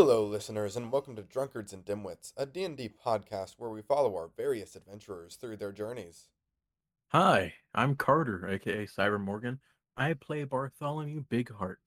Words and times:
Hello, 0.00 0.24
listeners, 0.24 0.76
and 0.76 0.92
welcome 0.92 1.16
to 1.16 1.22
Drunkards 1.22 1.72
and 1.72 1.84
Dimwits, 1.84 2.32
a 2.36 2.46
D&D 2.46 2.92
podcast 3.04 3.54
where 3.58 3.70
we 3.70 3.82
follow 3.82 4.14
our 4.14 4.30
various 4.36 4.76
adventurers 4.76 5.34
through 5.34 5.56
their 5.56 5.72
journeys. 5.72 6.28
Hi, 7.08 7.54
I'm 7.74 7.96
Carter, 7.96 8.46
aka 8.48 8.86
Cyber 8.86 9.20
Morgan. 9.20 9.58
I 9.96 10.12
play 10.12 10.44
Bartholomew 10.44 11.24
Bigheart, 11.28 11.78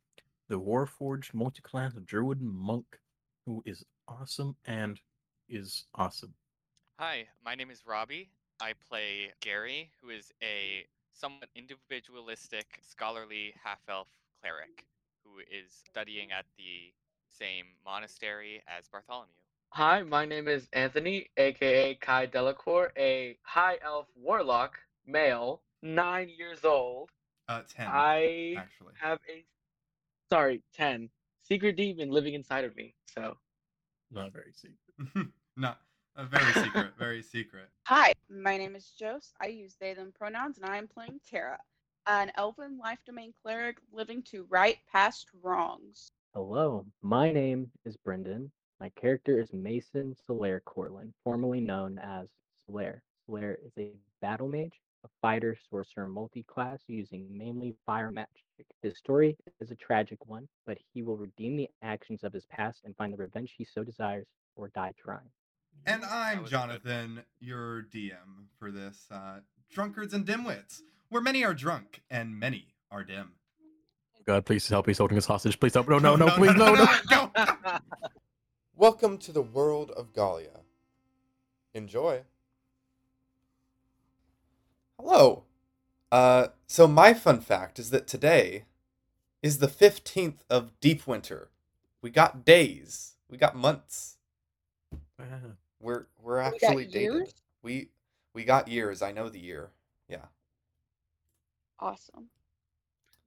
the 0.49 0.59
Warforged 0.59 1.33
multi-class 1.33 1.93
druid 2.03 2.41
monk 2.41 2.99
who 3.45 3.63
is 3.65 3.85
awesome 4.09 4.57
and 4.65 4.99
is 5.47 5.85
awesome. 5.95 6.33
Hi, 6.99 7.27
my 7.45 7.55
name 7.55 7.71
is 7.71 7.83
Robbie. 7.87 8.29
I 8.59 8.73
play 8.89 9.31
Gary, 9.39 9.89
who 10.01 10.09
is 10.09 10.33
a 10.43 10.85
somewhat 11.13 11.47
individualistic, 11.55 12.77
scholarly 12.81 13.53
half 13.63 13.79
elf 13.87 14.09
cleric 14.41 14.83
who 15.23 15.39
is 15.39 15.71
studying 15.89 16.33
at 16.33 16.45
the 16.57 16.91
same 17.37 17.65
monastery 17.85 18.61
as 18.67 18.87
Bartholomew. 18.87 19.27
Hi, 19.69 20.03
my 20.03 20.25
name 20.25 20.47
is 20.47 20.67
Anthony, 20.73 21.29
aka 21.37 21.95
Kai 21.95 22.25
Delacour, 22.25 22.91
a 22.97 23.37
high 23.43 23.77
elf 23.81 24.07
warlock, 24.15 24.77
male, 25.05 25.61
nine 25.81 26.29
years 26.37 26.65
old. 26.65 27.09
Uh, 27.47 27.61
ten. 27.73 27.87
I 27.87 28.55
actually. 28.57 28.93
have 28.99 29.19
a 29.29 29.45
sorry, 30.29 30.61
ten 30.73 31.09
secret 31.43 31.75
demon 31.75 32.09
living 32.09 32.33
inside 32.33 32.65
of 32.65 32.75
me. 32.75 32.95
So 33.13 33.37
Not 34.11 34.33
very 34.33 34.53
secret. 34.53 35.27
Not 35.57 35.79
a 36.15 36.25
very 36.25 36.51
secret. 36.53 36.91
Very 36.99 37.21
secret. 37.23 37.69
Hi, 37.87 38.13
my 38.29 38.57
name 38.57 38.75
is 38.75 38.91
Jose. 39.01 39.27
I 39.39 39.47
use 39.47 39.75
they 39.79 39.93
them 39.93 40.13
pronouns 40.17 40.57
and 40.57 40.65
I 40.65 40.77
am 40.77 40.87
playing 40.87 41.19
Tara, 41.29 41.57
an 42.07 42.31
elven 42.35 42.77
life 42.77 42.99
domain 43.05 43.33
cleric 43.41 43.77
living 43.91 44.21
to 44.31 44.45
right 44.49 44.77
past 44.91 45.27
wrongs. 45.41 46.11
Hello, 46.33 46.85
my 47.01 47.29
name 47.29 47.69
is 47.83 47.97
Brendan. 47.97 48.49
My 48.79 48.87
character 48.91 49.37
is 49.37 49.51
Mason 49.51 50.15
Solaire 50.25 50.61
Corlin, 50.63 51.11
formerly 51.25 51.59
known 51.59 51.99
as 51.99 52.29
Solaire. 52.65 53.01
Solaire 53.27 53.57
is 53.65 53.73
a 53.77 53.91
battle 54.21 54.47
mage, 54.47 54.79
a 55.03 55.09
fighter, 55.21 55.57
sorcerer, 55.69 56.07
multi-class 56.07 56.83
using 56.87 57.27
mainly 57.37 57.75
fire 57.85 58.11
magic. 58.11 58.45
His 58.81 58.97
story 58.97 59.35
is 59.59 59.71
a 59.71 59.75
tragic 59.75 60.25
one, 60.25 60.47
but 60.65 60.77
he 60.93 61.01
will 61.01 61.17
redeem 61.17 61.57
the 61.57 61.67
actions 61.81 62.23
of 62.23 62.31
his 62.31 62.45
past 62.45 62.79
and 62.85 62.95
find 62.95 63.11
the 63.11 63.17
revenge 63.17 63.53
he 63.57 63.65
so 63.65 63.83
desires 63.83 64.27
or 64.55 64.69
die 64.69 64.93
trying. 64.97 65.29
And 65.85 66.05
I'm 66.05 66.43
was 66.43 66.49
good. 66.49 66.55
Jonathan, 66.55 67.23
your 67.41 67.83
DM 67.93 68.45
for 68.57 68.71
this 68.71 69.05
uh, 69.11 69.39
Drunkards 69.69 70.13
and 70.13 70.25
Dimwits, 70.25 70.79
where 71.09 71.21
many 71.21 71.43
are 71.43 71.53
drunk 71.53 72.03
and 72.09 72.39
many 72.39 72.67
are 72.89 73.03
dim. 73.03 73.33
God, 74.25 74.45
please 74.45 74.67
help. 74.69 74.87
He's 74.87 74.99
holding 74.99 75.17
us 75.17 75.25
hostage. 75.25 75.59
Please 75.59 75.73
help. 75.73 75.89
No, 75.89 75.99
no, 75.99 76.15
no, 76.15 76.29
please, 76.29 76.55
no, 76.55 76.73
no. 76.75 76.87
no. 77.11 77.31
Welcome 78.75 79.17
to 79.19 79.31
the 79.31 79.41
world 79.41 79.91
of 79.91 80.13
Galia. 80.13 80.61
Enjoy. 81.73 82.21
Hello. 84.99 85.43
Uh, 86.11 86.47
so 86.67 86.87
my 86.87 87.13
fun 87.13 87.41
fact 87.41 87.79
is 87.79 87.91
that 87.91 88.07
today 88.07 88.65
is 89.43 89.59
the 89.59 89.67
15th 89.67 90.39
of 90.49 90.79
Deep 90.81 91.07
Winter. 91.07 91.49
We 92.01 92.09
got 92.11 92.45
days. 92.45 93.15
We 93.29 93.37
got 93.37 93.55
months. 93.55 94.17
Ah, 95.19 95.25
We're 95.81 96.07
we're 96.21 96.39
got 96.41 96.53
actually 96.55 96.85
dated. 96.85 97.01
years? 97.01 97.33
We 97.63 97.89
we 98.33 98.43
got 98.43 98.67
years. 98.67 99.01
I 99.01 99.11
know 99.11 99.29
the 99.29 99.39
year. 99.39 99.71
Yeah. 100.09 100.25
Awesome. 101.79 102.27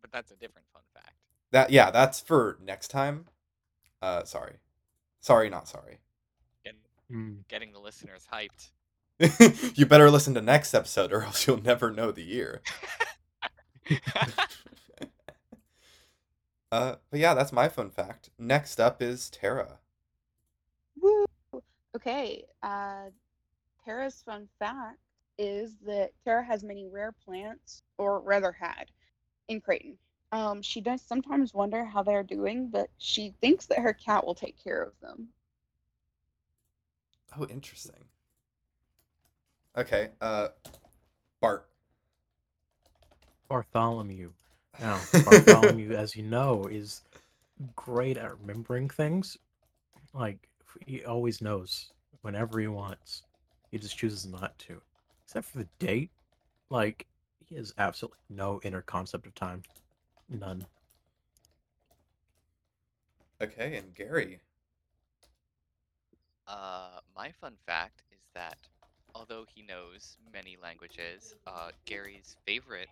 But 0.03 0.13
that's 0.13 0.31
a 0.33 0.37
different 0.37 0.67
fun 0.73 0.74
fact. 0.74 0.74
That 1.55 1.71
yeah, 1.71 1.93
that's 1.93 2.19
for 2.19 2.59
next 2.61 2.89
time. 2.89 3.27
Uh 4.03 4.25
sorry. 4.25 4.55
Sorry, 5.21 5.49
not 5.49 5.69
sorry. 5.69 6.01
Getting, 6.65 6.81
mm. 7.13 7.47
getting 7.47 7.73
the 7.73 7.79
listeners 7.79 8.27
hyped. 8.33 8.73
you 9.77 9.87
better 9.87 10.11
listen 10.11 10.35
to 10.35 10.41
next 10.43 10.75
episode 10.75 11.13
or 11.13 11.23
else 11.23 11.47
you'll 11.47 11.63
never 11.63 11.93
know 11.93 12.11
the 12.11 12.25
year. 12.25 12.61
uh 16.73 16.97
but 17.09 17.21
yeah, 17.21 17.35
that's 17.35 17.53
my 17.53 17.69
fun 17.69 17.89
fact. 17.89 18.31
Next 18.37 18.81
up 18.81 19.01
is 19.01 19.31
Tara. 19.31 19.79
Woo! 21.01 21.25
Okay, 21.95 22.43
uh, 22.65 23.11
Tara's 23.85 24.21
fun 24.27 24.49
fact 24.59 24.99
is 25.39 25.77
that 25.87 26.11
Tara 26.25 26.45
has 26.45 26.65
many 26.65 26.89
rare 26.89 27.13
plants, 27.25 27.85
or 27.99 28.21
rather 28.21 28.51
had, 28.51 28.87
in 29.47 29.61
Creighton. 29.61 29.97
Um, 30.35 30.63
she 30.63 30.81
does 30.81 31.01
sometimes 31.01 31.55
wonder 31.55 31.85
how 31.85 32.03
they're 32.03 32.25
doing, 32.25 32.67
but 32.67 32.91
she 32.99 33.33
thinks 33.41 33.67
that 33.67 33.79
her 33.79 33.93
cat 33.93 34.27
will 34.27 34.35
take 34.35 34.57
care 34.63 34.83
of 34.83 34.93
them. 35.01 35.29
Oh, 37.39 37.47
interesting. 37.47 38.03
Okay, 39.77 40.09
uh 40.21 40.49
Bart. 41.41 41.69
Bartholomew. 43.49 44.33
Now, 44.81 44.99
Bartholomew, 45.25 45.93
as 45.93 46.17
you 46.17 46.25
know, 46.25 46.65
is 46.69 47.03
great 47.77 48.17
at 48.17 48.37
remembering 48.41 48.91
things. 48.91 49.39
Like, 50.13 50.49
he 50.85 51.05
always 51.05 51.41
knows 51.41 51.93
whenever 52.23 52.59
he 52.59 52.67
wants. 52.67 53.23
He 53.71 53.79
just 53.79 53.97
chooses 53.97 54.27
not 54.27 54.59
to. 54.59 54.81
Except 55.25 55.47
for 55.47 55.59
the 55.59 55.69
date. 55.79 56.11
Like, 56.71 57.07
he 57.47 57.55
has 57.55 57.73
absolutely 57.79 58.19
no 58.29 58.61
inner 58.65 58.83
concept 58.83 59.29
of 59.29 59.35
time. 59.37 59.63
None. 60.29 60.67
Okay, 63.41 63.77
and 63.77 63.95
Gary. 63.95 64.41
Uh, 66.47 67.01
my 67.17 67.31
fun 67.33 67.55
fact 67.67 68.03
is 68.13 68.21
that 68.35 68.59
although 69.15 69.45
he 69.55 69.63
knows 69.63 70.19
many 70.33 70.57
languages, 70.63 71.35
uh, 71.47 71.71
Gary's 71.85 72.37
favorite 72.47 72.89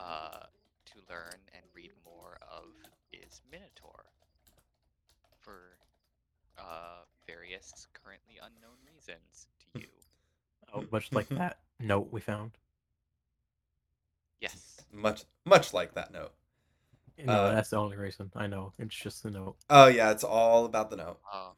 uh, 0.00 0.46
to 0.86 0.98
learn 1.08 1.38
and 1.54 1.62
read 1.74 1.92
more 2.04 2.38
of 2.50 2.64
is 3.12 3.42
Minotaur 3.50 4.04
for 5.40 5.78
uh, 6.58 7.04
various 7.26 7.86
currently 7.92 8.36
unknown 8.42 8.78
reasons 8.86 9.46
to 9.60 9.80
you. 9.80 9.86
Oh, 10.74 10.84
much 10.90 11.12
like 11.12 11.28
that 11.28 11.58
note 11.80 12.08
we 12.10 12.20
found. 12.20 12.52
Yes. 14.94 15.02
Much 15.02 15.24
much 15.44 15.72
like 15.74 15.94
that 15.94 16.12
note. 16.12 16.32
No, 17.24 17.32
Uh, 17.32 17.54
that's 17.54 17.70
the 17.70 17.76
only 17.76 17.96
reason. 17.96 18.30
I 18.34 18.46
know. 18.46 18.72
It's 18.78 18.94
just 18.94 19.22
the 19.22 19.30
note. 19.30 19.56
Oh 19.70 19.86
yeah, 19.86 20.10
it's 20.10 20.24
all 20.24 20.64
about 20.64 20.90
the 20.90 20.96
note. 20.96 21.20
Uh, 21.32 21.50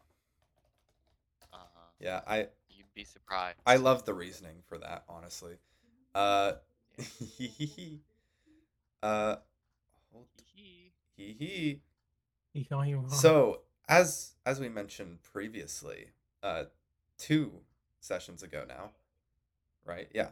uh, 1.52 1.56
Yeah, 2.00 2.20
I 2.26 2.48
you'd 2.69 2.92
be 2.94 3.04
surprised. 3.04 3.58
I 3.66 3.76
love 3.76 4.04
the 4.04 4.14
reasoning 4.14 4.62
for 4.66 4.78
that, 4.78 5.04
honestly. 5.08 5.56
Uh 6.14 6.52
uh 9.02 9.36
Hee 11.16 11.32
hee 11.38 11.80
So, 13.08 13.62
as 13.88 14.34
as 14.44 14.60
we 14.60 14.68
mentioned 14.68 15.22
previously, 15.22 16.10
uh 16.42 16.64
two 17.18 17.60
sessions 18.00 18.42
ago 18.42 18.64
now, 18.68 18.91
right? 19.84 20.08
Yeah. 20.14 20.30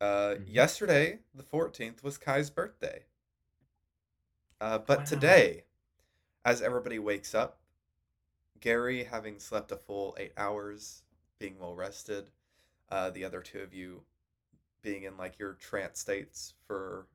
Uh 0.00 0.34
Mhm. 0.36 0.44
yesterday, 0.52 1.20
the 1.34 1.42
14th 1.42 2.02
was 2.02 2.18
Kai's 2.18 2.50
birthday. 2.50 3.06
Uh 4.60 4.78
but 4.78 5.00
Wow. 5.00 5.04
today, 5.04 5.64
as 6.44 6.60
everybody 6.62 6.98
wakes 6.98 7.34
up, 7.34 7.60
Gary 8.60 9.04
having 9.04 9.38
slept 9.38 9.72
a 9.72 9.76
full 9.76 10.14
8 10.18 10.32
hours, 10.36 11.02
being 11.38 11.58
well 11.58 11.74
rested, 11.74 12.30
uh 12.88 13.10
the 13.10 13.24
other 13.24 13.40
two 13.42 13.60
of 13.60 13.72
you 13.72 14.04
being 14.82 15.04
in 15.04 15.16
like 15.16 15.38
your 15.38 15.54
trance 15.54 16.00
states 16.00 16.54
for 16.66 17.06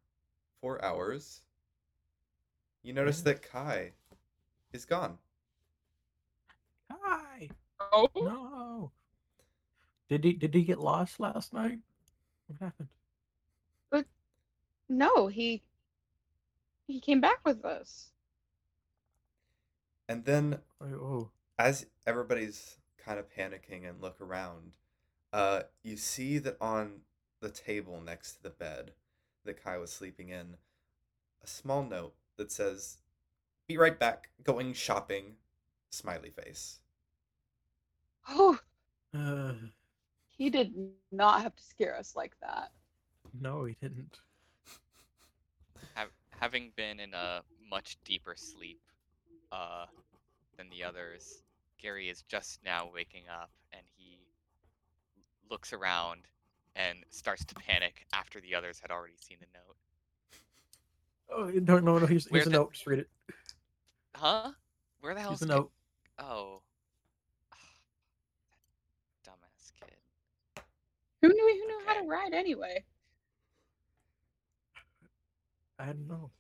4 0.62 0.84
hours, 0.84 1.44
you 2.82 2.94
notice 2.94 3.20
Yeah. 3.20 3.34
that 3.34 3.42
Kai 3.44 3.94
is 4.72 4.86
gone. 4.86 5.20
Hi. 6.90 7.50
oh, 7.80 8.10
No. 8.16 8.92
Did 10.08 10.24
he 10.24 10.34
did 10.34 10.54
he 10.56 10.64
get 10.64 10.80
lost 10.80 11.20
last 11.20 11.54
night? 11.54 11.80
What 12.50 12.60
happened? 12.60 12.90
But 13.92 14.08
no, 14.90 15.28
he 15.28 15.64
he 16.88 17.00
came 17.00 17.22
back 17.22 17.46
with 17.46 17.64
us. 17.66 18.12
And 20.10 20.26
then 20.26 20.62
Oh, 20.82 20.86
oh. 20.96 21.32
as 21.58 21.86
everybody's 22.06 22.78
kind 22.98 23.20
of 23.20 23.30
panicking 23.30 23.88
and 23.88 24.02
look 24.02 24.20
around, 24.22 24.74
uh, 25.34 25.64
you 25.84 25.98
see 25.98 26.38
that 26.40 26.58
on 26.62 27.02
the 27.42 27.50
table 27.50 28.02
next 28.02 28.36
to 28.36 28.44
the 28.44 28.50
bed 28.50 28.94
that 29.46 29.64
Kai 29.64 29.78
was 29.78 29.92
sleeping 29.92 30.30
in, 30.30 30.58
a 31.44 31.48
small 31.48 31.84
note 31.84 32.16
that 32.38 32.52
says, 32.52 33.00
"Be 33.68 33.78
right 33.78 34.00
back. 34.00 34.32
Going 34.44 34.74
shopping." 34.74 35.38
Smiley 35.92 36.32
face. 36.32 36.82
Oh, 38.30 38.60
Uh, 39.14 39.54
he 40.40 40.50
did 40.50 40.74
not 41.12 41.42
have 41.44 41.56
to 41.56 41.64
scare 41.64 41.96
us 41.96 42.16
like 42.16 42.34
that. 42.42 42.72
no, 43.40 43.66
he 43.66 43.76
didn't. 43.82 44.18
Hav 45.94 46.08
having 46.40 46.72
been 46.76 47.00
in 47.00 47.14
a 47.14 47.42
much 47.70 47.98
deeper 48.06 48.34
sleep 48.36 48.80
uh, 49.52 49.86
than 50.58 50.70
the 50.70 50.84
others. 50.84 51.44
Gary 51.80 52.10
is 52.10 52.24
just 52.24 52.60
now 52.66 52.90
waking 52.94 53.24
up 53.32 53.52
and 53.74 53.82
he 53.98 54.18
looks 55.52 55.74
around 55.74 56.22
and 56.76 57.00
starts 57.10 57.44
to 57.46 57.56
panic 57.56 58.06
after 58.14 58.40
the 58.40 58.56
others 58.56 58.80
had 58.82 58.92
already 58.92 59.16
seen 59.20 59.38
the 59.42 59.48
note. 59.54 59.76
Oh, 61.32 61.52
no, 61.60 61.80
no, 61.80 62.00
no. 62.00 62.06
Here's, 62.06 62.28
Where 62.28 62.40
here's 62.40 62.48
a 62.48 62.50
the- 62.50 62.56
note. 62.58 62.72
Just 62.74 62.88
read 62.88 63.00
it. 63.00 63.10
Huh? 64.16 64.52
Where 65.02 65.14
the 65.14 65.20
hell? 65.22 65.30
Here's 65.32 65.42
a 65.42 65.48
Ga- 65.48 65.54
note. 65.56 65.72
Oh. 66.18 66.62
Dumbass 69.26 69.72
kid. 69.80 70.64
Who 71.22 71.28
knew 71.30 71.48
who 71.62 71.68
knew 71.68 71.82
how 71.86 72.02
to 72.02 72.08
ride 72.08 72.34
anyway? 72.34 72.84
I 75.78 75.86
don't 75.88 76.08
know. 76.08 76.32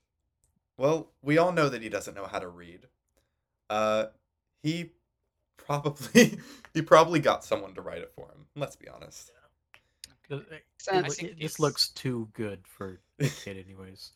Well, 0.77 1.11
we 1.21 1.37
all 1.37 1.51
know 1.51 1.69
that 1.69 1.81
he 1.81 1.89
doesn't 1.89 2.15
know 2.15 2.25
how 2.25 2.39
to 2.39 2.47
read. 2.47 2.87
Uh, 3.69 4.07
he 4.63 4.91
probably 5.57 6.39
he 6.73 6.81
probably 6.81 7.19
got 7.19 7.43
someone 7.43 7.73
to 7.75 7.81
write 7.81 8.01
it 8.01 8.11
for 8.15 8.27
him. 8.31 8.45
Let's 8.55 8.75
be 8.75 8.87
honest. 8.87 9.31
It, 10.29 10.33
Okay. 10.33 10.55
it- 10.55 11.05
it- 11.05 11.11
think 11.11 11.37
just 11.37 11.59
looks 11.59 11.89
too 11.89 12.29
good 12.33 12.59
for 12.67 12.99
a 13.19 13.27
kid, 13.27 13.57
anyways. 13.57 14.11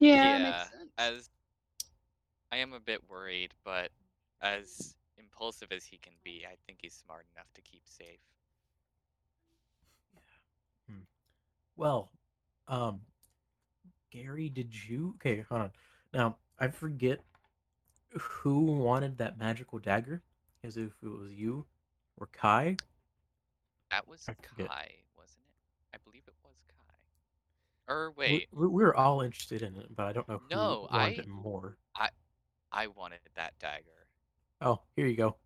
Yeah, 0.00 0.38
Yeah. 0.38 0.64
As 0.98 1.30
I 2.52 2.56
am 2.58 2.72
a 2.72 2.80
bit 2.80 3.00
worried, 3.08 3.54
but 3.64 3.90
as 4.42 4.96
impulsive 5.16 5.72
as 5.72 5.84
he 5.84 5.96
can 5.98 6.12
be, 6.24 6.44
I 6.46 6.56
think 6.66 6.80
he's 6.82 6.94
smart 6.94 7.26
enough 7.34 7.46
to 7.54 7.62
keep 7.62 7.82
safe. 7.86 8.18
Well, 11.76 12.10
um, 12.68 13.00
Gary, 14.10 14.48
did 14.48 14.72
you? 14.88 15.14
Okay, 15.16 15.44
hold 15.48 15.62
on. 15.62 15.70
Now 16.12 16.36
I 16.58 16.68
forget 16.68 17.20
who 18.18 18.60
wanted 18.60 19.18
that 19.18 19.38
magical 19.38 19.78
dagger, 19.78 20.22
as 20.62 20.76
if 20.76 20.92
it 21.02 21.08
was 21.08 21.32
you 21.32 21.64
or 22.18 22.28
Kai. 22.32 22.76
That 23.90 24.06
was 24.06 24.24
I 24.28 24.34
forget. 24.34 24.68
Kai, 24.68 24.88
wasn't 25.16 25.40
it? 25.48 25.94
I 25.94 25.98
believe 26.04 26.22
it 26.26 26.34
was 26.44 26.54
Kai. 26.68 27.92
Or 27.92 28.10
We, 28.16 28.24
wait, 28.24 28.48
we, 28.52 28.66
we 28.68 28.82
were 28.84 28.96
all 28.96 29.20
interested 29.20 29.62
in 29.62 29.76
it, 29.76 29.94
but 29.94 30.06
I 30.06 30.12
don't 30.12 30.28
know 30.28 30.40
who 30.48 30.54
No, 30.54 30.88
wanted 30.92 31.18
I- 31.18 31.22
it 31.22 31.28
more. 31.28 31.76
I 32.76 32.88
wanted 32.88 33.20
that 33.36 33.56
dagger. 33.60 34.08
Oh, 34.60 34.80
here 34.96 35.06
you 35.06 35.16
go. 35.16 35.36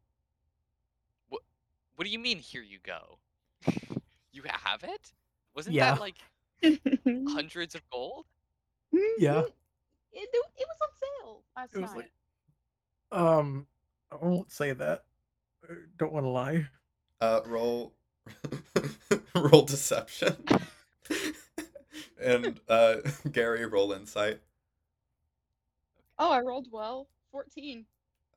What 1.28 2.04
do 2.04 2.08
you 2.10 2.18
mean? 2.18 2.38
Here 2.38 2.62
you 2.62 2.78
go. 2.82 3.18
you 4.32 4.42
have 4.46 4.82
it? 4.82 5.12
Wasn't 5.58 5.74
Yeah. 5.74 5.96
that 5.96 6.00
like 6.00 6.14
hundreds 7.34 7.74
of 7.74 7.82
gold? 7.90 8.26
Yeah. 9.18 9.40
It, 9.40 9.52
it, 10.12 10.28
it 10.56 10.66
was 10.68 10.78
on 10.80 10.88
sale 11.24 11.42
last 11.56 11.74
It 11.74 11.80
was 11.80 11.90
night. 11.90 12.10
like- 13.10 13.20
Um, 13.20 13.66
I 14.12 14.24
won't 14.24 14.52
say 14.52 14.72
that. 14.72 15.02
I 15.68 15.74
don't 15.98 16.12
want 16.12 16.26
to 16.26 16.30
lie. 16.30 16.68
Uh, 17.20 17.40
roll 17.44 17.92
roll 19.34 19.62
deception. 19.64 20.36
and 22.22 22.60
uh, 22.68 22.98
Gary, 23.32 23.66
roll 23.66 23.90
insight. 23.90 24.38
oh, 26.20 26.30
I 26.30 26.38
rolled 26.40 26.68
well. 26.70 27.08
14. 27.32 27.84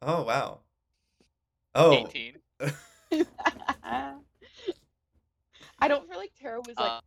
Oh 0.02 0.24
wow. 0.24 0.62
Oh. 1.76 1.94
18. 1.94 2.38
I 5.84 5.88
don't 5.88 6.08
feel 6.10 6.18
like 6.18 6.32
Tara 6.40 6.60
was 6.62 6.76
like 6.78 6.92
Uh, 6.92 7.02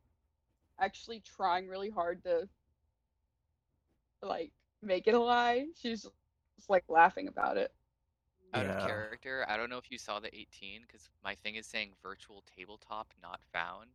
actually 0.81 1.21
trying 1.21 1.69
really 1.69 1.91
hard 1.91 2.23
to 2.25 2.49
like 4.23 4.53
make 4.83 5.07
it 5.07 5.15
a 5.15 5.19
lie. 5.21 5.67
She's 5.81 6.03
just 6.03 6.71
like 6.71 6.85
laughing 6.89 7.29
about 7.29 7.57
it. 7.57 7.73
out 8.55 8.67
Yeah. 8.67 8.79
of 8.79 8.87
character, 8.87 9.45
I 9.49 9.57
don't 9.57 9.69
know 9.71 9.79
if 9.79 9.91
you 9.91 9.99
saw 9.99 10.21
the 10.21 10.35
18 10.35 10.83
because 10.87 11.11
my 11.23 11.35
thing 11.35 11.57
is 11.57 11.67
saying 11.67 11.91
virtual 12.03 12.43
tabletop 12.57 13.13
not 13.23 13.41
found. 13.53 13.91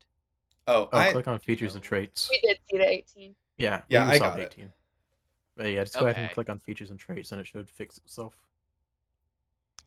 Oh, 0.67 0.89
Oh, 0.91 0.97
I 0.97 1.11
click 1.11 1.27
on 1.27 1.39
features 1.39 1.75
and 1.75 1.83
traits. 1.83 2.29
We 2.29 2.39
did 2.41 2.59
see 2.69 2.77
the 2.77 2.87
18. 2.89 3.35
Yeah, 3.57 3.81
Yeah, 3.89 4.07
I 4.07 4.17
saw 4.17 4.29
got 4.29 4.35
the 4.37 4.43
it. 4.43 4.53
18. 4.57 4.73
But 5.55 5.65
yeah, 5.67 5.83
just 5.83 5.97
go 5.99 6.07
ahead 6.07 6.23
and 6.23 6.31
click 6.33 6.49
on 6.49 6.59
features 6.59 6.89
and 6.91 6.99
traits, 6.99 7.31
and 7.31 7.41
it 7.41 7.47
should 7.47 7.69
fix 7.69 7.97
itself. 7.97 8.35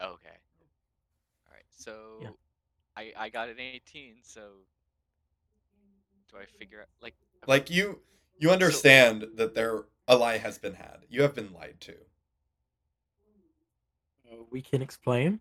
Okay. 0.00 0.36
All 1.46 1.52
right. 1.52 1.64
So 1.70 2.36
I 2.96 3.12
I 3.16 3.28
got 3.28 3.48
an 3.48 3.58
18. 3.58 4.16
So 4.22 4.64
do 6.32 6.38
I 6.38 6.46
figure 6.58 6.80
out 6.80 6.88
like 7.00 7.14
like 7.46 7.70
you 7.70 8.00
you 8.38 8.50
understand 8.50 9.26
that 9.36 9.54
there 9.54 9.84
a 10.08 10.16
lie 10.16 10.38
has 10.38 10.58
been 10.58 10.74
had. 10.74 10.98
You 11.08 11.22
have 11.22 11.34
been 11.34 11.52
lied 11.52 11.76
to. 11.80 11.94
Uh, 14.30 14.36
we 14.50 14.60
can 14.62 14.82
explain. 14.82 15.40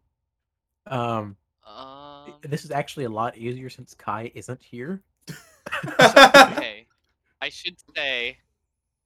Um, 0.88 1.35
um 1.65 2.33
this 2.41 2.65
is 2.65 2.71
actually 2.71 3.05
a 3.05 3.09
lot 3.09 3.38
easier 3.38 3.69
since 3.69 3.93
Kai 3.93 4.31
isn't 4.35 4.61
here. 4.61 5.01
okay. 5.85 6.85
I 7.41 7.49
should 7.49 7.77
say 7.95 8.38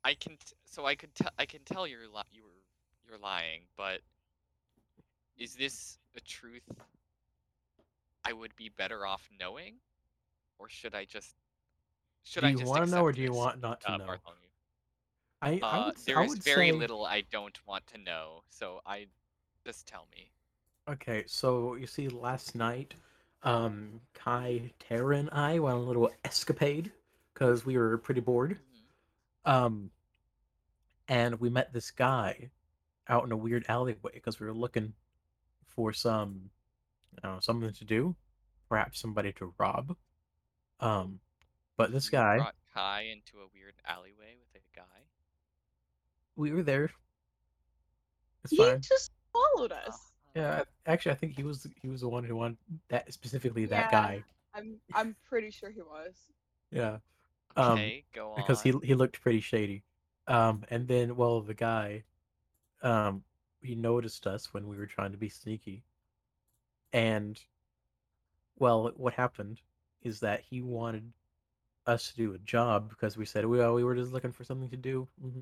I 0.04 0.14
can 0.16 0.34
t- 0.34 0.56
so 0.66 0.86
I 0.86 0.96
could 0.96 1.14
tell 1.16 1.32
I 1.38 1.46
can 1.46 1.62
tell 1.64 1.88
you're 1.88 2.02
li- 2.02 2.24
you 2.32 2.44
were 2.44 2.64
you're 3.08 3.20
lying, 3.20 3.62
but 3.78 4.02
is 5.38 5.56
this 5.56 6.00
a 6.16 6.22
truth 6.22 6.68
I 8.24 8.34
would 8.34 8.56
be 8.56 8.70
better 8.70 9.06
off 9.06 9.30
knowing 9.40 9.76
or 10.58 10.70
should 10.70 10.96
I 10.96 11.06
just 11.06 11.36
should 12.26 12.42
do 12.42 12.48
I 12.48 12.50
you 12.50 12.58
just 12.58 12.70
want 12.70 12.86
to 12.86 12.92
know, 12.92 13.02
or 13.02 13.12
do 13.14 13.22
you 13.22 13.30
this, 13.30 13.38
want 13.38 13.62
not 13.62 13.80
to 13.82 13.92
uh, 13.92 13.98
know? 13.98 14.06
Bartholomew? 14.06 14.42
I, 15.42 15.60
I 15.64 15.78
Uh, 15.78 15.86
would, 15.88 15.98
there 16.06 16.20
I 16.20 16.24
is 16.24 16.30
would 16.30 16.44
very 16.44 16.70
say, 16.70 16.76
little 16.76 17.06
I 17.06 17.22
don't 17.32 17.58
want 17.66 17.86
to 17.88 17.98
know, 18.00 18.44
so 18.50 18.82
I 18.86 19.08
just 19.66 19.88
tell 19.88 20.08
me. 20.12 20.32
Okay, 20.90 21.24
so 21.28 21.76
you 21.76 21.88
see, 21.88 22.10
last 22.10 22.56
night, 22.56 22.94
um, 23.44 24.02
Kai, 24.14 24.72
Tara, 24.80 25.18
and 25.18 25.30
I 25.32 25.60
went 25.60 25.78
on 25.78 25.82
a 25.82 25.86
little 25.86 26.12
escapade 26.26 26.92
because 27.34 27.66
we 27.66 27.78
were 27.78 27.98
pretty 27.98 28.22
bored. 28.22 28.60
Um, 29.46 29.92
and 31.08 31.40
we 31.40 31.50
met 31.50 31.72
this 31.72 31.92
guy 31.92 32.50
out 33.08 33.24
in 33.24 33.32
a 33.32 33.38
weird 33.38 33.66
alleyway 33.70 34.12
because 34.14 34.40
we 34.40 34.48
were 34.48 34.54
looking 34.54 34.94
for 35.68 35.94
some, 35.94 36.50
don't 37.22 37.34
know, 37.34 37.40
something 37.40 37.72
to 37.72 37.86
do, 37.86 38.16
perhaps 38.68 39.00
somebody 39.00 39.32
to 39.34 39.54
rob. 39.60 39.96
Um, 40.80 41.20
but 41.78 41.92
this 41.92 42.06
You 42.06 42.12
guy, 42.12 42.38
brought 42.38 42.56
Kai 42.74 43.02
into 43.04 43.40
a 43.40 43.48
weird 43.54 43.74
alleyway 43.86 44.36
with 44.40 44.62
a 44.62 44.76
guy. 44.76 45.02
we 46.36 46.52
were 46.52 46.64
there. 46.64 46.92
It's 48.44 48.52
He 48.52 48.58
fine. 48.58 48.82
just 48.82 49.12
followed 49.32 49.72
us. 49.72 49.88
Uh-huh. 49.88 50.00
Yeah, 50.36 50.64
actually, 50.86 51.14
I 51.14 51.16
think 51.16 51.34
he 51.36 51.44
was 51.44 51.66
he 51.82 51.88
was 51.88 52.02
the 52.02 52.10
one 52.10 52.24
who 52.24 52.36
wanted 52.36 52.58
that 52.90 53.12
specifically 53.14 53.66
that 53.68 53.86
Yeah. 53.86 53.92
guy. 53.92 54.24
I'm 54.54 54.80
I'm 54.94 55.16
pretty 55.28 55.50
sure 55.52 55.70
he 55.70 55.82
was. 55.82 56.14
Yeah. 56.72 57.00
Um, 57.58 57.74
Okay, 57.80 58.04
go 58.14 58.32
on. 58.32 58.36
because 58.38 58.62
he 58.62 58.74
he 58.84 58.96
looked 58.96 59.22
pretty 59.22 59.40
shady. 59.40 59.84
Um, 60.28 60.66
and 60.70 60.88
then 60.88 61.16
well, 61.16 61.40
the 61.42 61.54
guy, 61.54 62.04
um, 62.82 63.24
he 63.62 63.76
noticed 63.76 64.28
us 64.28 64.54
when 64.54 64.68
we 64.68 64.76
were 64.78 64.88
trying 64.88 65.12
to 65.14 65.18
be 65.18 65.30
sneaky, 65.30 65.84
and 66.92 67.40
well, 68.58 68.92
what 68.98 69.14
happened 69.14 69.62
is 70.02 70.20
that 70.22 70.42
he 70.42 70.62
wanted 70.62 71.12
us 71.88 72.12
to 72.12 72.18
do 72.18 72.34
a 72.34 72.40
job 72.40 72.90
because 72.90 73.18
we 73.18 73.26
said 73.26 73.46
well 73.46 73.74
we 73.74 73.84
were 73.84 73.96
just 73.96 74.12
looking 74.14 74.32
for 74.32 74.44
something 74.44 74.70
to 74.70 74.78
do. 74.78 75.08
hmm 75.22 75.42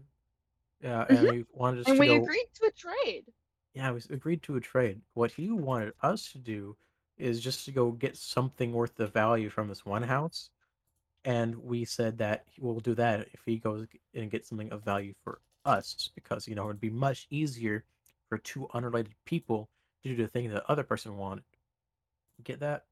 Yeah, 0.82 1.06
and 1.10 1.28
we 1.28 1.46
wanted 1.52 1.82
us 1.82 1.88
And 1.88 1.98
to 1.98 2.02
we 2.02 2.06
go. 2.06 2.16
agreed 2.16 2.48
to 2.56 2.66
a 2.66 2.72
trade. 2.72 3.34
Yeah, 3.74 3.92
we 3.92 3.98
s- 3.98 4.10
agreed 4.10 4.44
to 4.44 4.56
a 4.56 4.62
trade. 4.62 5.02
What 5.14 5.32
he 5.32 5.52
wanted 5.52 5.94
us 6.02 6.32
to 6.32 6.38
do 6.40 6.78
is 7.18 7.42
just 7.42 7.66
to 7.66 7.72
go 7.72 7.92
get 7.92 8.18
something 8.18 8.72
worth 8.74 8.96
the 8.96 9.08
value 9.08 9.50
from 9.50 9.68
this 9.68 9.86
one 9.86 10.04
house. 10.04 10.50
And 11.26 11.58
we 11.58 11.86
said 11.86 12.18
that 12.20 12.48
we'll 12.60 12.80
do 12.82 12.96
that 12.96 13.30
if 13.34 13.42
he 13.46 13.58
goes 13.60 13.88
and 14.14 14.32
gets 14.32 14.50
something 14.50 14.72
of 14.72 14.84
value 14.84 15.14
for 15.24 15.42
us, 15.66 16.10
because, 16.16 16.48
you 16.48 16.56
know, 16.56 16.66
it'd 16.70 16.82
be 16.82 16.90
much 16.90 17.28
easier 17.30 17.86
for 18.30 18.38
two 18.38 18.70
unrelated 18.74 19.16
people 19.26 19.70
to 20.04 20.10
do 20.10 20.16
the 20.18 20.28
thing 20.30 20.50
that 20.50 20.56
the 20.56 20.72
other 20.72 20.84
person 20.84 21.18
wanted. 21.18 21.46
Get 22.44 22.60
that? 22.60 22.86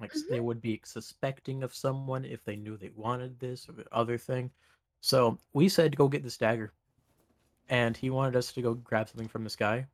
Like, 0.00 0.14
s- 0.14 0.24
they 0.28 0.40
would 0.40 0.60
be 0.60 0.80
suspecting 0.84 1.62
of 1.62 1.74
someone 1.74 2.24
if 2.24 2.44
they 2.44 2.56
knew 2.56 2.76
they 2.76 2.90
wanted 2.94 3.38
this 3.38 3.68
or 3.68 3.72
the 3.72 3.86
other 3.92 4.18
thing. 4.18 4.50
So 5.00 5.38
we 5.52 5.68
said, 5.68 5.96
go 5.96 6.08
get 6.08 6.22
this 6.22 6.36
dagger. 6.36 6.72
And 7.68 7.96
he 7.96 8.10
wanted 8.10 8.36
us 8.36 8.52
to 8.52 8.62
go 8.62 8.74
grab 8.74 9.08
something 9.08 9.28
from 9.28 9.44
this 9.44 9.56
guy 9.56 9.86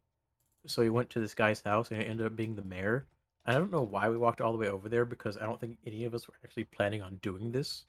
so 0.66 0.82
we 0.82 0.90
went 0.90 1.10
to 1.10 1.20
this 1.20 1.34
guy's 1.34 1.60
house 1.60 1.90
and 1.90 2.00
it 2.00 2.08
ended 2.08 2.26
up 2.26 2.36
being 2.36 2.54
the 2.54 2.62
mayor. 2.62 3.06
I 3.46 3.54
don't 3.54 3.72
know 3.72 3.82
why 3.82 4.08
we 4.08 4.16
walked 4.16 4.40
all 4.40 4.52
the 4.52 4.58
way 4.58 4.68
over 4.68 4.88
there 4.88 5.04
because 5.04 5.36
I 5.36 5.46
don't 5.46 5.60
think 5.60 5.78
any 5.86 6.04
of 6.04 6.14
us 6.14 6.28
were 6.28 6.34
actually 6.44 6.64
planning 6.64 7.02
on 7.02 7.16
doing 7.16 7.50
this. 7.50 7.84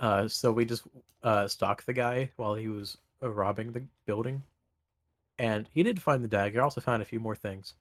Uh, 0.00 0.28
so 0.28 0.52
we 0.52 0.64
just 0.64 0.84
uh, 1.22 1.46
stalked 1.46 1.86
the 1.86 1.92
guy 1.92 2.30
while 2.36 2.54
he 2.54 2.68
was 2.68 2.96
uh, 3.22 3.30
robbing 3.30 3.72
the 3.72 3.82
building, 4.06 4.42
and 5.38 5.66
he 5.72 5.82
did 5.82 6.00
find 6.00 6.22
the 6.22 6.28
dagger. 6.28 6.62
Also 6.62 6.80
found 6.80 7.00
a 7.00 7.06
few 7.06 7.20
more 7.20 7.34
things, 7.34 7.74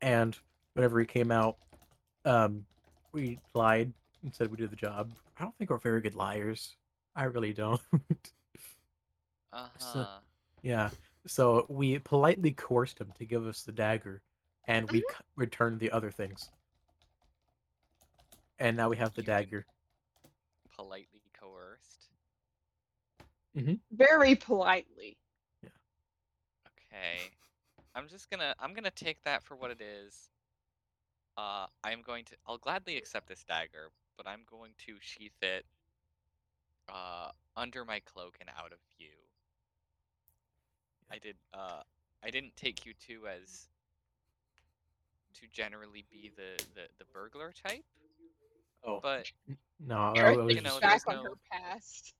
and 0.00 0.36
whenever 0.74 1.00
he 1.00 1.06
came 1.06 1.32
out, 1.32 1.56
um, 2.24 2.64
we 3.12 3.38
lied 3.54 3.92
and 4.22 4.34
said 4.34 4.50
we 4.50 4.56
did 4.56 4.70
the 4.70 4.76
job. 4.76 5.10
I 5.38 5.42
don't 5.44 5.56
think 5.58 5.70
we're 5.70 5.78
very 5.78 6.00
good 6.00 6.14
liars. 6.14 6.76
I 7.16 7.24
really 7.24 7.52
don't. 7.52 7.80
Uh 9.52 9.68
so- 9.78 10.08
Yeah. 10.62 10.90
So 11.26 11.64
we 11.70 11.98
politely 12.00 12.52
coerced 12.52 13.00
him 13.00 13.10
to 13.18 13.24
give 13.24 13.46
us 13.46 13.62
the 13.62 13.72
dagger, 13.72 14.20
and 14.66 14.90
we 14.90 15.00
Mhm. 15.00 15.10
c- 15.10 15.16
returned 15.36 15.80
the 15.80 15.90
other 15.90 16.10
things. 16.10 16.50
And 18.58 18.76
now 18.76 18.88
we 18.90 18.96
have 18.98 19.14
the 19.14 19.22
You've 19.22 19.26
dagger. 19.26 19.66
Politely 20.76 21.22
coerced. 21.32 22.08
Mhm. 23.56 23.80
Very 23.90 24.34
politely. 24.34 25.16
Yeah. 25.62 25.70
Okay. 26.68 27.30
I'm 27.94 28.08
just 28.08 28.28
gonna 28.30 28.54
I'm 28.58 28.74
gonna 28.74 28.90
take 28.90 29.22
that 29.22 29.42
for 29.44 29.56
what 29.56 29.70
it 29.70 29.80
is. 29.80 30.28
Uh 31.36 31.66
I'm 31.82 32.02
going 32.02 32.24
to 32.26 32.36
I'll 32.46 32.58
gladly 32.58 32.96
accept 32.96 33.28
this 33.28 33.42
dagger, 33.44 33.90
but 34.16 34.26
I'm 34.26 34.40
going 34.50 34.72
to 34.86 34.94
sheath 35.00 35.42
it 35.42 35.64
uh 36.88 37.30
under 37.56 37.84
my 37.84 38.00
cloak 38.00 38.36
and 38.40 38.48
out 38.58 38.72
of 38.72 38.78
view. 38.98 39.08
I 41.10 41.18
did 41.18 41.36
uh 41.52 41.80
I 42.22 42.30
didn't 42.30 42.56
take 42.56 42.76
Q2 42.80 43.26
as 43.40 43.68
to 45.34 45.46
generally 45.52 46.04
be 46.10 46.30
the, 46.36 46.62
the, 46.74 46.82
the 46.98 47.04
burglar 47.12 47.52
type, 47.66 47.82
Oh 48.86 49.00
but 49.02 49.26
no, 49.86 49.96
I 49.96 50.12
Eric 50.16 50.38
was 50.38 50.54
you 50.54 50.60
know, 50.62 50.78
just- 50.78 50.80
back 50.80 51.02
there's 51.04 51.16
on 51.18 51.24
no- 51.24 51.30
her 51.30 51.36
past. 51.50 52.14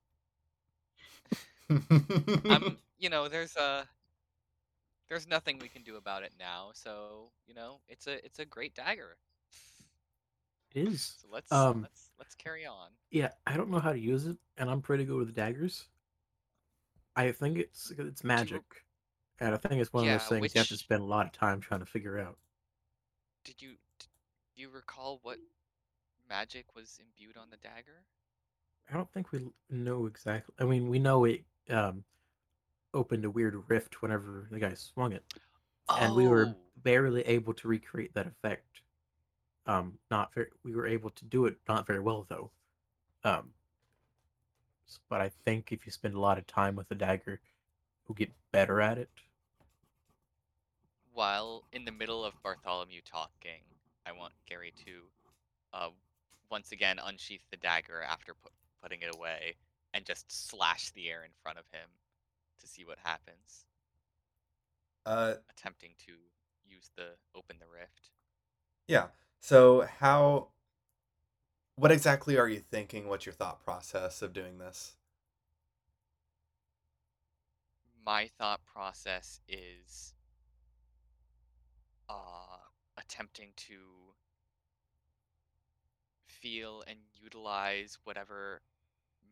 I'm 1.69 2.77
you 2.99 3.09
know, 3.09 3.27
there's 3.27 3.55
uh 3.57 3.83
there's 5.09 5.27
nothing 5.27 5.59
we 5.59 5.69
can 5.69 5.83
do 5.83 5.95
about 5.97 6.23
it 6.23 6.33
now, 6.39 6.71
so 6.73 7.31
you 7.45 7.53
know, 7.53 7.81
it's 7.87 8.07
a 8.07 8.23
it's 8.25 8.39
a 8.39 8.45
great 8.45 8.73
dagger. 8.75 9.17
it 10.73 10.87
is. 10.87 11.15
So 11.15 11.27
let's 11.29 11.51
Um, 11.51 11.81
let's 11.81 12.11
let's 12.17 12.35
carry 12.35 12.65
on. 12.65 12.91
Yeah, 13.11 13.31
I 13.45 13.57
don't 13.57 13.69
know 13.69 13.79
how 13.79 13.91
to 13.93 13.99
use 13.99 14.25
it, 14.25 14.37
and 14.57 14.69
I'm 14.69 14.81
pretty 14.81 15.05
good 15.05 15.17
with 15.17 15.35
daggers. 15.35 15.87
I 17.15 17.31
think 17.31 17.57
it's 17.57 17.91
it's 17.97 18.23
magic, 18.23 18.85
and 19.39 19.53
I 19.53 19.57
think 19.57 19.75
it's 19.75 19.91
one 19.93 19.97
Yeah, 19.97 20.07
of 20.07 20.09
those 20.09 20.27
things 20.27 20.53
you 20.53 20.59
have 20.59 20.67
to 20.69 20.77
spend 20.77 21.01
a 21.01 21.05
lot 21.05 21.25
of 21.25 21.31
time 21.33 21.59
trying 21.61 21.79
to 21.81 21.85
figure 21.85 22.17
out. 22.19 22.37
Did 23.43 23.61
you 23.61 23.77
do 23.99 24.61
you 24.61 24.69
recall 24.69 25.19
what 25.21 25.39
magic 26.27 26.75
was 26.75 26.99
imbued 26.99 27.37
on 27.37 27.49
the 27.49 27.57
dagger? 27.57 28.05
I 28.89 28.93
don't 28.93 29.09
think 29.11 29.31
we 29.31 29.51
know 29.69 30.05
exactly. 30.05 30.53
I 30.59 30.65
mean, 30.65 30.89
we 30.89 30.99
know 30.99 31.25
it 31.25 31.45
um, 31.69 32.03
opened 32.95 33.25
a 33.25 33.31
weird 33.31 33.69
rift 33.69 34.01
whenever 34.01 34.47
the 34.51 34.59
guy 34.59 34.75
swung 34.75 35.13
it, 35.13 35.25
and 35.97 36.15
we 36.15 36.27
were 36.27 36.47
Oh, 36.47 36.59
barely 36.77 37.23
able 37.23 37.53
to 37.55 37.67
recreate 37.67 38.13
that 38.15 38.27
effect. 38.27 38.81
Um, 39.67 39.99
not 40.11 40.33
very. 40.33 40.49
We 40.63 40.75
were 40.75 40.87
able 40.87 41.11
to 41.11 41.25
do 41.25 41.45
it 41.47 41.57
not 41.67 41.87
very 41.87 41.99
well 42.01 42.25
though. 42.29 42.51
Um, 43.23 43.53
but 45.09 45.21
I 45.21 45.29
think 45.29 45.71
if 45.71 45.85
you 45.85 45.91
spend 45.91 46.15
a 46.15 46.19
lot 46.19 46.37
of 46.37 46.47
time 46.47 46.75
with 46.75 46.89
the 46.89 46.95
dagger, 46.95 47.41
you'll 48.07 48.15
get 48.15 48.31
better 48.51 48.81
at 48.81 48.97
it. 48.97 49.09
while 51.13 51.63
in 51.71 51.85
the 51.85 51.91
middle 51.91 52.25
of 52.25 52.41
Bartholomew 52.43 53.01
talking, 53.05 53.61
I 54.05 54.11
want 54.11 54.33
Gary 54.47 54.73
to 54.85 55.03
uh 55.73 55.89
once 56.51 56.71
again 56.71 56.99
unsheath 57.03 57.43
the 57.51 57.57
dagger 57.57 58.01
after 58.03 58.33
put, 58.35 58.51
putting 58.81 59.01
it 59.01 59.13
away 59.13 59.55
and 59.93 60.05
just 60.05 60.31
slash 60.31 60.91
the 60.91 61.09
air 61.09 61.23
in 61.23 61.31
front 61.41 61.57
of 61.57 61.65
him 61.71 61.89
to 62.59 62.67
see 62.67 62.85
what 62.85 62.99
happens, 63.03 63.65
uh, 65.05 65.35
attempting 65.49 65.95
to 66.05 66.13
use 66.65 66.91
the 66.95 67.15
open 67.35 67.57
the 67.59 67.67
rift. 67.67 68.09
yeah. 68.87 69.07
So 69.39 69.87
how? 69.99 70.49
What 71.77 71.91
exactly 71.91 72.37
are 72.37 72.47
you 72.49 72.59
thinking? 72.59 73.07
What's 73.07 73.25
your 73.25 73.33
thought 73.33 73.63
process 73.63 74.21
of 74.21 74.33
doing 74.33 74.57
this? 74.59 74.95
my 78.05 78.27
thought 78.37 78.63
process 78.65 79.39
is 79.47 80.13
uh, 82.07 82.57
attempting 82.97 83.51
to 83.55 84.13
feel 86.27 86.83
and 86.87 86.99
utilize 87.13 87.97
whatever 88.03 88.61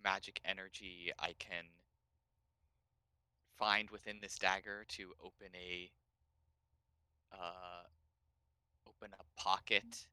magic 0.03 0.42
energy 0.44 1.12
I 1.20 1.36
can 1.38 1.65
find 3.63 3.89
within 3.91 4.17
this 4.22 4.38
dagger 4.38 4.84
to 4.89 5.13
open 5.24 5.48
a 5.55 5.89
uh, 7.32 7.84
open 8.86 9.13
a 9.17 9.41
pocket 9.41 10.05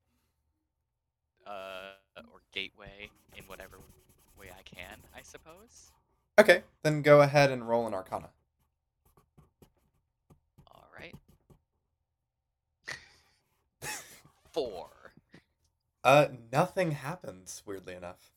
uh, 1.45 1.95
or 2.33 2.42
gateway 2.52 3.11
in 3.37 3.42
whatever 3.45 3.78
way 4.38 4.47
I 4.57 4.62
can, 4.62 4.99
I 5.16 5.23
suppose. 5.23 5.90
Okay, 6.38 6.62
then 6.85 7.02
go 7.02 7.23
ahead 7.23 7.50
and 7.50 7.69
roll 7.69 7.88
an 7.88 7.95
Arcana. 7.95 8.30
All 10.73 10.88
right. 10.97 11.14
Four. 14.52 14.90
Uh, 16.04 16.28
nothing 16.52 16.92
happens. 16.92 17.64
Weirdly 17.66 17.95
enough. 17.95 18.30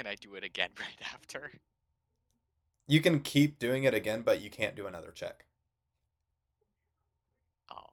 Can 0.00 0.06
I 0.06 0.14
do 0.14 0.34
it 0.34 0.42
again 0.42 0.70
right 0.80 1.12
after? 1.12 1.52
You 2.86 3.02
can 3.02 3.20
keep 3.20 3.58
doing 3.58 3.84
it 3.84 3.92
again, 3.92 4.22
but 4.22 4.40
you 4.40 4.48
can't 4.48 4.74
do 4.74 4.86
another 4.86 5.10
check. 5.14 5.44
Oh. 7.70 7.84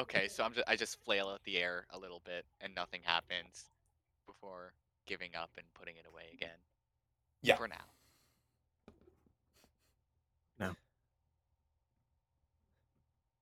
Okay, 0.00 0.28
so 0.28 0.44
I'm 0.44 0.54
just, 0.54 0.66
I 0.66 0.76
just 0.76 0.98
flail 1.04 1.30
at 1.34 1.44
the 1.44 1.58
air 1.58 1.84
a 1.90 1.98
little 1.98 2.22
bit 2.24 2.46
and 2.62 2.74
nothing 2.74 3.02
happens 3.04 3.66
before 4.26 4.72
giving 5.04 5.36
up 5.36 5.50
and 5.58 5.66
putting 5.74 5.96
it 5.96 6.06
away 6.10 6.22
again. 6.32 6.56
Yeah. 7.42 7.56
For 7.56 7.68
now. 7.68 7.84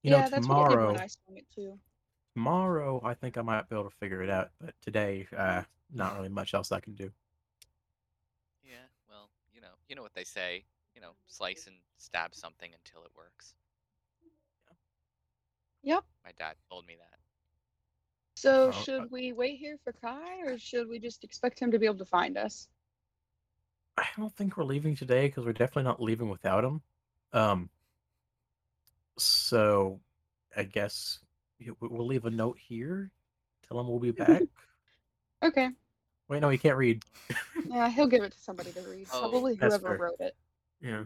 You 0.03 0.11
yeah, 0.11 0.25
know, 0.25 0.29
that's 0.31 0.49
what 0.49 0.57
I 0.57 0.69
did 0.69 0.71
tomorrow, 0.73 0.93
when 0.93 1.01
I 1.01 1.07
swung 1.07 1.37
it 1.39 1.47
too. 1.55 1.79
tomorrow, 2.35 3.01
I 3.05 3.15
think 3.15 3.39
I 3.39 3.43
might 3.43 3.69
be 3.71 3.77
able 3.77 3.89
to 3.89 3.97
figure 3.97 4.21
it 4.21 4.29
out. 4.29 4.51
But 4.61 4.75
today, 4.83 5.29
uh, 5.35 5.63
not 5.95 6.17
really 6.17 6.29
much 6.29 6.53
else 6.53 6.73
I 6.73 6.81
can 6.81 6.95
do. 6.95 7.11
Yeah, 9.89 9.97
well, 9.97 9.97
you 9.97 9.97
know, 9.97 10.03
what 10.03 10.15
they 10.15 10.25
say. 10.25 10.65
You 10.95 11.01
know, 11.01 11.11
slice 11.27 11.67
and 11.67 11.77
stab 11.99 12.35
something 12.35 12.71
until 12.73 13.05
it 13.05 13.11
works. 13.17 13.55
Yep. 15.83 16.05
My 16.25 16.31
dad 16.39 16.55
told 16.71 16.87
me 16.87 16.95
that. 16.99 17.19
So 18.37 18.69
Oh, 18.69 18.71
should 18.71 19.03
uh, 19.03 19.07
we 19.11 19.33
wait 19.33 19.59
here 19.59 19.77
for 19.83 19.93
Kai, 19.93 20.41
or 20.47 20.59
should 20.59 20.89
we 20.89 20.99
just 20.99 21.25
expect 21.25 21.59
him 21.59 21.71
to 21.73 21.79
be 21.79 21.87
able 21.87 21.99
to 21.99 22.05
find 22.05 22.37
us? 22.37 22.69
I 23.97 24.07
don't 24.17 24.35
think 24.35 24.57
we're 24.57 24.65
leaving 24.65 24.97
today 24.97 25.27
because 25.27 25.45
we're 25.45 25.53
definitely 25.53 25.85
not 25.85 26.03
leaving 26.03 26.29
without 26.29 26.65
him. 26.65 26.83
Um, 27.33 27.71
so 29.19 30.01
I 30.57 30.65
guess 30.65 31.21
we'll 31.81 32.07
leave 32.07 32.25
a 32.25 32.31
note 32.31 32.59
here. 32.59 33.11
Tell 33.69 33.81
him 33.81 33.89
we'll 33.89 33.99
be 33.99 34.11
back. 34.13 34.43
Okay. 35.43 35.71
Wait, 36.29 36.41
no, 36.41 36.49
he 36.49 36.59
can't 36.59 36.77
read. 36.77 37.03
Yeah, 37.69 37.89
he'll 37.91 38.07
give 38.07 38.23
it 38.23 38.33
to 38.33 38.39
somebody 38.39 38.73
to 38.73 38.81
read. 38.83 39.07
Oh, 39.13 39.21
Probably 39.21 39.55
that's 39.55 39.77
whoever 39.77 39.97
fair. 39.97 40.07
wrote 40.07 40.21
it. 40.21 40.35
Yeah. 40.81 41.05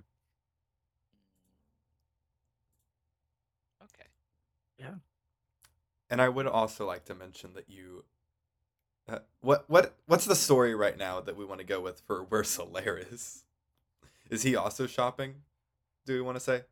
Okay. 3.83 4.07
Yeah. 4.79 4.95
And 6.11 6.23
I 6.23 6.29
would 6.29 6.47
also 6.47 6.87
like 6.87 7.05
to 7.07 7.15
mention 7.15 7.55
that 7.55 7.69
you. 7.69 8.05
Uh, 9.09 9.19
what 9.41 9.65
what 9.69 9.95
what's 10.07 10.27
the 10.27 10.35
story 10.35 10.75
right 10.75 10.99
now 10.99 11.21
that 11.21 11.37
we 11.37 11.45
want 11.45 11.61
to 11.61 11.67
go 11.67 11.81
with 11.81 12.01
for 12.07 12.23
where 12.25 12.43
Solaire 12.43 13.11
is? 13.13 13.45
Is 14.31 14.43
he 14.43 14.55
also 14.55 14.87
shopping? 14.87 15.35
Do 16.07 16.15
we 16.15 16.21
want 16.21 16.37
to 16.37 16.41
say? 16.41 16.63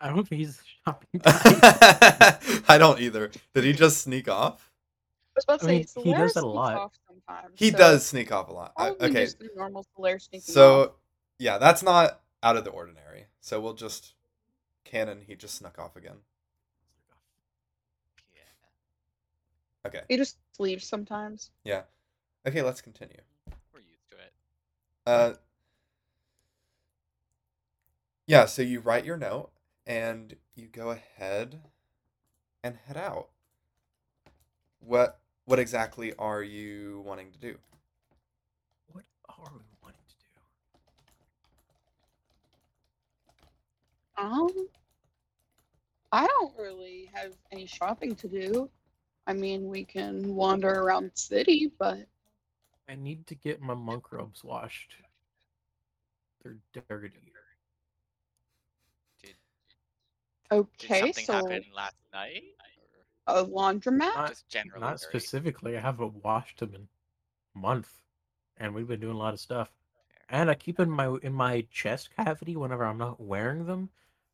I 0.00 0.08
don't 0.08 0.26
think 0.28 0.40
he's 0.40 0.60
shopping. 0.84 1.20
I 1.24 2.76
don't 2.78 3.00
either. 3.00 3.30
Did 3.54 3.64
he 3.64 3.72
just 3.72 4.02
sneak 4.02 4.28
off? 4.28 4.70
I 5.36 5.38
was 5.38 5.44
about 5.44 5.60
to 5.60 5.66
I 5.66 5.70
mean, 5.70 5.86
say, 5.86 6.02
he 6.02 6.12
does 6.12 6.32
Solaire 6.32 6.34
that 6.34 6.44
a 6.44 6.46
lot. 6.46 6.74
off 6.76 6.92
sometimes. 7.26 7.52
He 7.56 7.70
so 7.70 7.78
does 7.78 8.06
sneak 8.06 8.32
off 8.32 8.48
a 8.48 8.52
lot. 8.52 8.74
Probably 8.76 9.08
okay, 9.08 9.24
just 9.24 9.38
the 9.38 9.48
normal 9.56 9.84
Solaire 9.96 10.20
sneaking 10.20 10.42
off. 10.50 10.54
so 10.54 10.94
yeah, 11.38 11.58
that's 11.58 11.82
not 11.82 12.20
out 12.42 12.56
of 12.56 12.64
the 12.64 12.70
ordinary. 12.70 13.26
So 13.40 13.60
we'll 13.60 13.74
just 13.74 14.14
canon. 14.84 15.22
He 15.26 15.34
just 15.36 15.54
snuck 15.56 15.78
off 15.78 15.96
again. 15.96 16.16
Yeah. 18.34 19.88
Okay, 19.88 20.00
He 20.08 20.16
just 20.16 20.36
leaves 20.58 20.86
sometimes. 20.86 21.50
yeah. 21.64 21.82
Okay, 22.46 22.62
let's 22.62 22.80
continue. 22.80 23.18
We're 23.72 23.80
used 23.80 24.08
to 24.10 24.16
it. 24.16 24.32
Uh, 25.04 25.34
yeah, 28.28 28.44
so 28.46 28.62
you 28.62 28.78
write 28.80 29.04
your 29.04 29.16
note 29.16 29.50
and 29.86 30.36
you 30.54 30.66
go 30.68 30.90
ahead 30.90 31.60
and 32.62 32.76
head 32.86 32.96
out. 32.96 33.28
What 34.78 35.18
what 35.46 35.58
exactly 35.58 36.12
are 36.18 36.42
you 36.42 37.02
wanting 37.06 37.30
to 37.32 37.38
do? 37.38 37.56
what 38.92 39.04
are 39.28 39.52
we 39.54 39.64
wanting 39.82 40.00
to 40.08 40.14
do? 40.16 40.30
Um, 44.18 44.68
I 46.12 46.26
don't 46.26 46.56
really 46.58 47.10
have 47.14 47.32
any 47.52 47.66
shopping 47.66 48.14
to 48.16 48.28
do. 48.28 48.70
I 49.26 49.32
mean, 49.34 49.68
we 49.68 49.84
can 49.84 50.34
wander 50.34 50.70
around 50.70 51.06
the 51.12 51.18
city, 51.18 51.72
but 51.78 52.06
I 52.88 52.94
need 52.94 53.26
to 53.28 53.34
get 53.34 53.60
my 53.60 53.74
monk 53.74 54.12
robes 54.12 54.44
washed. 54.44 54.96
they're 56.42 56.58
dirty. 56.88 57.10
Did, 59.22 59.34
did 60.78 60.90
Okay, 60.90 61.00
something 61.00 61.24
so 61.24 61.32
happen 61.34 61.64
last 61.74 61.96
night? 62.12 62.44
Or 63.28 63.38
a 63.38 63.44
laundromat. 63.44 64.14
Not- 64.14 64.28
just 64.30 64.48
generally 64.48 64.80
Not 64.80 65.00
dirty? 65.00 65.18
specifically. 65.18 65.76
I 65.76 65.80
haven't 65.80 66.22
washed 66.24 66.58
them 66.60 66.74
in 66.74 66.88
a 67.54 67.58
month, 67.58 68.02
and 68.56 68.74
we've 68.74 68.86
been 68.88 69.00
doing 69.00 69.14
a 69.16 69.18
lot 69.18 69.34
of 69.34 69.40
stuff. 69.40 69.72
And 70.28 70.50
I 70.50 70.54
keep 70.54 70.80
in 70.80 70.90
my 70.90 71.16
in 71.22 71.32
my 71.32 71.62
chest 71.70 72.10
cavity 72.16 72.56
whenever 72.56 72.84
I'm 72.84 72.98
not 72.98 73.20
wearing 73.20 73.66
them, 73.66 73.90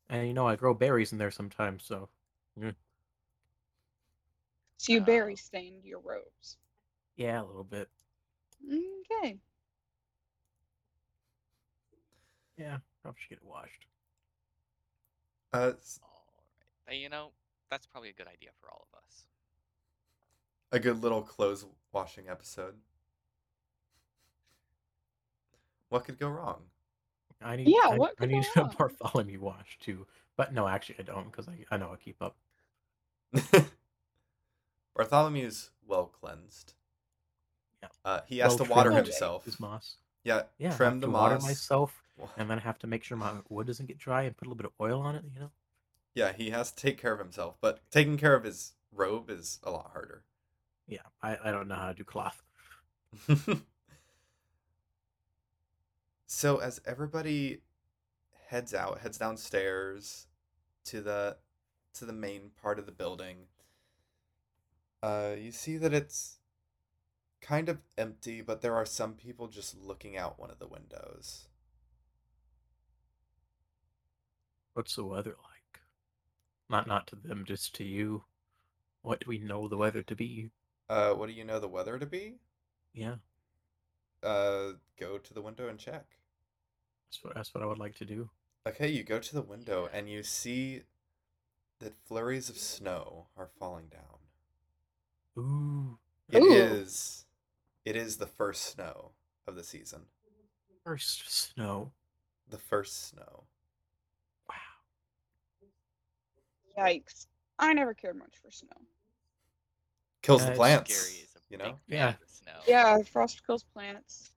and 0.09 0.27
you 0.27 0.35
know 0.35 0.47
I 0.49 0.57
grow 0.57 0.75
berries 0.75 1.13
in 1.13 1.19
there 1.19 1.31
sometimes. 1.31 1.85
So 1.85 2.09
So 4.79 4.93
you 4.93 5.01
berry 5.01 5.35
Oh. 5.35 5.37
stained 5.37 5.85
your 5.85 6.01
robes. 6.01 6.59
yeah, 7.17 7.41
a 7.41 7.45
little 7.45 7.65
bit. 7.65 7.89
Okay. 8.67 9.39
Yeah, 12.57 12.79
probably 13.03 13.21
should 13.21 13.31
get 13.31 13.39
it 13.39 13.45
washed. 13.45 13.87
Uh, 15.53 15.73
s- 15.77 16.01
Alright. 16.87 17.01
You 17.01 17.09
know, 17.09 17.33
that's 17.73 17.87
probably 17.87 18.11
a 18.11 18.13
good 18.13 18.27
idea 18.29 18.51
for 18.61 18.71
all 18.71 18.87
of 18.93 18.99
us. 18.99 19.25
a 20.71 20.79
good 20.79 21.03
little 21.03 21.23
clothes 21.23 21.65
washing 21.93 22.29
episode. 22.29 22.75
What 25.89 26.05
could 26.05 26.19
go 26.19 26.29
wrong? 26.29 26.63
I 27.43 27.57
need 27.57 27.69
Yeah, 27.69 27.89
I, 27.91 27.97
what 27.97 28.15
I 28.21 28.27
need 28.27 28.45
go 28.55 28.61
a 28.61 28.65
wrong? 28.65 28.75
Bartholomew 28.79 29.41
wash 29.41 29.79
too. 29.81 30.07
But 30.37 30.53
no, 30.53 30.69
actually 30.69 30.97
I 30.99 31.03
don't 31.03 31.31
because 31.31 31.49
I 31.49 31.65
I 31.71 31.79
know 31.79 31.91
I 31.93 31.97
keep 31.97 32.21
up. 32.23 32.37
Bartholomew's 34.95 35.71
well 35.87 36.07
cleansed. 36.07 36.75
Yeah. 37.83 37.89
Uh, 38.05 38.21
he 38.27 38.39
has 38.39 38.51
Well 38.51 38.67
to 38.67 38.71
water 38.71 38.93
himself. 38.93 39.45
His 39.47 39.59
moss. 39.59 39.97
Yeah, 40.25 40.43
Yeah, 40.59 40.73
I 40.75 40.77
trim 40.77 40.93
have 40.93 41.01
the 41.01 41.07
to 41.07 41.13
moss. 41.13 41.23
water 41.23 41.39
myself, 41.41 42.03
Well, 42.17 42.31
and 42.37 42.49
then 42.49 42.59
I 42.59 42.63
have 42.63 42.79
to 42.81 42.87
make 42.87 43.03
sure 43.03 43.17
my 43.17 43.33
wood 43.49 43.67
doesn't 43.67 43.87
get 43.87 43.99
dry 43.99 44.23
and 44.23 44.37
put 44.37 44.47
a 44.47 44.51
little 44.51 44.57
bit 44.63 44.67
of 44.67 44.73
oil 44.81 45.01
on 45.01 45.17
it. 45.17 45.25
You 45.35 45.41
know. 45.41 45.51
Yeah, 46.15 46.33
he 46.33 46.51
has 46.51 46.71
to 46.73 46.77
take 46.83 46.99
care 46.99 47.13
of 47.13 47.19
himself, 47.19 47.57
but 47.61 47.81
taking 47.91 48.17
care 48.19 48.35
of 48.35 48.45
his 48.45 48.73
robe 48.93 49.31
is 49.31 49.59
a 49.63 49.71
lot 49.71 49.91
harder. 49.93 50.25
Yeah, 50.87 51.07
I, 51.23 51.39
I 51.45 51.51
don't 51.51 51.69
know 51.69 51.77
how 51.77 51.89
to 51.89 51.95
do 51.95 52.05
cloth. 52.05 52.43
so 56.27 56.59
as 56.59 56.81
everybody 56.87 57.61
heads 58.49 58.75
out, 58.75 59.01
heads 59.01 59.19
downstairs 59.19 60.27
to 60.87 61.01
the 61.01 61.39
to 61.95 62.07
the 62.07 62.13
main 62.13 62.51
part 62.63 62.79
of 62.79 62.87
the 62.87 62.93
building, 62.93 63.49
uh, 65.03 65.35
you 65.39 65.51
see 65.51 65.77
that 65.77 65.93
it's 65.93 66.39
kind 67.43 67.69
of 67.69 67.79
empty, 67.99 68.41
but 68.41 68.61
there 68.63 68.75
are 68.75 68.87
some 68.87 69.15
people 69.15 69.47
just 69.49 69.77
looking 69.77 70.17
out 70.17 70.39
one 70.39 70.51
of 70.51 70.59
the 70.59 70.67
windows. 70.67 71.49
What's 74.75 74.97
the 74.97 75.05
weather 75.05 75.35
like? 75.43 75.52
Not 76.73 76.89
not 76.89 77.07
to 77.07 77.15
them, 77.15 77.45
just 77.45 77.73
to 77.77 77.85
you. 77.85 78.25
What 79.03 79.21
do 79.21 79.27
we 79.29 79.39
know 79.39 79.69
the 79.69 79.77
weather 79.77 80.03
to 80.03 80.17
be? 80.17 80.53
Uh, 80.89 81.13
what 81.15 81.27
do 81.27 81.33
you 81.33 81.43
know 81.45 81.59
the 81.59 81.67
weather 81.69 81.99
to 81.99 82.07
be? 82.07 82.39
Yeah, 82.95 83.17
Uh, 84.23 84.73
go 84.97 85.17
to 85.19 85.33
the 85.35 85.41
window 85.43 85.69
and 85.69 85.79
check. 85.79 86.19
that's 87.09 87.23
what 87.23 87.35
that's 87.35 87.55
what 87.55 87.63
I 87.63 87.67
would 87.67 87.79
like 87.79 87.95
to 87.97 88.05
do. 88.05 88.31
Okay, 88.67 88.89
you 88.89 89.05
go 89.05 89.21
to 89.21 89.35
the 89.37 89.41
window 89.43 89.89
and 89.93 90.11
you 90.11 90.25
see 90.25 90.83
that 91.81 91.95
flurries 92.07 92.49
of 92.51 92.59
snow 92.59 93.29
are 93.37 93.47
falling 93.59 93.89
down. 93.89 94.21
Ooh, 95.37 95.99
It 96.33 96.43
Ooh. 96.43 96.43
is 96.43 97.27
it 97.85 97.97
is 97.97 98.19
the 98.19 98.27
first 98.27 98.63
snow 98.65 99.13
of 99.47 99.57
the 99.57 99.65
season. 99.65 100.07
first 100.85 101.29
snow. 101.29 101.93
The 102.47 102.57
first 102.59 103.09
snow. 103.09 103.49
Wow. 104.49 104.57
Yikes. 106.79 107.27
I 107.59 107.73
never 107.73 107.95
cared 107.95 108.17
much 108.17 108.35
for 108.43 108.51
snow. 108.51 108.69
Kills 110.23 110.41
Yeah, 110.43 110.47
the 110.47 110.53
it's 110.53 110.59
plants. 110.59 110.91
Gary 110.91 111.19
is 111.23 111.35
a 111.37 111.39
you 111.51 111.59
big 111.59 111.67
know? 111.67 111.79
Yeah. 111.89 112.09
of 112.11 112.17
snow. 112.29 112.53
Yeah, 112.67 112.99
frost 113.03 113.47
kills 113.47 113.65
plants. 113.65 114.33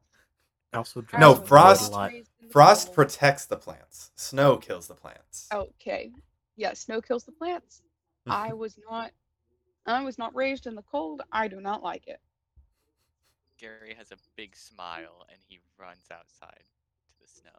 Also, 0.73 1.05
I 1.13 1.19
No, 1.19 1.29
was 1.29 1.37
drinks 1.37 1.49
frost- 1.49 1.89
a 1.91 1.95
lot. 1.95 2.11
raised 2.11 2.31
in 2.41 2.47
the 2.47 2.51
Frost 2.51 2.87
cold. 2.87 2.95
protects 2.95 3.45
the 3.45 3.57
plants. 3.57 4.11
Snow 4.15 4.57
kills 4.57 4.87
the 4.87 4.95
plants. 4.95 5.47
Okay. 5.53 6.11
Yeah, 6.57 6.73
snow 6.73 7.01
kills 7.01 7.23
the 7.23 7.31
plants. 7.31 7.81
I 8.27 8.53
was 8.53 8.77
not 8.89 9.11
I 9.87 10.03
was 10.03 10.17
not 10.17 10.33
raised 10.35 10.65
in 10.65 10.73
the 10.73 10.81
cold. 10.81 11.21
I 11.31 11.47
do 11.47 11.61
not 11.61 11.83
like 11.83 12.07
it. 12.07 12.19
Gary 13.59 13.93
has 13.97 14.11
a 14.11 14.17
big 14.35 14.55
smile 14.55 15.25
and 15.31 15.39
he 15.47 15.59
runs 15.77 16.07
outside 16.11 16.63
to 17.07 17.13
the 17.21 17.27
snow. 17.27 17.51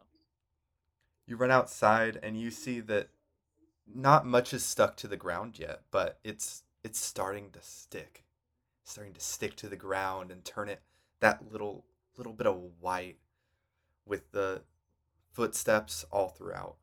You 1.25 1.37
run 1.37 1.51
outside 1.51 2.19
and 2.21 2.37
you 2.39 2.51
see 2.51 2.81
that 2.81 3.07
not 3.93 4.25
much 4.25 4.53
is 4.53 4.65
stuck 4.65 4.95
to 4.97 5.07
the 5.07 5.17
ground 5.17 5.59
yet, 5.59 5.81
but 5.91 6.19
it's 6.23 6.63
it's 6.83 6.99
starting 6.99 7.51
to 7.51 7.61
stick. 7.61 8.23
Starting 8.83 9.13
to 9.13 9.19
stick 9.19 9.55
to 9.57 9.67
the 9.67 9.75
ground 9.75 10.31
and 10.31 10.43
turn 10.45 10.69
it 10.69 10.81
that 11.19 11.51
little 11.51 11.85
little 12.17 12.33
bit 12.33 12.47
of 12.47 12.61
white 12.79 13.17
with 14.05 14.31
the 14.31 14.63
footsteps 15.31 16.05
all 16.11 16.29
throughout. 16.29 16.77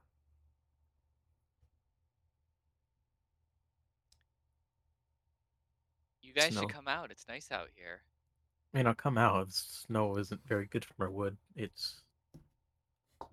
You 6.23 6.33
guys 6.33 6.53
Snow. 6.53 6.63
should 6.63 6.71
come 6.71 6.89
out. 6.89 7.11
It's 7.11 7.27
nice 7.29 7.51
out 7.53 7.69
here. 7.75 8.03
I 8.73 8.79
mean, 8.79 8.87
I'll 8.87 8.95
come 8.95 9.19
out. 9.19 9.47
the 9.47 9.53
Snow 9.53 10.17
isn't 10.19 10.47
very 10.47 10.67
good 10.67 10.85
for 10.85 10.95
my 10.99 11.09
wood. 11.09 11.37
It's 11.55 12.03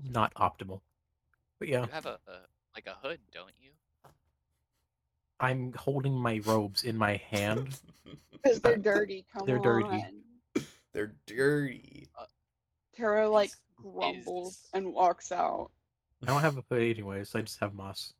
not 0.03 0.34
optimal. 0.36 0.81
But 1.60 1.67
yeah, 1.67 1.81
You 1.81 1.88
have 1.91 2.05
a, 2.05 2.19
a 2.27 2.39
like 2.75 2.88
a 2.88 2.95
hood, 3.07 3.19
don't 3.34 3.51
you? 3.62 3.71
I'm 5.39 5.73
holding 5.73 6.13
my 6.13 6.39
robes 6.45 6.84
in 6.84 6.97
my 6.97 7.21
hand. 7.29 7.79
Because 8.43 8.60
they're 8.60 8.73
uh, 8.73 8.77
dirty. 8.77 9.23
Come 9.31 9.45
They're 9.45 9.60
dirty. 9.60 9.86
on. 9.88 10.63
They're 10.93 11.13
dirty. 11.27 12.07
Uh, 12.19 12.25
Tara 12.95 13.29
like 13.29 13.51
grumbles 13.79 14.53
is- 14.53 14.69
and 14.73 14.91
walks 14.91 15.31
out. 15.31 15.69
I 16.23 16.25
don't 16.25 16.41
have 16.41 16.57
a 16.57 16.63
hood 16.67 16.81
anyways. 16.81 17.36
I 17.36 17.41
just 17.41 17.60
have 17.60 17.75
moss. 17.75 18.13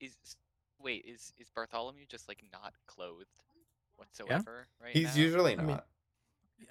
Is 0.00 0.16
wait, 0.82 1.04
is 1.06 1.34
is 1.38 1.50
Bartholomew 1.50 2.06
just 2.08 2.26
like 2.26 2.42
not 2.50 2.72
clothed 2.86 3.26
whatsoever 3.96 4.66
right 4.82 4.92
He's 4.94 5.14
now? 5.16 5.22
usually 5.22 5.52
I 5.52 5.56
not. 5.56 5.66
mean- 5.66 5.80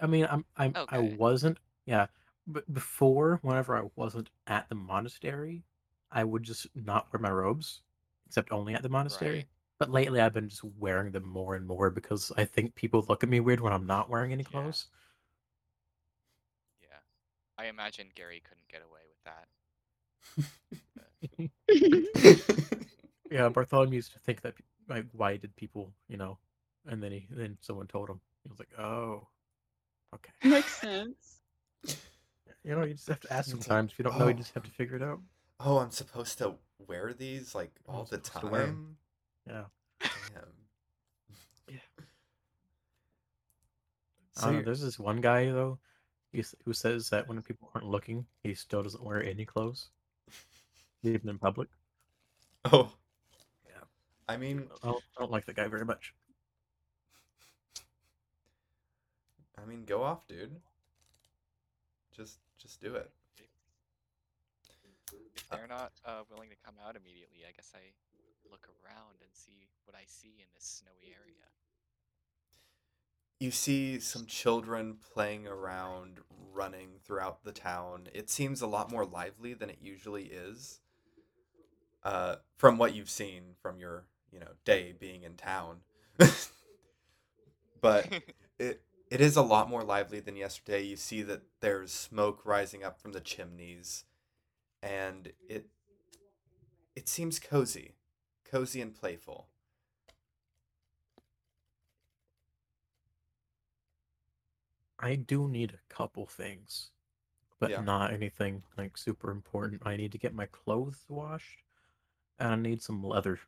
I 0.02 0.08
mean, 0.08 0.28
I'm, 0.32 0.44
I'm 0.58 0.72
oh, 0.76 0.86
I 0.90 0.98
Okay. 0.98 1.16
wasn't. 1.16 1.60
Yeah, 1.86 2.08
but 2.48 2.74
before, 2.74 3.38
whenever 3.44 3.78
I 3.78 3.84
wasn't 3.96 4.32
at 4.48 4.68
the 4.70 4.76
monastery, 4.76 5.66
I 6.14 6.24
would 6.24 6.44
just 6.44 6.68
not 6.76 7.12
wear 7.12 7.20
my 7.20 7.32
robes, 7.32 7.82
except 8.28 8.52
only 8.52 8.74
at 8.76 8.84
the 8.84 8.90
monastery. 8.90 9.32
Right. 9.36 9.48
But 9.80 9.90
lately, 9.90 10.22
I've 10.22 10.34
been 10.34 10.48
just 10.48 10.64
wearing 10.64 11.12
them 11.12 11.28
more 11.28 11.56
and 11.56 11.68
more 11.68 11.90
because 11.90 12.32
I 12.38 12.46
think 12.46 12.76
people 12.76 13.06
look 13.10 13.24
at 13.24 13.30
me 13.30 13.40
weird 13.42 13.60
when 13.60 13.74
I'm 13.74 13.88
not 13.88 14.10
wearing 14.10 14.32
any 14.32 14.44
clothes. 14.44 14.86
Yeah. 16.82 17.00
I 17.58 17.66
imagine 17.66 18.08
Gary 18.16 18.42
couldn't 18.48 18.70
get 18.70 18.82
away 18.88 19.02
with 19.10 19.24
that. 19.26 19.48
Yeah, 23.34 23.50
Bartholomew 23.50 23.96
used 23.96 24.14
to 24.14 24.20
think 24.20 24.42
that 24.42 24.54
like 24.88 25.08
why 25.12 25.38
did 25.38 25.56
people, 25.56 25.92
you 26.08 26.18
know, 26.18 26.38
and 26.86 27.02
then 27.02 27.12
he 27.12 27.28
then 27.32 27.58
someone 27.62 27.88
told 27.88 28.08
him. 28.08 28.22
He 28.44 28.50
was 28.50 28.60
like, 28.60 28.70
"Oh, 28.78 29.28
okay." 30.14 30.32
Makes 30.44 30.78
sense. 30.80 31.40
You 32.64 32.76
know, 32.76 32.84
you 32.84 32.94
just 32.94 33.08
have 33.08 33.22
to 33.22 33.34
ask 33.34 33.50
sometimes. 33.50 33.92
If 33.92 33.98
you 34.00 34.04
don't 34.04 34.20
know, 34.20 34.28
you 34.28 34.36
"Oh." 34.36 34.38
just 34.38 34.54
have 34.54 34.64
to 34.64 34.70
figure 34.70 34.98
it 34.98 35.02
out. 35.02 35.20
Oh, 35.64 35.78
I'm 35.80 35.92
supposed 35.92 36.38
to 36.40 36.56
wear 36.88 37.14
these 37.14 37.56
like 37.56 37.72
oh, 37.88 37.92
I'm 37.94 37.98
all 38.00 38.06
the 38.06 38.22
wear 38.50 38.62
'em. 38.64 38.68
time? 38.68 38.98
Yeah. 39.48 40.10
Damn. 40.34 40.44
Yeah. 41.76 42.04
So 44.34 44.42
I 44.42 44.46
don't 44.46 44.46
know, 44.46 44.52
you're- 44.52 44.66
there's 44.66 44.82
this 44.82 45.00
one 45.00 45.22
guy 45.22 45.46
though, 45.46 45.80
who 46.66 46.74
says 46.74 47.10
that 47.10 47.28
when 47.28 47.42
people 47.42 47.70
aren't 47.74 47.88
looking, 47.88 48.26
he 48.44 48.54
still 48.56 48.82
doesn't 48.84 49.04
wear 49.04 49.24
any 49.24 49.46
clothes, 49.46 49.90
even 51.04 51.30
in 51.30 51.38
public. 51.40 51.70
Oh. 52.66 52.92
Yeah. 53.66 53.84
I 54.28 54.38
mean, 54.38 54.68
I 54.84 54.88
don't, 54.88 55.04
I 55.18 55.22
don't 55.22 55.32
like 55.32 55.46
the 55.46 55.54
guy 55.54 55.68
very 55.68 55.86
much. 55.86 56.14
I 59.62 59.66
mean, 59.66 59.86
go 59.86 60.02
off, 60.04 60.28
dude. 60.28 60.60
Just, 62.16 62.40
just 62.58 62.82
do 62.82 62.96
it. 62.96 63.12
If 65.54 65.60
they're 65.60 65.68
not 65.68 65.92
uh, 66.06 66.24
willing 66.30 66.50
to 66.50 66.56
come 66.66 66.76
out 66.86 66.96
immediately, 66.96 67.40
I 67.48 67.52
guess 67.56 67.72
I 67.76 67.94
look 68.50 68.68
around 68.84 69.22
and 69.22 69.30
see 69.32 69.70
what 69.86 69.96
I 69.96 70.04
see 70.08 70.36
in 70.40 70.46
this 70.54 70.82
snowy 70.82 71.14
area. 71.14 71.44
You 73.40 73.52
see 73.52 74.00
some 74.00 74.26
children 74.26 74.98
playing 75.14 75.48
around, 75.48 76.20
running 76.54 77.00
throughout 77.04 77.44
the 77.44 77.52
town. 77.52 78.08
It 78.14 78.30
seems 78.30 78.62
a 78.62 78.68
lot 78.68 78.92
more 78.92 79.06
lively 79.06 79.54
than 79.54 79.70
it 79.70 79.80
usually 79.82 80.26
is. 80.26 80.80
Uh, 82.04 82.36
from 82.58 82.78
what 82.78 82.94
you've 82.94 83.10
seen 83.10 83.56
from 83.62 83.80
your, 83.80 84.06
you 84.32 84.40
know, 84.40 84.52
day 84.66 84.94
being 84.98 85.24
in 85.24 85.36
town. 85.36 85.78
but 87.82 88.08
it 88.60 88.82
it 89.10 89.22
is 89.22 89.36
a 89.36 89.44
lot 89.44 89.70
more 89.70 89.84
lively 89.84 90.20
than 90.20 90.36
yesterday. 90.36 90.82
You 90.82 90.96
see 90.96 91.22
that 91.22 91.44
there's 91.62 91.92
smoke 91.92 92.42
rising 92.46 92.84
up 92.84 93.00
from 93.00 93.12
the 93.12 93.20
chimneys, 93.20 94.06
and 94.84 95.32
it 95.48 95.68
it 96.96 97.08
seems 97.10 97.40
cozy, 97.40 97.96
cozy 98.46 98.82
and 98.82 98.94
playful. 98.96 99.48
I 105.00 105.16
do 105.18 105.48
need 105.48 105.72
a 105.74 105.94
couple 105.94 106.26
things, 106.26 106.90
but 107.60 107.70
Yeah. 107.70 107.80
not 107.80 108.14
anything 108.14 108.64
like 108.78 108.98
super 108.98 109.32
important. 109.32 109.84
I 109.86 109.98
need 109.98 110.12
to 110.14 110.20
get 110.20 110.34
my 110.34 110.48
clothes 110.48 111.06
washed, 111.10 111.64
and 112.40 112.52
I 112.54 112.56
need 112.56 112.82
some 112.84 113.04
leather. 113.04 113.40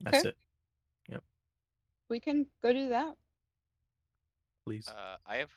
That's 0.00 0.24
Okay. 0.24 0.24
it. 0.24 0.36
Yep, 1.08 1.24
We 2.08 2.18
can 2.18 2.46
go 2.62 2.72
do 2.72 2.88
that. 2.88 3.16
please. 4.64 4.94
Uh, 4.94 5.16
I 5.26 5.36
have. 5.36 5.50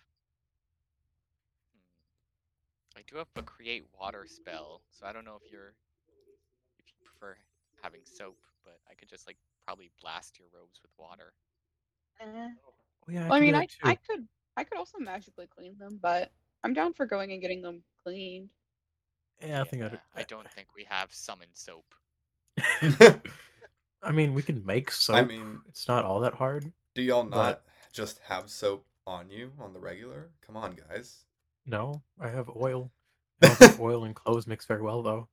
I 2.97 3.01
do 3.07 3.17
have 3.17 3.27
a 3.35 3.43
create 3.43 3.83
water 3.99 4.25
spell, 4.27 4.81
so 4.91 5.05
I 5.05 5.13
don't 5.13 5.23
know 5.23 5.37
if 5.43 5.51
you're 5.51 5.73
if 6.79 6.85
you 6.87 6.95
prefer 7.05 7.37
having 7.83 8.01
soap, 8.05 8.37
but 8.63 8.79
I 8.89 8.95
could 8.95 9.07
just 9.07 9.27
like 9.27 9.37
probably 9.65 9.91
blast 10.01 10.39
your 10.39 10.47
robes 10.51 10.79
with 10.81 10.89
water. 10.97 11.33
Eh. 12.19 12.25
Oh 12.25 13.11
yeah, 13.11 13.25
I 13.25 13.29
Well, 13.29 13.37
I 13.37 13.41
mean, 13.41 13.53
I. 13.55 13.67
I 13.83 13.95
could 13.95 14.27
I 14.55 14.63
could 14.63 14.79
also 14.79 14.97
magically 14.97 15.45
clean 15.45 15.77
them, 15.77 15.99
but 16.01 16.31
I'm 16.63 16.73
down 16.73 16.93
for 16.93 17.05
going 17.05 17.31
and 17.31 17.39
getting 17.41 17.61
them 17.61 17.83
cleaned. 18.03 18.49
Yeah, 19.45 19.61
I 19.61 19.63
think 19.65 19.83
I'd. 19.83 19.91
Yeah, 19.91 19.99
I 20.15 20.23
don't 20.23 20.49
think 20.51 20.69
we 20.75 20.83
have 20.89 21.13
summon 21.13 21.49
soap. 21.53 21.85
I 24.01 24.11
mean, 24.11 24.33
we 24.33 24.41
can 24.41 24.65
make 24.65 24.89
soap. 24.89 25.17
I 25.17 25.23
mean, 25.23 25.59
it's 25.69 25.87
not 25.87 26.03
all 26.03 26.21
that 26.21 26.33
hard. 26.33 26.71
do 26.95 27.03
y'all 27.03 27.23
But- 27.23 27.35
not 27.35 27.61
just 27.93 28.19
have 28.27 28.49
soap 28.49 28.87
on 29.05 29.29
you 29.29 29.51
on 29.59 29.73
the 29.73 29.79
regular? 29.79 30.31
Come 30.45 30.57
on, 30.57 30.75
guys. 30.89 31.26
No, 31.67 32.01
I 32.19 32.29
have 32.29 32.49
oil. 32.49 32.91
I 33.41 33.45
don't 33.45 33.59
think 33.59 33.75
oil 33.79 34.03
and 34.05 34.15
clothes 34.15 34.47
mix 34.47 34.65
very 34.65 34.81
well, 34.81 35.03
though. 35.03 35.29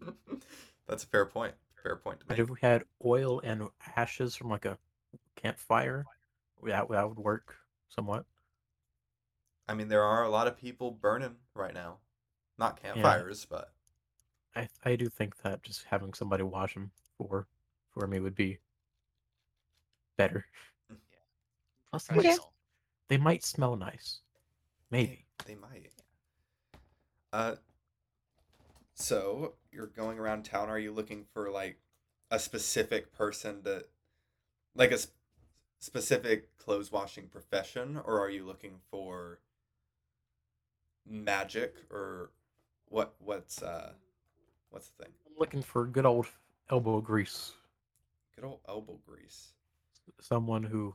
That's 0.86 1.04
a 1.04 1.06
fair 1.06 1.26
point. 1.26 1.54
Fair 1.82 1.96
point 1.96 2.20
to 2.20 2.26
But 2.26 2.34
make. 2.34 2.38
if 2.38 2.50
we 2.50 2.58
had 2.60 2.84
oil 3.04 3.40
and 3.40 3.68
ashes 3.96 4.34
from 4.36 4.48
like 4.50 4.64
a 4.64 4.78
campfire, 5.36 6.04
that 6.64 6.88
that 6.90 7.08
would 7.08 7.18
work 7.18 7.56
somewhat. 7.88 8.26
I 9.68 9.74
mean, 9.74 9.88
there 9.88 10.02
are 10.04 10.22
a 10.24 10.28
lot 10.28 10.46
of 10.46 10.56
people 10.58 10.90
burning 10.90 11.36
right 11.54 11.72
now. 11.74 11.98
Not 12.58 12.80
campfires, 12.82 13.46
but 13.46 13.72
I 14.54 14.68
I 14.84 14.94
do 14.94 15.08
think 15.08 15.38
that 15.38 15.64
just 15.64 15.82
having 15.84 16.14
somebody 16.14 16.44
wash 16.44 16.74
them 16.74 16.92
for 17.18 17.48
for 17.92 18.06
me 18.06 18.20
would 18.20 18.36
be 18.36 18.60
better. 20.16 20.46
Plus, 21.90 22.04
they 22.08 22.14
might, 22.16 22.26
s- 22.26 22.40
Professional. 22.40 22.52
They 23.10 23.18
might 23.18 23.44
smell 23.44 23.76
nice. 23.76 24.20
Maybe. 24.90 25.26
They, 25.44 25.54
they 25.54 25.60
might. 25.60 25.90
Uh, 27.32 27.56
so 28.94 29.54
you're 29.72 29.88
going 29.88 30.18
around 30.18 30.44
town. 30.44 30.68
Are 30.68 30.78
you 30.78 30.92
looking 30.92 31.24
for 31.34 31.50
like 31.50 31.80
a 32.30 32.38
specific 32.38 33.12
person 33.12 33.62
to, 33.64 33.84
like 34.76 34.92
a 34.92 34.94
s- 34.94 35.08
specific 35.80 36.56
clothes 36.56 36.92
washing 36.92 37.26
profession, 37.26 38.00
or 38.04 38.20
are 38.20 38.30
you 38.30 38.46
looking 38.46 38.76
for 38.92 39.40
magic, 41.04 41.74
or 41.90 42.30
what? 42.88 43.14
What's 43.18 43.60
uh, 43.60 43.92
what's 44.70 44.90
the 44.90 45.04
thing? 45.04 45.12
I'm 45.26 45.34
looking 45.36 45.62
for 45.62 45.84
good 45.84 46.06
old 46.06 46.26
elbow 46.70 47.00
grease. 47.00 47.54
Good 48.36 48.44
old 48.44 48.60
elbow 48.68 49.00
grease. 49.04 49.48
Someone 50.20 50.62
who 50.62 50.94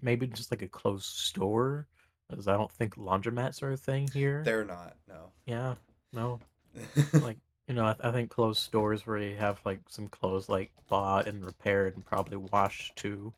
maybe 0.00 0.26
just 0.26 0.50
like 0.50 0.62
a 0.62 0.68
closed 0.68 1.04
store, 1.06 1.86
because 2.28 2.48
I 2.48 2.54
don't 2.56 2.70
think 2.72 2.96
laundromats 2.96 3.62
are 3.62 3.72
a 3.72 3.76
thing 3.76 4.08
here. 4.12 4.42
They're 4.44 4.64
not. 4.64 4.96
No. 5.08 5.32
Yeah, 5.46 5.74
no. 6.12 6.40
Like 7.12 7.38
you 7.66 7.74
know, 7.74 7.84
I, 7.84 7.96
I 8.02 8.12
think 8.12 8.30
closed 8.30 8.62
stores 8.62 9.06
where 9.06 9.18
you 9.18 9.36
have 9.36 9.60
like 9.64 9.80
some 9.88 10.08
clothes 10.08 10.48
like 10.48 10.72
bought 10.88 11.26
and 11.28 11.44
repaired 11.44 11.94
and 11.96 12.04
probably 12.04 12.36
washed 12.38 12.96
too, 12.96 13.32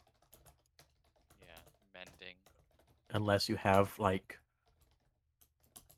Yeah, 1.40 1.60
mending. 1.94 2.36
unless 3.10 3.48
you 3.48 3.56
have 3.56 3.98
like, 3.98 4.38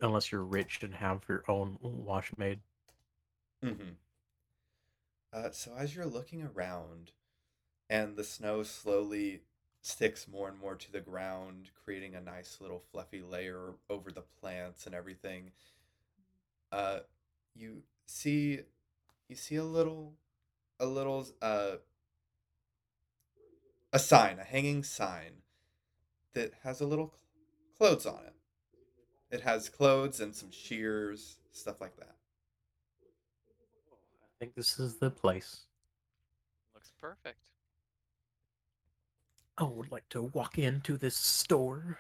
unless 0.01 0.31
you're 0.31 0.45
rich 0.45 0.83
and 0.83 0.95
have 0.95 1.23
your 1.29 1.45
own 1.49 1.79
wash 1.81 2.31
made. 2.37 2.61
Mm-hmm. 3.65 3.93
Uh, 5.33 5.51
so 5.51 5.75
as 5.77 5.95
you're 5.95 6.07
looking 6.07 6.43
around, 6.43 7.13
and 7.91 8.17
the 8.17 8.25
snow 8.25 8.63
slowly 8.63 9.43
sticks 9.83 10.29
more 10.29 10.49
and 10.49 10.59
more 10.59 10.77
to 10.77 10.93
the 10.93 11.01
ground, 11.01 11.71
creating 11.85 12.15
a 12.15 12.21
nice 12.21 12.59
little 12.61 12.83
fluffy 12.93 13.21
layer 13.21 13.75
over 13.91 14.11
the 14.11 14.23
plants 14.41 14.87
and 14.87 14.95
everything, 14.95 15.51
uh, 16.71 17.01
you 17.55 17.83
see, 18.07 18.61
you 19.29 19.37
see 19.37 19.57
a 19.57 19.65
little, 19.65 20.15
a 20.81 20.87
little, 20.87 21.27
uh, 21.43 21.77
a 23.93 23.99
sign, 23.99 24.39
a 24.39 24.45
hanging 24.45 24.83
sign 24.83 25.43
that 26.33 26.53
has 26.63 26.81
a 26.81 26.87
little 26.87 27.13
cl- 27.79 27.91
clothes 27.91 28.07
on 28.07 28.21
it. 28.25 28.35
It 29.31 29.41
has 29.43 29.69
clothes 29.69 30.21
and 30.21 30.35
some 30.35 30.51
shears, 30.51 31.37
stuff 31.53 31.81
like 31.81 31.97
that. 31.97 32.15
I 33.93 34.35
think 34.39 34.55
this 34.55 34.79
is 34.79 34.97
the 34.97 35.11
place. 35.11 35.67
Looks 36.75 36.93
perfect. 37.01 37.52
I 39.59 39.65
would 39.65 39.91
like 39.93 40.09
to 40.11 40.23
walk 40.23 40.59
into 40.59 40.97
this 40.97 41.17
store. 41.17 41.99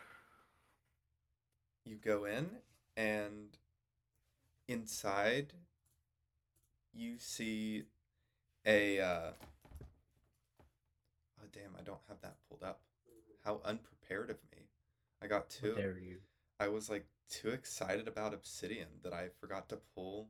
you 1.84 1.96
go 1.96 2.24
in 2.24 2.48
and 2.96 3.58
inside 4.68 5.52
you 6.94 7.18
see 7.18 7.82
a 8.64 9.00
uh 9.00 9.32
oh 11.40 11.46
damn 11.52 11.74
i 11.78 11.82
don't 11.82 11.98
have 12.08 12.20
that 12.22 12.36
pulled 12.48 12.62
up 12.62 12.80
how 13.44 13.60
unprepared 13.64 14.30
of 14.30 14.36
me 14.52 14.62
i 15.20 15.26
got 15.26 15.52
How 15.60 15.68
too 15.68 15.74
dare 15.74 15.98
you? 15.98 16.18
i 16.60 16.68
was 16.68 16.88
like 16.88 17.04
too 17.28 17.48
excited 17.50 18.06
about 18.06 18.32
obsidian 18.32 18.88
that 19.02 19.12
i 19.12 19.28
forgot 19.40 19.68
to 19.70 19.78
pull 19.96 20.28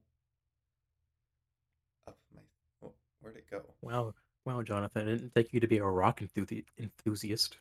up 2.09 2.17
my 2.35 2.41
oh, 2.83 2.93
where'd 3.21 3.37
it 3.37 3.51
go 3.51 3.63
Wow, 3.83 4.15
wow, 4.45 4.63
Jonathan! 4.63 5.09
I 5.09 5.13
didn't 5.13 5.35
think 5.35 5.53
you 5.53 5.61
to 5.61 5.67
be 5.67 5.79
a 5.79 5.85
rock 5.85 6.21
enthusi- 6.21 6.65
enthusiast. 6.79 7.57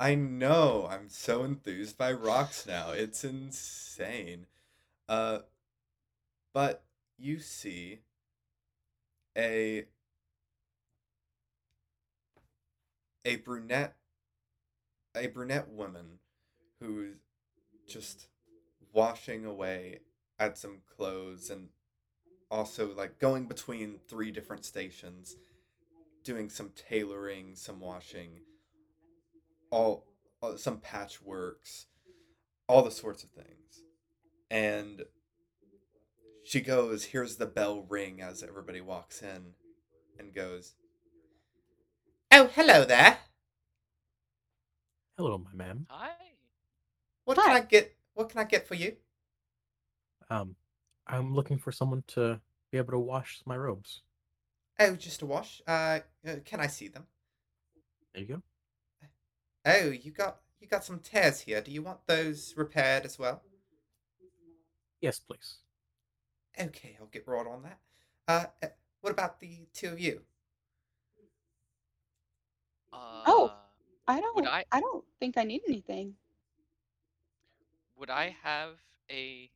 I 0.00 0.14
know. 0.14 0.88
I'm 0.90 1.08
so 1.08 1.44
enthused 1.44 1.96
by 1.96 2.12
rocks 2.12 2.66
now. 2.66 2.90
It's 2.90 3.24
insane. 3.24 4.46
Uh 5.08 5.40
but 6.52 6.84
you 7.18 7.38
see 7.38 8.00
a 9.36 9.84
a 13.24 13.36
brunette 13.36 13.96
a 15.16 15.26
brunette 15.28 15.68
woman 15.68 16.18
who's 16.80 17.16
just 17.88 18.28
washing 18.92 19.44
away 19.44 20.00
at 20.38 20.58
some 20.58 20.78
clothes 20.96 21.50
and 21.50 21.68
also 22.50 22.92
like 22.94 23.18
going 23.18 23.46
between 23.46 23.98
three 24.08 24.30
different 24.30 24.64
stations 24.64 25.36
doing 26.24 26.48
some 26.48 26.70
tailoring, 26.88 27.54
some 27.54 27.80
washing, 27.80 28.40
all, 29.70 30.06
all 30.40 30.56
some 30.56 30.78
patchworks, 30.78 31.86
all 32.66 32.82
the 32.82 32.90
sorts 32.90 33.22
of 33.22 33.30
things. 33.30 33.84
And 34.50 35.02
she 36.44 36.60
goes, 36.60 37.04
hears 37.04 37.36
the 37.36 37.46
bell 37.46 37.86
ring 37.88 38.20
as 38.20 38.42
everybody 38.42 38.80
walks 38.80 39.22
in 39.22 39.54
and 40.18 40.34
goes, 40.34 40.74
"Oh, 42.30 42.50
hello 42.54 42.84
there. 42.84 43.18
Hello, 45.16 45.38
my 45.38 45.52
ma'am. 45.52 45.86
Hi. 45.88 46.12
What 47.24 47.38
can 47.38 47.50
I 47.50 47.60
get? 47.60 47.96
What 48.14 48.28
can 48.28 48.40
I 48.40 48.44
get 48.44 48.66
for 48.66 48.74
you?" 48.74 48.96
Um, 50.30 50.56
I'm 51.06 51.34
looking 51.34 51.58
for 51.58 51.72
someone 51.72 52.04
to 52.08 52.40
be 52.70 52.78
able 52.78 52.92
to 52.92 52.98
wash 52.98 53.40
my 53.46 53.56
robes. 53.56 54.02
Oh, 54.78 54.96
just 54.96 55.22
a 55.22 55.26
wash. 55.26 55.62
Uh, 55.66 56.00
uh, 56.26 56.36
can 56.44 56.60
I 56.60 56.66
see 56.66 56.88
them? 56.88 57.06
There 58.12 58.22
you 58.22 58.28
go. 58.28 58.42
Oh, 59.66 59.90
you 59.90 60.10
got 60.10 60.40
you 60.60 60.66
got 60.68 60.84
some 60.84 61.00
tears 61.00 61.40
here. 61.40 61.60
Do 61.60 61.70
you 61.70 61.82
want 61.82 62.06
those 62.06 62.54
repaired 62.56 63.04
as 63.04 63.18
well? 63.18 63.42
Yes, 65.00 65.18
please. 65.20 65.58
Okay, 66.58 66.96
I'll 67.00 67.06
get 67.06 67.26
right 67.26 67.46
on 67.46 67.62
that. 67.62 67.78
Uh, 68.26 68.46
uh, 68.62 68.68
what 69.00 69.10
about 69.12 69.40
the 69.40 69.66
two 69.72 69.88
of 69.88 70.00
you? 70.00 70.22
Uh, 72.92 73.24
Oh. 73.26 73.52
I 74.06 74.20
don't. 74.20 74.46
I- 74.46 74.66
I 74.70 74.80
don't 74.80 75.04
think 75.18 75.38
I 75.38 75.44
need 75.44 75.62
anything. 75.66 76.16
Would 77.96 78.10
I 78.10 78.28
have 78.42 78.78
a 79.10 79.50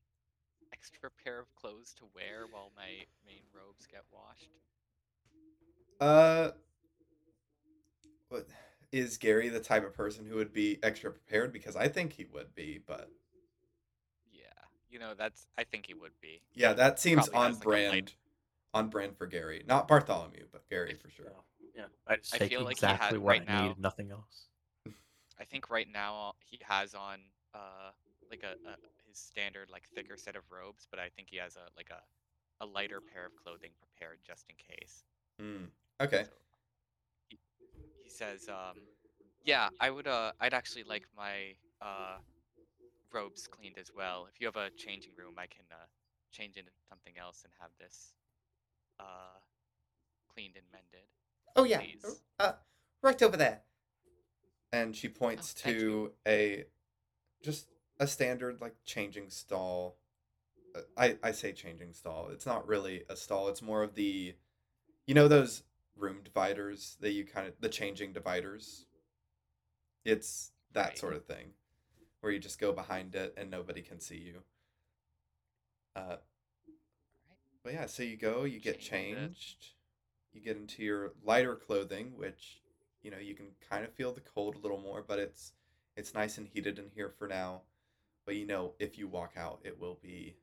extra 0.72 1.10
pair 1.10 1.38
of 1.38 1.54
clothes 1.54 1.92
to 1.94 2.06
wear 2.14 2.46
while 2.46 2.72
my 2.76 3.06
main 3.26 3.42
robes 3.52 3.86
get 3.86 4.04
washed? 4.10 4.48
Uh, 6.00 6.50
is 8.92 9.16
Gary 9.18 9.48
the 9.48 9.60
type 9.60 9.84
of 9.84 9.94
person 9.94 10.24
who 10.24 10.36
would 10.36 10.52
be 10.52 10.78
extra 10.82 11.10
prepared? 11.10 11.52
Because 11.52 11.76
I 11.76 11.88
think 11.88 12.12
he 12.12 12.24
would 12.32 12.54
be, 12.54 12.80
but 12.86 13.10
Yeah, 14.32 14.42
you 14.88 14.98
know 14.98 15.14
that's. 15.16 15.46
I 15.58 15.64
think 15.64 15.86
he 15.86 15.94
would 15.94 16.12
be. 16.20 16.40
yeah, 16.54 16.72
that 16.74 16.98
seems 16.98 17.28
Probably 17.28 17.38
on 17.38 17.50
has, 17.52 17.58
like, 17.58 17.64
a 17.64 17.68
light- 17.68 17.90
brand. 17.90 18.14
On 18.74 18.90
brand 18.90 19.16
for 19.16 19.26
Gary, 19.26 19.64
not 19.66 19.88
Bartholomew, 19.88 20.44
but 20.52 20.68
Gary 20.68 20.94
for 20.94 21.08
sure. 21.08 21.32
Yeah, 21.74 21.86
I 22.06 22.16
just 22.16 22.34
I 22.34 22.38
take 22.38 22.50
feel 22.50 22.64
like 22.64 22.78
he 22.78 22.84
had 22.86 22.94
exactly 22.96 23.18
what 23.18 23.30
right 23.30 23.40
I 23.40 23.44
need, 23.44 23.46
now- 23.66 23.70
and 23.72 23.78
nothing 23.80 24.10
else. 24.10 24.48
I 25.40 25.44
think 25.44 25.70
right 25.70 25.88
now 25.90 26.34
he 26.44 26.60
has 26.62 26.94
on 26.94 27.20
uh 27.54 27.90
like 28.30 28.42
a, 28.42 28.52
a 28.68 28.76
his 29.08 29.18
standard 29.18 29.70
like 29.70 29.84
thicker 29.94 30.18
set 30.18 30.36
of 30.36 30.42
robes, 30.50 30.86
but 30.90 31.00
I 31.00 31.08
think 31.08 31.28
he 31.30 31.38
has 31.38 31.56
a 31.56 31.68
like 31.78 31.88
a 31.90 32.02
a 32.62 32.66
lighter 32.66 33.00
pair 33.00 33.24
of 33.24 33.34
clothing 33.36 33.70
prepared 33.80 34.18
just 34.26 34.44
in 34.50 34.56
case. 34.56 35.02
Mm, 35.40 35.68
okay. 36.00 36.24
So 36.24 36.30
he, 37.28 37.38
he 38.02 38.10
says, 38.10 38.48
um, 38.48 38.76
"Yeah, 39.44 39.68
I 39.80 39.90
would. 39.90 40.06
Uh, 40.06 40.32
I'd 40.40 40.54
actually 40.54 40.84
like 40.84 41.04
my 41.16 41.54
uh, 41.80 42.18
robes 43.12 43.46
cleaned 43.46 43.78
as 43.78 43.92
well. 43.94 44.26
If 44.32 44.40
you 44.40 44.46
have 44.46 44.56
a 44.56 44.70
changing 44.76 45.12
room, 45.16 45.34
I 45.38 45.46
can 45.46 45.64
uh, 45.72 45.86
change 46.32 46.56
into 46.56 46.70
something 46.88 47.14
else 47.18 47.42
and 47.44 47.52
have 47.60 47.70
this 47.78 48.14
uh, 49.00 49.38
cleaned 50.32 50.56
and 50.56 50.66
mended." 50.72 51.08
Oh 51.56 51.64
yeah, 51.64 51.80
Please. 51.80 52.22
uh, 52.38 52.52
right 53.02 53.22
over 53.22 53.36
there. 53.36 53.62
And 54.72 54.94
she 54.94 55.08
points 55.08 55.54
Oh, 55.64 55.70
to 55.70 56.12
a 56.26 56.64
just 57.42 57.68
a 58.00 58.06
standard 58.06 58.60
like 58.60 58.74
changing 58.84 59.30
stall. 59.30 59.98
Uh, 60.74 60.80
I 60.96 61.18
I 61.22 61.32
say 61.32 61.52
changing 61.52 61.94
stall. 61.94 62.28
It's 62.32 62.46
not 62.46 62.66
really 62.68 63.04
a 63.08 63.16
stall. 63.16 63.48
It's 63.48 63.62
more 63.62 63.82
of 63.82 63.94
the, 63.94 64.34
you 65.06 65.14
know, 65.14 65.28
those 65.28 65.62
room 65.98 66.22
dividers 66.24 66.96
that 67.00 67.12
you 67.12 67.24
kind 67.26 67.46
of 67.48 67.54
the 67.60 67.68
changing 67.68 68.12
dividers. 68.12 68.86
It's 70.04 70.50
that 70.72 70.96
Right. 70.96 70.98
sort 70.98 71.14
of 71.14 71.24
thing, 71.26 71.54
where 72.20 72.32
you 72.32 72.38
just 72.40 72.58
go 72.58 72.72
behind 72.72 73.14
it 73.14 73.34
and 73.36 73.50
nobody 73.50 73.82
can 73.82 74.00
see 74.00 74.18
you. 74.18 74.44
Uh, 75.96 76.16
but 77.62 77.72
yeah, 77.72 77.86
so 77.86 78.02
you 78.02 78.16
go, 78.16 78.44
you 78.44 78.60
get 78.60 78.80
Change 78.80 79.18
it. 79.18 79.32
changed, 79.34 79.74
you 80.32 80.40
get 80.40 80.56
into 80.56 80.82
your 80.82 81.14
lighter 81.24 81.56
clothing, 81.56 82.16
which 82.16 82.62
you 83.02 83.10
know 83.10 83.18
you 83.18 83.34
can 83.34 83.48
kind 83.68 83.84
of 83.84 83.92
feel 83.94 84.12
the 84.12 84.20
cold 84.20 84.56
a 84.56 84.58
little 84.58 84.80
more, 84.80 85.02
but 85.06 85.18
it's 85.18 85.52
it's 85.96 86.14
nice 86.14 86.38
and 86.38 86.48
heated 86.48 86.78
in 86.78 86.90
here 86.94 87.10
for 87.10 87.28
now. 87.28 87.62
But 88.26 88.36
you 88.36 88.46
know, 88.46 88.74
if 88.78 88.98
you 88.98 89.08
walk 89.08 89.34
out, 89.36 89.60
it 89.64 89.78
will 89.80 89.98
be 90.02 90.36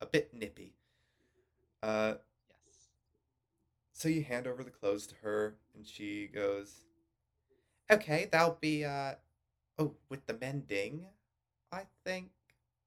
a 0.00 0.06
bit 0.06 0.34
nippy. 0.34 0.74
Uh. 1.82 2.14
So 3.94 4.08
you 4.08 4.22
hand 4.24 4.46
over 4.46 4.62
the 4.62 4.70
clothes 4.70 5.06
to 5.06 5.14
her, 5.22 5.54
and 5.74 5.86
she 5.86 6.26
goes, 6.26 6.84
"Okay, 7.90 8.28
that'll 8.30 8.58
be 8.60 8.84
uh, 8.84 9.14
oh, 9.78 9.94
with 10.08 10.26
the 10.26 10.34
mending, 10.34 11.06
I 11.72 11.84
think 12.04 12.30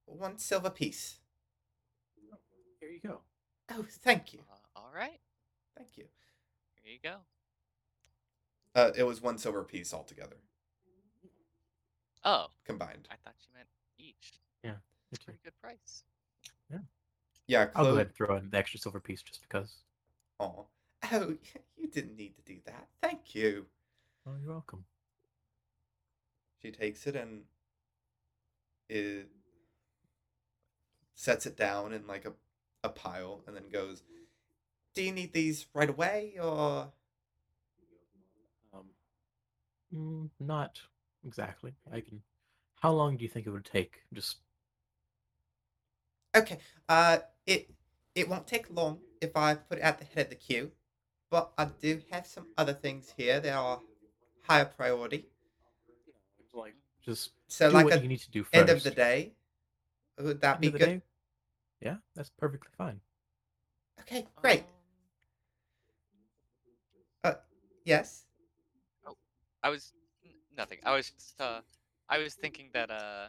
one 0.04 0.38
silver 0.38 0.70
piece. 0.70 1.18
Here 2.80 2.90
you 2.90 3.00
go. 3.00 3.20
Oh, 3.70 3.84
thank 3.88 4.32
you, 4.32 4.40
Uh, 4.50 4.54
all 4.76 4.90
right. 4.94 5.18
thank 5.76 5.96
you. 5.96 6.04
Here 6.82 6.92
you 6.92 6.98
go. 7.02 7.16
Uh, 8.74 8.92
it 8.96 9.02
was 9.02 9.20
one 9.20 9.36
silver 9.38 9.64
piece 9.64 9.92
altogether, 9.92 10.36
Oh, 12.24 12.50
combined. 12.64 13.08
I 13.10 13.16
thought 13.24 13.34
you 13.40 13.52
meant 13.54 13.68
each. 13.98 14.32
Yeah. 14.62 14.76
It's 15.10 15.20
a 15.22 15.24
pretty 15.24 15.40
good 15.42 15.58
price. 15.60 16.04
Yeah, 16.70 16.78
Yeah, 17.46 17.70
I'll 17.74 17.84
go 17.86 17.94
ahead 17.94 18.06
and 18.08 18.14
throw 18.14 18.36
in 18.36 18.50
the 18.50 18.58
extra 18.58 18.78
silver 18.78 19.00
piece 19.00 19.22
just 19.22 19.40
because. 19.42 19.78
Aw. 20.38 20.64
Oh, 21.12 21.36
you 21.76 21.88
didn't 21.88 22.16
need 22.16 22.36
to 22.36 22.42
do 22.42 22.58
that. 22.66 22.88
Thank 23.00 23.34
you. 23.34 23.66
Oh, 24.26 24.36
you're 24.40 24.52
welcome. 24.52 24.84
She 26.60 26.70
takes 26.70 27.06
it 27.06 27.16
and 27.16 27.44
it 28.88 29.28
sets 31.14 31.46
it 31.46 31.56
down 31.56 31.92
in 31.92 32.06
like 32.06 32.24
a, 32.24 32.32
a 32.84 32.88
pile 32.88 33.42
and 33.46 33.56
then 33.56 33.68
goes, 33.70 34.02
Do 34.94 35.02
you 35.02 35.12
need 35.12 35.32
these 35.32 35.66
right 35.74 35.90
away 35.90 36.38
or 36.40 36.92
Um, 38.72 38.86
mm, 39.94 40.30
not 40.40 40.80
exactly. 41.26 41.74
I 41.92 42.00
can. 42.00 42.22
How 42.80 42.92
long 42.92 43.16
do 43.16 43.24
you 43.24 43.30
think 43.30 43.46
it 43.46 43.50
would 43.50 43.64
take? 43.64 44.02
Just 44.12 44.38
Okay. 46.34 46.58
Uh 46.88 47.18
it 47.46 47.70
it 48.14 48.28
won't 48.28 48.46
take 48.46 48.70
long 48.70 49.00
if 49.20 49.36
I 49.36 49.54
put 49.54 49.78
it 49.78 49.82
at 49.82 49.98
the 49.98 50.04
head 50.04 50.26
of 50.26 50.30
the 50.30 50.36
queue. 50.36 50.72
But 51.30 51.52
I 51.58 51.66
do 51.66 52.00
have 52.10 52.26
some 52.26 52.46
other 52.56 52.72
things 52.72 53.12
here 53.16 53.40
that 53.40 53.52
are 53.52 53.80
higher 54.46 54.64
priority. 54.64 55.26
like 56.54 56.74
just 57.04 57.32
So 57.48 57.68
do 57.68 57.74
like 57.74 57.84
what 57.84 57.94
at 57.94 58.02
you 58.02 58.08
need 58.08 58.20
to 58.20 58.30
do 58.30 58.44
first. 58.44 58.54
end 58.54 58.68
of 58.70 58.82
the 58.82 58.90
day. 58.90 59.32
Would 60.18 60.40
that 60.40 60.54
End 60.56 60.60
be 60.62 60.70
good? 60.70 60.78
day? 60.78 61.02
Yeah, 61.80 61.96
that's 62.16 62.30
perfectly 62.30 62.70
fine. 62.76 63.00
Okay, 64.00 64.26
great. 64.42 64.64
Um, 67.24 67.34
Yes. 67.84 68.24
Oh, 69.06 69.16
I 69.62 69.70
was 69.70 69.92
nothing. 70.56 70.78
I 70.84 70.94
was 70.94 71.10
just 71.10 71.40
uh, 71.40 71.60
I 72.08 72.18
was 72.18 72.34
thinking 72.34 72.68
that 72.74 72.90
uh, 72.90 73.28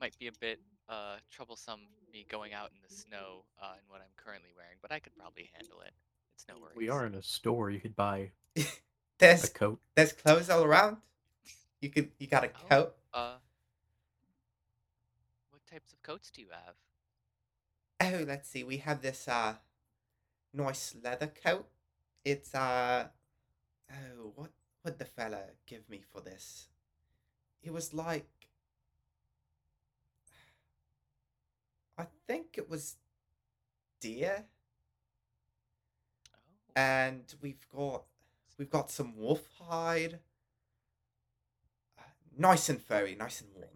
might 0.00 0.18
be 0.18 0.26
a 0.26 0.32
bit 0.40 0.58
uh 0.88 1.16
troublesome 1.30 1.80
me 2.12 2.26
going 2.28 2.52
out 2.52 2.70
in 2.74 2.78
the 2.82 2.92
snow 2.92 3.44
uh, 3.62 3.74
in 3.78 3.84
what 3.88 4.00
I'm 4.00 4.12
currently 4.16 4.50
wearing, 4.56 4.76
but 4.82 4.90
I 4.90 4.98
could 4.98 5.16
probably 5.16 5.50
handle 5.54 5.80
it. 5.80 5.92
It's 6.34 6.46
no 6.48 6.54
worries. 6.60 6.76
We 6.76 6.88
are 6.88 7.06
in 7.06 7.14
a 7.14 7.22
store. 7.22 7.70
You 7.70 7.80
could 7.80 7.96
buy 7.96 8.30
a 8.56 8.64
There's 9.18 9.48
coat. 9.48 9.80
there's 9.94 10.12
clothes 10.12 10.50
all 10.50 10.64
around. 10.64 10.98
You 11.80 11.90
could 11.90 12.10
you 12.18 12.26
got 12.26 12.44
a 12.44 12.48
Oh. 12.48 12.68
coat. 12.68 12.94
Uh, 13.12 13.36
what 15.50 15.64
types 15.70 15.92
of 15.92 16.02
coats 16.02 16.30
do 16.30 16.40
you 16.42 16.48
have? 16.50 16.74
Oh, 18.00 18.24
let's 18.26 18.48
see. 18.48 18.64
We 18.64 18.78
have 18.78 19.02
this 19.02 19.28
uh 19.28 19.54
nice 20.52 20.94
leather 21.02 21.28
coat. 21.28 21.66
It's 22.24 22.54
uh 22.54 23.08
oh 23.90 24.32
what 24.34 24.50
would 24.84 24.98
the 24.98 25.04
fella 25.04 25.42
give 25.66 25.88
me 25.88 26.02
for 26.12 26.20
this? 26.20 26.68
It 27.62 27.72
was 27.72 27.94
like 27.94 28.26
I 31.98 32.06
think 32.26 32.54
it 32.58 32.68
was 32.68 32.96
deer 34.00 34.44
and 36.76 37.22
we've 37.40 37.66
got 37.74 38.02
we've 38.58 38.70
got 38.70 38.90
some 38.90 39.16
wolf 39.16 39.42
hide. 39.60 40.18
Uh, 41.98 42.02
nice 42.38 42.68
and 42.68 42.80
furry, 42.80 43.14
nice 43.14 43.40
and 43.40 43.50
warm. 43.54 43.68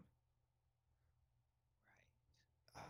Uh, 2.76 2.80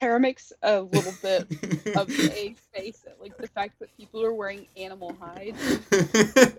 Tara 0.00 0.20
makes 0.20 0.52
a 0.62 0.80
little 0.80 1.14
bit 1.22 1.42
of 1.96 2.08
a 2.10 2.54
face 2.72 3.04
at 3.06 3.20
like 3.20 3.36
the 3.38 3.48
fact 3.48 3.78
that 3.80 3.96
people 3.96 4.22
are 4.24 4.34
wearing 4.34 4.66
animal 4.76 5.14
hides. 5.20 5.58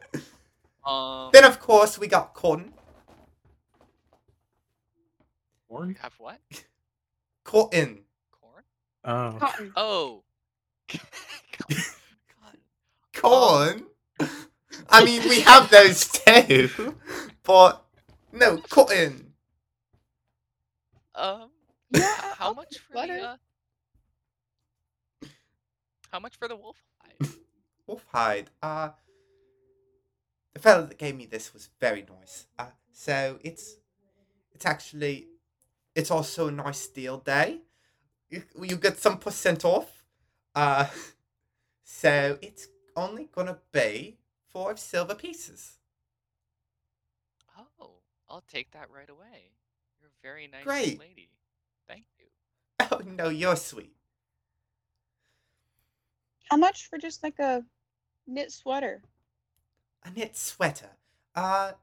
Um, 0.86 1.32
then 1.34 1.44
of 1.46 1.60
course 1.60 1.98
we 1.98 2.06
got 2.06 2.36
cotton. 2.36 2.72
you 4.96 5.04
Corn. 5.68 5.98
have 6.00 6.14
what? 6.20 6.40
Cotton. 7.44 8.04
Corn? 8.32 8.64
Oh, 9.04 9.38
Cotton. 9.40 9.74
Oh. 9.76 10.22
Cotton. 10.88 11.84
Corn. 13.14 13.86
I 14.90 15.04
mean 15.04 15.28
we 15.28 15.42
have 15.42 15.70
those 15.70 16.08
too, 16.08 16.96
but 17.44 17.84
no 18.32 18.58
cotton. 18.58 19.34
Um. 21.16 21.50
Yeah, 21.92 22.14
How 22.38 22.54
much 22.54 22.70
take 22.72 22.82
for 22.82 23.08
the 23.08 23.22
uh? 23.22 23.36
How 26.12 26.20
much 26.20 26.38
for 26.38 26.48
the 26.48 26.56
wolf 26.56 26.78
hide? 27.00 27.30
Wolf 27.88 28.06
hide. 28.12 28.50
Uh, 28.62 28.90
the 30.54 30.60
fellow 30.60 30.86
that 30.86 30.98
gave 30.98 31.16
me 31.16 31.26
this 31.26 31.54
was 31.54 31.70
very 31.80 32.06
nice. 32.10 32.48
Uh, 32.58 32.68
so 32.92 33.40
it's 33.44 33.78
it's 34.54 34.66
actually 34.66 35.28
it's 35.94 36.12
also 36.12 36.48
a 36.48 36.52
nice 36.52 36.88
deal 36.88 37.18
day. 37.18 37.60
You, 38.30 38.44
you 38.62 38.76
get 38.78 38.98
some 38.98 39.18
percent 39.18 39.64
off. 39.64 39.95
Uh, 40.56 40.88
so 41.84 42.38
it's 42.42 42.68
only 42.96 43.26
gonna 43.34 43.60
be 43.72 44.18
five 44.52 44.80
silver 44.80 45.16
pieces. 45.16 45.80
Oh, 47.80 48.02
I'll 48.30 48.44
take 48.48 48.72
that 48.72 48.90
right 48.92 49.10
away. 49.10 49.52
You're 50.00 50.10
a 50.10 50.22
very 50.22 50.48
nice 50.48 50.66
Great. 50.66 51.00
lady. 51.00 51.30
Thank 51.88 52.06
you. 52.20 52.26
Oh 52.92 53.02
no, 53.06 53.30
you're 53.30 53.56
sweet. 53.56 53.96
How 56.50 56.58
much 56.58 56.88
for 56.88 56.98
just 56.98 57.24
like 57.24 57.40
a 57.40 57.64
knit 58.28 58.52
sweater? 58.52 59.02
A 60.04 60.12
knit 60.12 60.38
sweater. 60.38 60.92
Uh, 61.36 61.74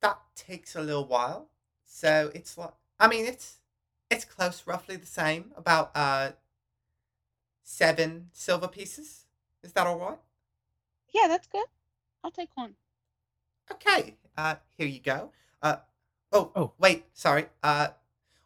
that 0.00 0.18
takes 0.34 0.74
a 0.76 0.80
little 0.82 1.06
while. 1.06 1.48
So 1.84 2.30
it's 2.34 2.56
like 2.58 2.74
I 2.98 3.08
mean 3.08 3.26
it's 3.26 3.58
it's 4.10 4.24
close, 4.24 4.66
roughly 4.66 4.96
the 4.96 5.06
same. 5.06 5.52
About 5.56 5.90
uh 5.94 6.30
seven 7.62 8.28
silver 8.32 8.68
pieces. 8.68 9.26
Is 9.62 9.72
that 9.72 9.86
all 9.86 9.98
right? 9.98 10.18
Yeah, 11.14 11.28
that's 11.28 11.46
good. 11.46 11.66
I'll 12.22 12.30
take 12.30 12.50
one. 12.54 12.74
Okay, 13.70 14.16
uh, 14.36 14.56
here 14.76 14.86
you 14.86 15.00
go. 15.00 15.30
Uh, 15.60 15.76
oh, 16.32 16.50
Oh. 16.56 16.72
wait, 16.78 17.04
sorry. 17.12 17.46
Uh, 17.62 17.88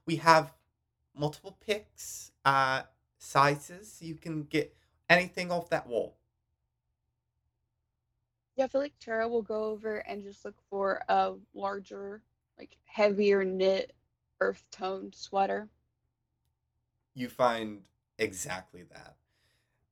we 0.07 0.17
have 0.17 0.53
multiple 1.15 1.57
picks, 1.61 2.33
uh, 2.45 2.83
sizes. 3.19 3.99
You 4.03 4.17
can 4.17 4.45
get 4.45 4.75
anything 5.09 5.53
off 5.53 5.71
that 5.71 5.87
wall. 5.87 6.17
Yeah, 8.57 8.65
I 8.65 8.69
feel 8.69 8.81
like 8.81 8.99
Tara 8.99 9.29
will 9.29 9.43
go 9.43 9.65
over 9.65 9.99
and 9.99 10.23
just 10.23 10.45
look 10.45 10.57
for 10.69 11.03
a 11.09 11.35
larger, 11.55 12.23
like 12.59 12.77
heavier 12.85 13.45
knit 13.45 13.93
earth 14.43 14.65
toned 14.73 15.15
sweater. 15.15 15.69
You 17.15 17.29
find 17.31 17.85
exactly 18.19 18.83
that. 18.83 19.17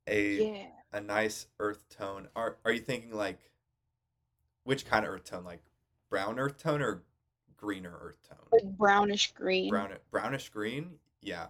A 0.08 0.46
Yeah. 0.46 0.66
a 0.92 1.00
nice 1.00 1.46
earth 1.60 1.88
tone. 1.90 2.28
Are 2.36 2.58
are 2.64 2.72
you 2.72 2.80
thinking 2.80 3.12
like 3.12 3.52
which 4.64 4.84
kind 4.86 5.04
of 5.04 5.12
earth 5.12 5.24
tone? 5.24 5.44
Like 5.44 5.62
brown 6.08 6.38
earth 6.38 6.58
tone 6.58 6.82
or 6.82 7.02
greener 7.56 7.96
earth 8.00 8.22
tone? 8.28 8.38
Like 8.52 8.62
brownish 8.78 9.32
green. 9.32 9.70
brown 9.70 9.92
brownish 10.10 10.48
green 10.50 10.98
yeah 11.22 11.46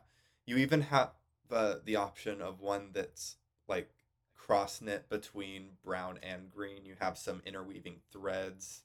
you 0.47 0.57
even 0.57 0.83
have 0.83 1.11
uh, 1.51 1.77
the 1.85 1.97
option 1.97 2.41
of 2.41 2.61
one 2.61 2.91
that's 2.93 3.37
like 3.69 3.91
cross 4.37 4.81
knit 4.81 5.09
between 5.09 5.71
brown 5.85 6.19
and 6.23 6.51
green 6.51 6.85
you 6.85 6.97
have 7.01 7.17
some 7.19 7.43
interweaving 7.45 8.01
threads 8.13 8.83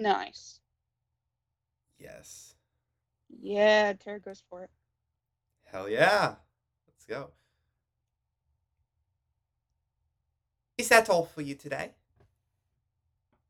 Nice. 0.00 0.58
yes 1.98 2.54
Yeah, 3.42 3.92
Tara 3.94 4.20
goes 4.20 4.42
for 4.48 4.62
it. 4.64 4.70
hell 5.70 5.88
yeah 5.88 6.34
let's 6.88 7.04
go 7.06 7.30
is 10.78 10.88
that 10.88 11.08
all 11.10 11.24
for 11.26 11.42
you 11.42 11.54
today 11.54 11.90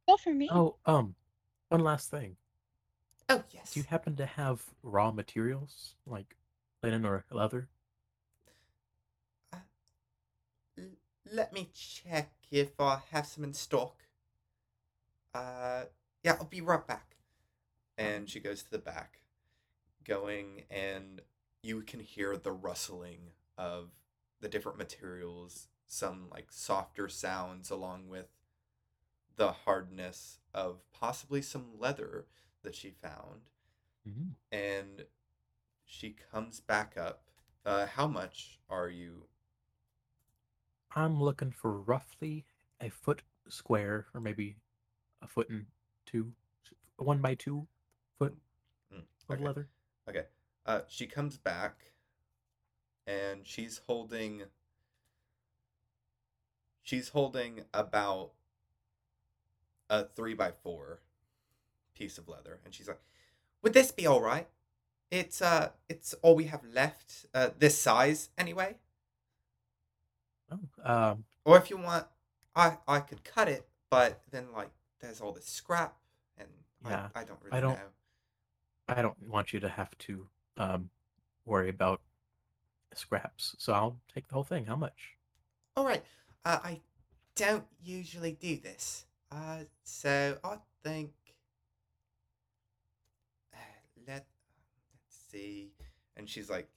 All 0.09 0.19
for 0.19 0.35
me. 0.35 0.49
Oh, 0.53 0.75
um, 0.87 1.15
one 1.69 1.83
last 1.85 2.11
thing. 2.11 2.37
oh 3.29 3.43
yes 3.53 3.73
Do 3.73 3.81
you 3.81 3.87
happen 3.89 4.17
to 4.17 4.27
have 4.27 4.63
raw 4.83 5.13
materials 5.13 5.95
like 6.05 6.37
linen 6.83 7.05
or 7.07 7.25
leather? 7.31 7.69
L- 10.77 10.85
let 11.33 11.53
me 11.53 11.71
check 11.73 12.33
if 12.51 12.81
i 12.81 12.99
have 13.13 13.27
some 13.27 13.45
in 13.45 13.53
stock 13.55 14.03
uh 15.35 15.85
yeah 16.25 16.37
i'll 16.39 16.45
be 16.45 16.61
right 16.61 16.87
back 16.87 17.17
and 17.97 18.29
she 18.29 18.41
goes 18.41 18.63
to 18.65 18.71
the 18.71 18.79
back 18.79 19.20
going 20.11 20.65
and 20.71 21.23
you 21.63 21.83
can 21.83 22.01
hear 22.01 22.37
the 22.37 22.53
rustling 22.53 23.21
of 23.59 23.91
the 24.41 24.49
different 24.49 24.79
materials 24.79 25.69
some 25.87 26.29
like 26.31 26.49
softer 26.51 27.09
sounds 27.09 27.71
along 27.71 28.09
with 28.09 28.29
the 29.37 29.53
hardness 29.53 30.39
of 30.53 30.83
possibly 30.93 31.43
some 31.43 31.79
leather 31.79 32.27
that 32.63 32.75
she 32.75 32.91
found 32.91 33.43
Mhm. 34.09 34.35
and 34.53 35.07
she 35.85 36.11
comes 36.33 36.61
back 36.61 36.97
up 36.97 37.31
uh 37.65 37.87
how 37.87 38.07
much 38.07 38.61
are 38.69 38.89
you 38.89 39.29
I'm 40.93 41.21
looking 41.23 41.53
for 41.53 41.81
roughly 41.81 42.45
a 42.81 42.91
foot 42.91 43.23
square, 43.49 44.07
or 44.15 44.21
maybe 44.21 44.57
a 45.23 45.29
foot 45.29 45.49
and 45.51 45.67
two, 46.07 46.35
one 46.97 47.21
by 47.21 47.35
two 47.35 47.69
foot 48.19 48.37
Mm, 48.93 49.07
of 49.29 49.41
leather. 49.41 49.69
Okay. 50.11 50.27
Uh, 50.67 50.81
she 50.89 51.07
comes 51.07 51.37
back, 51.39 51.93
and 53.07 53.47
she's 53.47 53.81
holding. 53.87 54.43
She's 56.83 57.11
holding 57.11 57.63
about 57.73 58.33
a 59.89 60.05
three 60.05 60.35
by 60.35 60.51
four 60.51 61.01
piece 61.95 62.19
of 62.19 62.29
leather, 62.29 62.61
and 62.65 62.75
she's 62.75 62.89
like, 62.89 63.01
"Would 63.63 63.73
this 63.73 63.93
be 63.93 64.07
all 64.07 64.21
right? 64.21 64.49
It's 65.11 65.41
uh, 65.43 65.71
it's 65.89 66.15
all 66.23 66.35
we 66.35 66.45
have 66.45 66.65
left. 66.65 67.27
Uh, 67.35 67.51
this 67.59 67.79
size 67.79 68.31
anyway. 68.37 68.77
Oh, 70.53 70.59
um, 70.85 71.25
Or 71.45 71.57
if 71.57 71.71
you 71.71 71.77
want, 71.77 72.07
I 72.57 72.79
I 72.89 73.01
could 73.01 73.23
cut 73.25 73.49
it, 73.49 73.69
but 73.89 74.21
then 74.31 74.53
like 74.53 74.71
there's 75.01 75.21
all 75.21 75.33
this 75.33 75.47
scrap, 75.47 75.97
and 76.37 76.49
Yeah, 76.85 77.09
I 77.15 77.21
I 77.21 77.25
don't 77.25 77.41
really 77.43 77.57
I 77.57 77.61
don't- 77.61 77.75
know. 77.75 77.91
I 78.91 79.03
don't 79.03 79.17
want 79.29 79.53
you 79.53 79.61
to 79.61 79.69
have 79.69 79.97
to 79.99 80.27
um 80.57 80.91
worry 81.45 81.69
about 81.69 82.01
scraps, 82.95 83.55
so 83.59 83.73
I'll 83.73 84.01
take 84.13 84.29
the 84.29 84.35
whole 84.35 84.45
thing. 84.45 84.67
How 84.67 84.77
much? 84.77 85.17
All 85.77 85.85
right. 85.85 86.03
Uh, 86.45 86.59
I 86.63 86.81
don't 87.37 87.67
usually 87.83 88.33
do 88.33 88.57
this. 88.57 89.05
Uh, 89.31 89.61
so 89.85 90.39
I 90.43 90.57
think 90.83 91.13
uh, 93.55 93.59
let 94.07 94.27
let's 94.93 95.25
see. 95.31 95.73
And 96.17 96.29
she's 96.29 96.51
like 96.51 96.69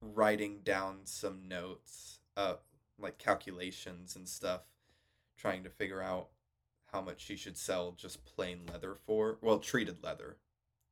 writing 0.00 0.60
down 0.62 1.00
some 1.04 1.48
notes, 1.48 2.20
uh, 2.36 2.54
like 2.98 3.18
calculations 3.18 4.16
and 4.16 4.28
stuff, 4.28 4.62
trying 5.36 5.64
to 5.64 5.70
figure 5.70 6.02
out 6.02 6.28
how 6.92 7.00
much 7.00 7.20
she 7.20 7.36
should 7.36 7.58
sell 7.58 7.92
just 7.92 8.24
plain 8.24 8.60
leather 8.72 8.94
for. 8.94 9.38
Well, 9.42 9.58
treated 9.58 10.02
leather. 10.02 10.36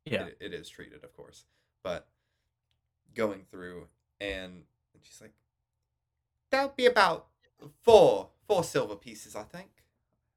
Yeah, 0.04 0.26
It, 0.26 0.36
it 0.40 0.54
is 0.54 0.68
treated, 0.68 1.02
of 1.02 1.16
course, 1.16 1.44
but 1.82 2.06
going 3.14 3.44
through 3.50 3.86
and, 4.20 4.64
she's 5.02 5.20
like, 5.20 5.32
that'll 6.50 6.74
be 6.76 6.86
about 6.86 7.26
four 7.82 8.28
four 8.46 8.62
silver 8.64 8.96
pieces, 8.96 9.34
I 9.34 9.42
think." 9.44 9.70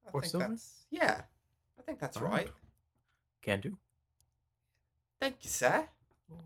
I 0.08 0.12
Four 0.12 0.22
think 0.22 0.32
silver? 0.32 0.48
That's, 0.50 0.86
yeah, 0.90 1.22
I 1.78 1.82
think 1.82 2.00
that's 2.00 2.16
Alright. 2.18 2.32
right. 2.32 2.52
can 3.42 3.60
do. 3.60 3.78
Thank 5.20 5.38
you, 5.44 5.50
sir. 5.50 5.88
Four, 6.30 6.38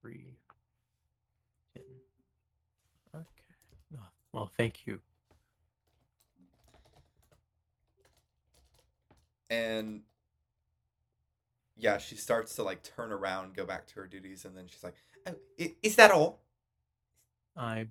three, 0.00 0.36
ten. 1.74 1.82
Okay. 3.14 3.24
Oh, 3.96 4.06
well, 4.32 4.50
thank 4.56 4.86
you. 4.86 5.00
And 9.50 10.02
yeah, 11.78 11.98
she 11.98 12.16
starts 12.16 12.54
to 12.56 12.62
like 12.62 12.82
turn 12.82 13.12
around, 13.12 13.54
go 13.54 13.64
back 13.64 13.86
to 13.88 13.94
her 13.96 14.06
duties, 14.06 14.44
and 14.44 14.56
then 14.56 14.66
she's 14.68 14.82
like, 14.84 14.94
oh, 15.26 15.34
i- 15.60 15.74
"Is 15.82 15.96
that 15.96 16.10
all?" 16.10 16.40
I. 17.56 17.86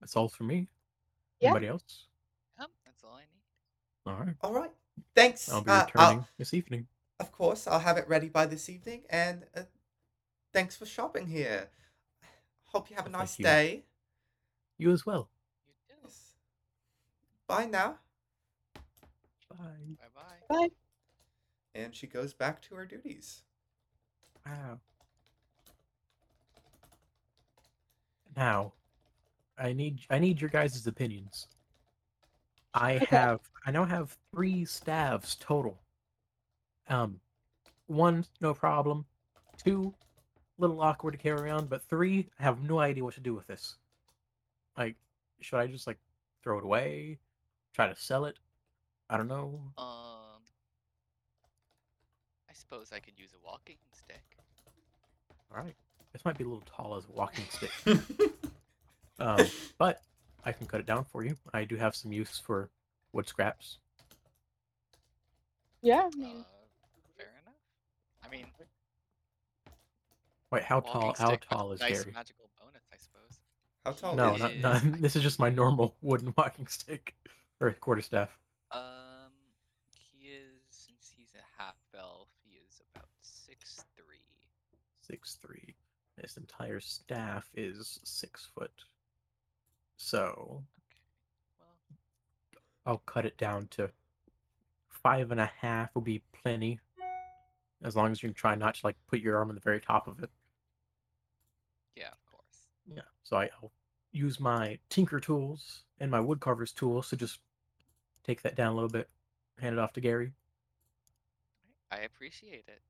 That's 0.00 0.14
all 0.16 0.28
for 0.28 0.44
me. 0.44 0.68
Yeah. 1.40 1.48
Anybody 1.48 1.68
else? 1.68 2.06
Yep, 2.60 2.70
that's 2.84 3.02
all 3.04 3.14
I 3.14 3.20
need. 3.22 4.10
All 4.12 4.24
right. 4.26 4.36
All 4.42 4.52
right. 4.54 4.70
Thanks. 5.14 5.48
I'll 5.48 5.62
be 5.62 5.70
Uh, 5.70 5.84
returning 5.86 6.26
this 6.38 6.52
evening. 6.54 6.86
Of 7.18 7.32
course, 7.32 7.66
I'll 7.66 7.80
have 7.80 7.96
it 7.96 8.06
ready 8.08 8.28
by 8.28 8.44
this 8.46 8.68
evening, 8.68 9.04
and 9.08 9.46
uh, 9.54 9.62
thanks 10.52 10.76
for 10.76 10.84
shopping 10.86 11.26
here. 11.28 11.70
Hope 12.66 12.90
you 12.90 12.96
have 12.96 13.06
a 13.06 13.08
Well, 13.08 13.20
thank 13.20 13.30
nice 13.30 13.38
you. 13.38 13.44
day. 13.44 13.84
You 14.76 14.90
as 14.92 15.06
well. 15.06 15.30
You 15.66 15.72
too. 15.88 15.94
Yes. 16.04 16.34
Bye 17.46 17.66
now. 17.66 17.98
Bye. 19.48 19.56
Bye 19.98 20.04
bye. 20.14 20.46
Bye. 20.48 20.68
And 21.76 21.94
she 21.94 22.06
goes 22.06 22.32
back 22.32 22.62
to 22.62 22.74
her 22.74 22.86
duties. 22.86 23.42
Wow. 24.46 24.80
Now, 28.36 28.72
I 29.58 29.72
need 29.72 30.00
I 30.10 30.18
need 30.18 30.40
your 30.40 30.50
guys' 30.50 30.86
opinions. 30.86 31.48
I 32.74 33.04
have 33.10 33.40
I 33.66 33.70
now 33.70 33.84
have 33.84 34.16
three 34.32 34.64
staves 34.64 35.36
total. 35.36 35.78
Um, 36.88 37.20
one 37.86 38.24
no 38.40 38.54
problem, 38.54 39.04
two 39.62 39.92
little 40.58 40.80
awkward 40.80 41.12
to 41.12 41.18
carry 41.18 41.40
around, 41.40 41.68
but 41.68 41.82
three 41.82 42.28
I 42.38 42.42
have 42.42 42.62
no 42.62 42.78
idea 42.78 43.04
what 43.04 43.14
to 43.14 43.20
do 43.20 43.34
with 43.34 43.46
this. 43.46 43.76
Like, 44.78 44.96
should 45.40 45.58
I 45.58 45.66
just 45.66 45.86
like 45.86 45.98
throw 46.42 46.58
it 46.58 46.64
away? 46.64 47.18
Try 47.74 47.88
to 47.88 47.96
sell 47.96 48.24
it? 48.24 48.38
I 49.08 49.16
don't 49.16 49.28
know. 49.28 49.60
Um, 49.78 49.86
I 49.86 50.05
suppose 52.56 52.90
I 52.92 52.98
could 53.00 53.18
use 53.18 53.30
a 53.32 53.46
walking 53.46 53.76
stick. 53.92 54.22
All 55.54 55.62
right, 55.62 55.74
this 56.12 56.24
might 56.24 56.36
be 56.38 56.44
a 56.44 56.46
little 56.48 56.64
tall 56.66 56.96
as 56.96 57.04
a 57.04 57.12
walking 57.12 57.44
stick. 57.50 57.70
Um, 59.18 59.46
but 59.78 60.02
I 60.44 60.52
can 60.52 60.66
cut 60.66 60.80
it 60.80 60.86
down 60.86 61.04
for 61.04 61.24
you. 61.24 61.36
I 61.54 61.64
do 61.64 61.76
have 61.76 61.96
some 61.96 62.12
use 62.12 62.38
for 62.38 62.68
wood 63.12 63.26
scraps. 63.26 63.78
Yeah, 65.80 66.02
I 66.02 66.06
Uh, 66.06 66.10
mean, 66.18 66.44
fair 67.16 67.32
enough. 67.42 67.54
I 68.22 68.28
mean, 68.28 68.44
Wait, 70.50 70.62
how 70.64 70.80
tall? 70.80 71.14
How 71.18 71.28
stick 71.28 71.40
with 71.48 71.58
tall 71.58 71.72
is 71.72 71.80
nice 71.80 72.04
Gary? 72.04 72.12
magical 72.12 72.50
bonus, 72.60 72.82
I 72.92 72.96
suppose. 72.98 73.40
How 73.84 73.92
tall 73.92 74.16
No, 74.16 74.34
is 74.34 74.40
not, 74.42 74.54
he? 74.54 74.60
not, 74.60 74.82
this 75.00 75.16
is 75.16 75.22
just 75.22 75.38
my 75.38 75.48
normal 75.48 75.94
wooden 76.02 76.34
walking 76.36 76.66
stick 76.66 77.14
or 77.60 77.72
quarterstaff. 77.72 78.36
Um, 78.70 79.32
he 79.98 80.28
is 80.28 80.60
since 80.68 81.10
he's 81.16 81.32
a 81.34 81.62
half 81.62 81.76
elf, 81.98 82.28
he 82.44 82.58
is 82.58 82.82
about 82.94 83.08
six 83.22 83.82
three. 83.96 84.20
Six 85.06 85.38
three. 85.40 85.74
This 86.20 86.36
entire 86.36 86.80
staff 86.80 87.48
is 87.54 88.00
six 88.04 88.48
foot. 88.54 88.72
So 89.96 90.62
Okay. 91.60 91.98
Well, 92.54 92.62
I'll 92.86 93.02
cut 93.06 93.26
it 93.26 93.36
down 93.36 93.68
to 93.72 93.90
five 94.88 95.30
and 95.30 95.40
a 95.40 95.50
half 95.60 95.94
will 95.94 96.02
be 96.02 96.22
plenty. 96.32 96.80
As 97.84 97.94
long 97.94 98.10
as 98.10 98.22
you 98.22 98.32
try 98.32 98.54
not 98.54 98.74
to 98.76 98.86
like 98.86 98.96
put 99.08 99.20
your 99.20 99.36
arm 99.36 99.50
on 99.50 99.54
the 99.54 99.60
very 99.60 99.80
top 99.80 100.08
of 100.08 100.22
it. 100.22 100.30
Yeah, 101.94 102.08
of 102.08 102.30
course. 102.30 102.68
Yeah. 102.86 103.02
So 103.22 103.36
I, 103.36 103.50
I'll 103.62 103.70
use 104.12 104.40
my 104.40 104.78
tinker 104.88 105.20
tools 105.20 105.84
and 106.00 106.10
my 106.10 106.18
woodcarver's 106.18 106.72
tools 106.72 107.10
to 107.10 107.16
just 107.16 107.40
take 108.24 108.42
that 108.42 108.56
down 108.56 108.72
a 108.72 108.74
little 108.74 108.88
bit, 108.90 109.08
hand 109.60 109.74
it 109.74 109.78
off 109.78 109.92
to 109.92 110.00
Gary. 110.00 110.32
I 111.90 111.98
appreciate 111.98 112.64
it. 112.66 112.80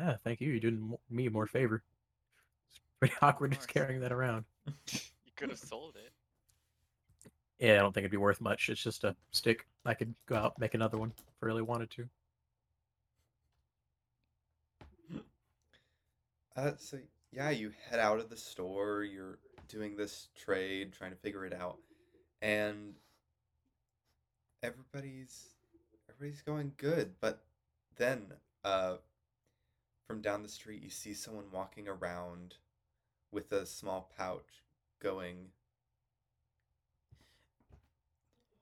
Ah, 0.00 0.16
thank 0.24 0.40
you. 0.40 0.50
You're 0.50 0.60
doing 0.60 0.96
me 1.10 1.28
more 1.28 1.46
favor. 1.46 1.82
It's 2.70 2.80
pretty 2.98 3.14
awkward 3.22 3.52
just 3.52 3.68
carrying 3.68 4.00
that 4.00 4.12
around. 4.12 4.44
You 5.26 5.32
could 5.36 5.50
have 5.50 5.58
sold 5.58 5.96
it. 5.96 6.12
Yeah, 7.58 7.74
I 7.74 7.78
don't 7.78 7.92
think 7.92 8.02
it'd 8.04 8.12
be 8.12 8.16
worth 8.16 8.40
much. 8.40 8.68
It's 8.68 8.80
just 8.80 9.02
a 9.02 9.16
stick. 9.32 9.66
I 9.84 9.94
could 9.94 10.14
go 10.26 10.36
out 10.36 10.52
and 10.54 10.60
make 10.60 10.74
another 10.74 10.96
one 10.96 11.12
if 11.16 11.24
I 11.42 11.46
really 11.46 11.62
wanted 11.62 11.90
to. 11.90 12.08
Uh, 16.56 16.72
so 16.78 16.98
yeah, 17.32 17.50
you 17.50 17.72
head 17.90 17.98
out 17.98 18.20
of 18.20 18.30
the 18.30 18.36
store. 18.36 19.02
You're 19.02 19.38
doing 19.68 19.96
this 19.96 20.28
trade, 20.36 20.92
trying 20.92 21.10
to 21.10 21.16
figure 21.16 21.44
it 21.44 21.52
out, 21.52 21.78
and 22.42 22.94
everybody's 24.62 25.48
everybody's 26.08 26.42
going 26.42 26.72
good. 26.76 27.12
But 27.20 27.42
then, 27.96 28.26
uh, 28.64 28.96
from 30.06 30.20
down 30.20 30.42
the 30.42 30.48
street, 30.48 30.82
you 30.82 30.90
see 30.90 31.14
someone 31.14 31.44
walking 31.52 31.88
around 31.88 32.56
with 33.32 33.50
a 33.52 33.66
small 33.66 34.10
pouch, 34.16 34.62
going. 35.00 35.48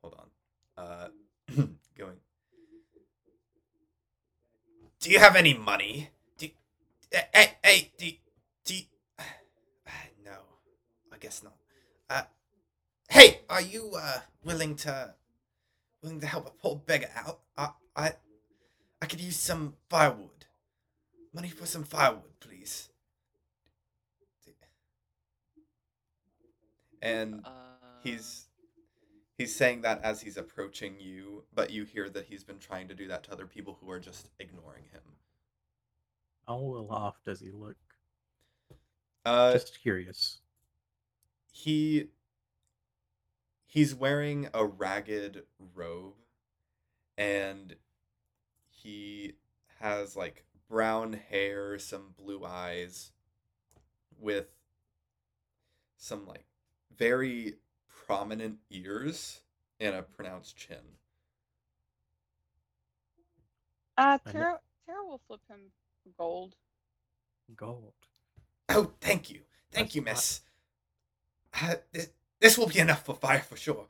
Hold 0.03 0.17
on. 0.19 0.85
Uh, 0.85 1.09
going. 1.99 2.17
Do 5.01 5.11
you 5.11 5.19
have 5.19 5.37
any 5.37 5.55
money? 5.55 6.11
Do 6.39 6.49
Hey, 7.11 7.25
hey, 7.35 7.53
hey, 7.63 7.93
do, 7.99 8.11
do 8.65 8.75
you... 8.75 8.83
No, 10.25 10.33
I 11.13 11.19
guess 11.19 11.43
not. 11.43 11.57
Uh, 12.09 12.23
hey, 13.09 13.41
are 13.51 13.61
you, 13.61 13.93
uh, 13.99 14.21
willing 14.45 14.77
to, 14.77 15.15
willing 16.03 16.21
to 16.21 16.27
help 16.27 16.47
a 16.47 16.51
poor 16.51 16.77
beggar 16.77 17.11
out? 17.17 17.41
I, 17.59 17.71
I, 17.97 18.13
I 19.03 19.07
could 19.07 19.21
use 19.21 19.37
some 19.37 19.75
firewood. 19.91 20.42
Money 21.33 21.49
for 21.49 21.67
some 21.67 21.85
firewood, 21.85 22.39
please. 22.41 22.89
And 27.01 27.45
Uh, 27.45 27.51
he's, 28.05 28.47
he's 29.37 29.55
saying 29.55 29.81
that 29.83 30.03
as 30.03 30.21
he's 30.21 30.37
approaching 30.37 31.01
you, 31.01 31.45
but 31.53 31.71
you 31.71 31.85
hear 31.85 32.09
that 32.11 32.27
he's 32.27 32.45
been 32.45 32.59
trying 32.61 32.87
to 32.89 32.95
do 32.95 33.09
that 33.09 33.25
to 33.25 33.33
other 33.33 33.47
people 33.47 33.79
who 33.81 33.91
are 33.91 33.99
just 33.99 34.29
ignoring 34.39 34.85
him. 34.93 35.03
How 36.47 36.59
well 36.59 36.91
off 36.91 37.23
does 37.25 37.41
he 37.41 37.51
look? 37.51 37.77
Uh, 39.25 39.53
Just 39.53 39.81
curious. 39.81 40.41
he 41.53 42.09
he's 43.67 43.95
wearing 43.95 44.49
a 44.53 44.65
ragged 44.67 45.45
robe 45.75 46.15
and 47.17 47.77
he 48.69 49.35
has 49.79 50.17
like 50.17 50.45
brown 50.73 51.13
hair 51.13 51.79
some 51.79 52.15
blue 52.19 52.47
eyes 52.47 53.13
with 54.19 54.47
some 55.99 56.27
like 56.27 56.47
very 56.97 57.57
prominent 58.07 58.57
ears 58.71 59.43
and 59.79 59.95
a 59.95 60.03
pronounced 60.03 60.57
chin. 60.57 60.79
Uh, 63.99 64.17
I 64.27 64.31
kn- 64.33 64.33
Tara, 64.33 64.61
Tara 64.87 65.05
will 65.05 65.21
flip 65.27 65.41
him 65.47 65.61
gold. 66.17 66.55
Gold. 67.55 67.93
oh 68.71 68.93
thank 69.03 69.31
you. 69.31 69.41
Thank 69.73 69.89
That's 69.89 69.97
you 69.97 70.03
a 70.03 70.05
miss. 70.07 70.41
uh, 71.61 71.75
this, 71.93 72.09
this 72.41 72.57
will 72.57 72.69
be 72.69 72.79
enough 72.79 73.05
for 73.05 73.15
fire 73.15 73.41
for 73.41 73.57
sure. 73.57 73.89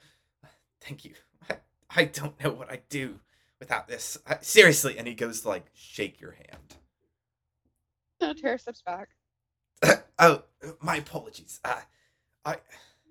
Thank 0.80 1.04
you. 1.04 1.12
I, 1.48 1.56
I 1.94 2.04
don't 2.06 2.42
know 2.42 2.50
what 2.52 2.70
i'd 2.72 2.88
do 2.88 3.20
without 3.62 3.86
this 3.86 4.18
seriously 4.40 4.98
and 4.98 5.06
he 5.06 5.14
goes 5.14 5.42
to 5.42 5.48
like 5.48 5.66
shake 5.72 6.20
your 6.20 6.32
hand 6.32 6.76
Uh, 8.22 8.34
Tara 8.34 8.58
steps 8.58 8.82
back. 8.82 9.08
oh, 10.20 10.44
my 10.80 10.96
apologies. 10.96 11.60
Uh, 11.64 11.80
I 12.44 12.58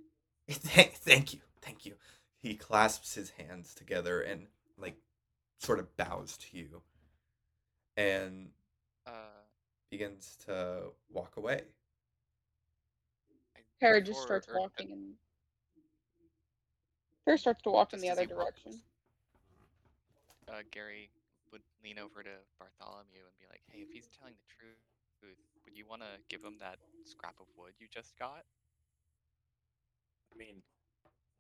thank, 0.50 0.94
thank 0.94 1.34
you, 1.34 1.42
thank 1.62 1.86
you. 1.86 1.96
He 2.42 2.56
clasps 2.56 3.14
his 3.14 3.32
hands 3.32 3.74
together 3.76 4.22
and 4.22 4.48
like 4.78 4.96
sort 5.60 5.80
of 5.80 5.96
bows 5.98 6.38
to 6.38 6.58
you, 6.58 6.82
and 7.98 8.52
uh, 9.06 9.44
begins 9.90 10.38
to 10.46 10.84
walk 11.12 11.36
away. 11.36 11.64
Tara 13.82 14.02
just 14.02 14.22
starts 14.22 14.48
walking 14.54 14.92
and 14.92 15.14
Tara 17.26 17.38
starts 17.38 17.62
to 17.64 17.70
walk 17.70 17.94
in 17.94 18.00
the 18.00 18.10
other 18.10 18.22
he 18.22 18.28
walks, 18.28 18.62
direction. 18.62 18.82
Uh, 20.52 20.64
Gary 20.72 21.10
would 21.52 21.62
lean 21.84 21.98
over 21.98 22.24
to 22.24 22.30
Bartholomew 22.60 23.24
and 23.24 23.38
be 23.40 23.46
like, 23.50 23.62
"Hey, 23.72 23.80
if 23.80 23.90
he's 23.92 24.08
telling 24.08 24.34
the 24.36 24.54
truth, 24.54 25.38
would 25.66 25.78
you 25.78 25.86
want 25.88 26.02
to 26.02 26.20
give 26.30 26.44
him 26.44 26.58
that 26.60 26.78
scrap 27.06 27.40
of 27.40 27.48
wood 27.58 27.74
you 27.80 27.88
just 27.88 28.18
got?" 28.20 28.44
I 30.34 30.38
mean, 30.38 30.62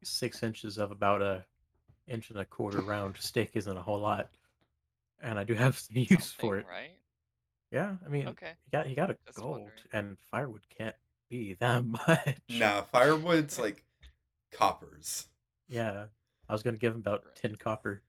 six 0.03 0.43
inches 0.43 0.77
of 0.77 0.91
about 0.91 1.21
a 1.21 1.45
inch 2.07 2.29
and 2.29 2.39
a 2.39 2.45
quarter 2.45 2.81
round 2.81 3.17
stick 3.17 3.51
isn't 3.55 3.77
a 3.77 3.81
whole 3.81 3.99
lot, 3.99 4.29
and 5.21 5.37
I 5.37 5.43
do 5.43 5.53
have 5.55 5.77
some 5.77 5.97
use 6.09 6.31
for 6.31 6.57
Something, 6.57 6.59
it. 6.59 6.65
right? 6.69 6.97
Yeah, 7.71 7.95
I 8.05 8.09
mean, 8.09 8.27
Okay. 8.27 8.53
he 8.65 8.71
got 8.71 8.87
he 8.87 8.95
got 8.95 9.11
a 9.11 9.17
Just 9.25 9.39
gold, 9.39 9.59
wondering. 9.59 9.71
and 9.93 10.17
firewood 10.29 10.61
can't 10.77 10.95
be 11.29 11.53
that 11.55 11.85
much. 12.07 12.37
Nah, 12.49 12.81
firewood's 12.83 13.59
like 13.59 13.83
coppers. 14.51 15.27
Yeah, 15.67 16.05
I 16.49 16.53
was 16.53 16.63
gonna 16.63 16.77
give 16.77 16.93
him 16.93 16.99
about 16.99 17.23
Right. 17.25 17.35
ten 17.35 17.55
copper, 17.55 18.01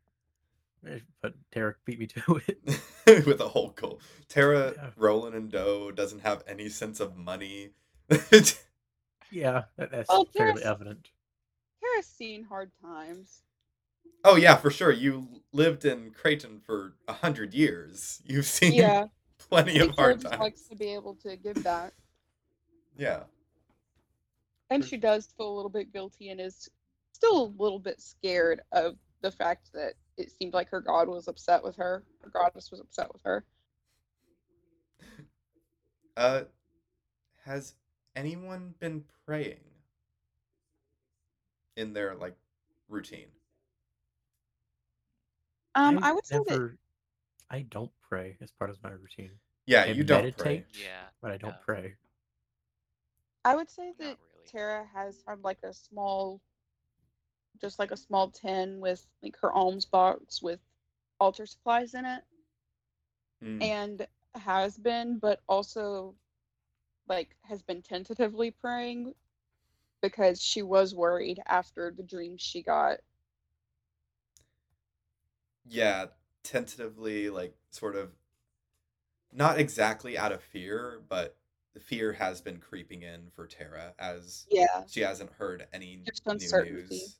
Eh, 0.89 0.99
but 1.20 1.35
Tara 1.53 1.74
beat 1.85 1.99
me 1.99 2.07
to 2.09 2.41
it. 2.49 2.80
with 3.26 3.41
a 3.41 3.49
whole 3.49 3.70
goal. 3.70 4.01
Tara, 4.28 4.72
Yeah. 4.76 4.91
Roland, 4.97 5.35
and 5.35 5.51
Doe 5.51 5.91
doesn't 5.91 6.20
have 6.20 6.43
any 6.47 6.68
sense 6.68 7.01
of 7.01 7.16
money. 7.16 7.70
yeah, 9.30 9.62
that, 9.76 9.91
that's 9.91 10.09
Oh, 10.11 10.24
fairly 10.37 10.62
Tara's- 10.62 10.66
evident. 10.66 11.11
Tara's 11.80 12.07
seen 12.07 12.45
hard 12.45 12.70
times. 12.80 13.43
oh 14.24 14.37
yeah, 14.37 14.57
for 14.57 14.70
sure. 14.70 14.93
You 14.93 15.43
lived 15.53 15.85
in 15.85 16.11
Creighton 16.12 16.61
for 16.61 16.95
a 17.09 17.12
hundred 17.12 17.55
years. 17.55 18.22
You've 18.24 18.47
seen 18.47 18.72
Yeah, 18.74 19.07
plenty 19.39 19.80
I 19.80 19.85
of 19.85 19.95
hard 19.97 20.20
just 20.20 20.30
times. 20.33 20.41
likes 20.41 20.62
to 20.68 20.76
be 20.76 20.93
able 20.95 21.14
to 21.16 21.37
give 21.37 21.62
back. 21.64 21.93
Yeah. 22.97 23.24
And 24.70 24.85
she 24.85 24.97
does 24.97 25.26
feel 25.37 25.49
a 25.53 25.57
little 25.57 25.70
bit 25.70 25.93
guilty 25.93 26.28
and 26.30 26.41
is 26.41 26.68
still 27.12 27.43
a 27.57 27.62
little 27.62 27.78
bit 27.80 28.01
scared 28.01 28.61
of 28.72 28.97
the 29.20 29.30
fact 29.30 29.70
that 29.74 29.95
it 30.16 30.30
seemed 30.30 30.54
like 30.54 30.68
her 30.70 30.80
god 30.80 31.08
was 31.08 31.28
upset 31.28 31.62
with 31.62 31.76
her. 31.76 32.04
Her 32.22 32.30
goddess 32.30 32.70
was 32.70 32.80
upset 32.80 33.12
with 33.12 33.22
her. 33.24 33.44
Uh, 36.16 36.42
has 37.44 37.74
anyone 38.14 38.74
been 38.78 39.04
praying 39.26 39.60
in 41.76 41.92
their 41.92 42.14
like 42.14 42.36
routine? 42.88 43.28
Um, 45.74 45.98
I 46.02 46.12
would 46.12 46.26
say 46.26 46.38
that 46.46 46.76
I 47.50 47.62
don't 47.70 47.90
pray 48.08 48.36
as 48.42 48.50
part 48.50 48.70
of 48.70 48.82
my 48.82 48.90
routine, 48.90 49.30
Yeah, 49.66 49.82
I 49.82 49.86
you 49.86 50.04
don't 50.04 50.36
pray. 50.36 50.64
Yeah. 50.74 51.04
but 51.22 51.30
I 51.30 51.38
don't 51.38 51.54
Yeah. 51.54 51.64
pray. 51.64 51.94
I 53.44 53.56
would 53.56 53.70
say 53.70 53.92
that 53.98 54.04
really. 54.04 54.18
Tara 54.46 54.86
has 54.94 55.22
had 55.26 55.42
like 55.42 55.58
a 55.64 55.72
small, 55.72 56.40
just 57.62 57.78
like 57.78 57.92
a 57.92 57.96
small 57.96 58.30
tin 58.30 58.80
with 58.80 59.06
like 59.22 59.36
her 59.40 59.52
alms 59.52 59.86
box 59.86 60.42
with 60.42 60.60
altar 61.20 61.46
supplies 61.46 61.94
in 61.94 62.04
it, 62.04 62.24
Mm. 63.42 63.60
and 63.60 64.06
has 64.34 64.76
been, 64.78 65.18
but 65.18 65.40
also 65.48 66.14
like 67.08 67.36
has 67.42 67.62
been 67.62 67.82
tentatively 67.82 68.50
praying 68.50 69.14
because 70.02 70.42
she 70.42 70.62
was 70.62 70.94
worried 70.94 71.40
after 71.46 71.92
the 71.96 72.02
dream 72.04 72.36
she 72.38 72.62
got. 72.62 72.98
Yeah, 75.64 76.06
tentatively, 76.42 77.30
like 77.30 77.56
sort 77.70 77.96
of, 77.96 78.12
not 79.32 79.58
exactly 79.58 80.18
out 80.18 80.32
of 80.32 80.42
fear, 80.42 81.00
but 81.08 81.36
the 81.74 81.80
fear 81.80 82.12
has 82.12 82.40
been 82.40 82.58
creeping 82.58 83.02
in 83.02 83.30
for 83.34 83.46
Tara 83.46 83.94
as 83.98 84.46
Yeah, 84.50 84.84
she 84.86 85.00
hasn't 85.00 85.32
heard 85.32 85.66
any 85.72 86.02
new 86.30 86.54
news. 86.56 87.18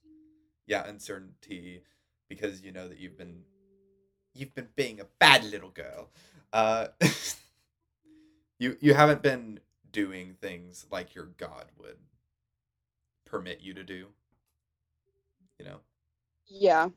Yeah, 0.73 0.89
uncertainty 0.89 1.83
because 2.29 2.63
you 2.63 2.73
know 2.73 2.89
that 2.89 2.99
you've 2.99 3.19
been 3.19 3.43
you've 4.35 4.55
been 4.55 4.69
being 4.77 5.01
a 5.01 5.07
bad 5.19 5.45
little 5.45 5.71
girl. 5.71 6.11
Uh 6.53 6.89
you 8.59 8.77
you 8.81 8.95
haven't 8.95 9.23
been 9.23 9.61
doing 9.91 10.35
things 10.41 10.87
like 10.91 11.15
your 11.15 11.27
god 11.37 11.67
would 11.79 11.99
permit 13.25 13.61
you 13.61 13.75
to 13.75 13.83
do. 13.85 14.09
You 15.59 15.65
know. 15.65 15.81
yeah. 16.49 16.91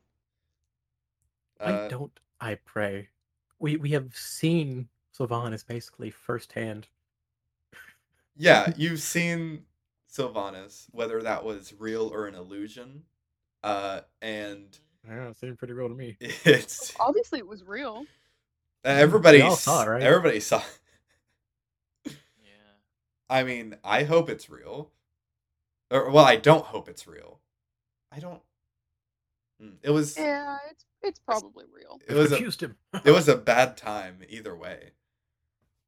Why 1.64 1.74
Uh, 1.74 1.90
don't 1.90 2.18
I 2.40 2.56
pray? 2.56 3.10
We 3.60 3.76
we 3.76 3.92
have 3.92 4.16
seen 4.16 4.88
Sylvanas 5.14 5.68
basically 5.68 6.10
firsthand. 6.12 6.88
yeah, 8.36 8.72
you've 8.76 9.02
seen 9.02 9.66
Sylvanas, 10.12 10.88
whether 10.92 11.22
that 11.22 11.44
was 11.44 11.74
real 11.78 12.08
or 12.14 12.28
an 12.28 12.36
illusion. 12.36 13.04
Uh, 13.66 14.02
and 14.22 14.78
Yeah, 15.08 15.30
it 15.30 15.38
seemed 15.38 15.58
pretty 15.58 15.74
real 15.74 15.90
to 15.90 15.96
me. 15.96 16.18
it's 16.22 16.94
Obviously, 17.00 17.40
it 17.40 17.48
was 17.48 17.64
real. 17.64 18.06
everybody 18.84 19.42
all 19.42 19.56
saw 19.56 19.84
it, 19.84 19.88
right? 19.90 20.04
Everybody 20.04 20.40
saw. 20.40 20.62
Yeah. 22.06 22.12
I 23.30 23.44
mean, 23.44 23.76
I 23.84 24.04
hope 24.04 24.30
it's 24.30 24.50
real. 24.50 24.92
Or 25.92 26.12
well, 26.12 26.26
I 26.26 26.36
don't 26.36 26.66
hope 26.66 26.88
it's 26.90 27.08
real. 27.08 27.40
I 28.12 28.20
don't. 28.20 28.42
Mm, 29.62 29.78
It 29.82 29.90
was 29.90 30.16
Yeah, 30.18 30.58
it's 30.70 30.86
it's 31.02 31.20
probably 31.20 31.66
real. 31.74 32.00
it 32.08 32.14
was 32.14 32.32
a, 32.32 32.36
accused 32.36 32.62
him. 32.62 32.76
it 33.04 33.12
was 33.12 33.28
a 33.28 33.36
bad 33.36 33.78
time 33.78 34.20
either 34.30 34.56
way. 34.56 34.92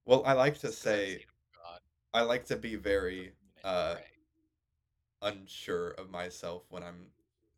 Well, 0.06 0.24
I 0.26 0.34
like 0.34 0.58
to 0.60 0.68
It's 0.68 0.78
'cause 0.82 0.88
I've 0.94 1.00
say 1.00 1.08
seen 1.10 1.22
'em, 1.22 1.28
God, 1.64 1.80
I 2.14 2.22
like 2.22 2.46
to 2.48 2.56
be 2.56 2.76
very 2.76 3.34
uh 3.64 3.96
unsure 5.22 5.90
of 5.92 6.10
myself 6.10 6.64
when 6.70 6.84
I'm 6.84 7.08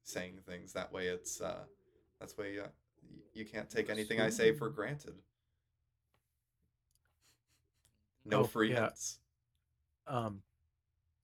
saying 0.10 0.40
things. 0.48 0.74
That 0.74 0.92
way, 0.92 1.08
it's 1.08 1.42
uh, 1.42 1.64
that's 2.20 2.38
way 2.38 2.60
uh, 2.60 2.68
you 3.34 3.46
can't 3.46 3.70
take 3.70 3.90
anything 3.90 4.20
I 4.20 4.30
say 4.30 4.52
for 4.54 4.70
granted. 4.70 5.16
No 8.26 8.42
Oh, 8.42 8.44
free 8.44 8.72
yeah. 8.72 8.82
hints. 8.82 9.20
Um, 10.08 10.42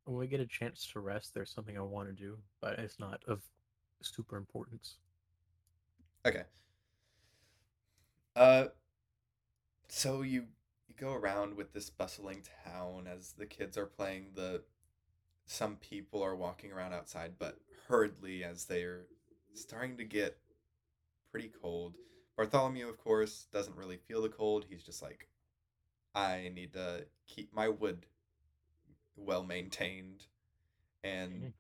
when 0.06 0.18
we 0.18 0.28
get 0.28 0.40
a 0.40 0.46
chance 0.46 0.88
to 0.94 1.00
rest, 1.00 1.34
there's 1.34 1.52
something 1.52 1.78
I 1.78 1.82
want 1.82 2.08
to 2.10 2.14
do, 2.14 2.38
but 2.62 2.80
it's 2.80 3.00
not 3.00 3.22
of 3.28 3.42
super 4.02 4.38
importance. 4.38 4.98
Okay. 6.26 6.44
Uh, 8.36 8.66
so 9.88 10.22
you 10.22 10.46
you 10.88 10.96
go 11.00 11.14
around 11.14 11.56
with 11.56 11.74
this 11.74 11.90
bustling 11.90 12.44
town 12.64 13.08
as 13.08 13.34
the 13.34 13.46
kids 13.46 13.78
are 13.78 13.86
playing 13.86 14.28
the. 14.36 14.64
Some 15.48 15.78
people 15.78 16.22
are 16.24 16.36
walking 16.36 16.72
around 16.72 16.94
outside, 16.94 17.34
but 17.40 17.60
hurriedly 17.88 18.44
as 18.44 18.66
they're 18.66 19.06
starting 19.54 19.98
to 19.98 20.04
get 20.04 20.38
pretty 21.32 21.50
cold. 21.62 21.96
Bartholomew, 22.38 22.88
of 22.90 22.98
course, 22.98 23.48
doesn't 23.54 23.78
really 23.78 23.98
feel 23.98 24.22
the 24.22 24.30
cold. 24.30 24.66
He's 24.70 24.84
just 24.84 25.02
like, 25.02 25.30
I 26.16 26.52
need 26.54 26.74
to 26.74 27.08
keep 27.28 27.54
my 27.54 27.70
wood 27.70 28.06
well 29.16 29.44
maintained. 29.44 30.26
And 31.04 31.32
Mhm. 31.44 31.54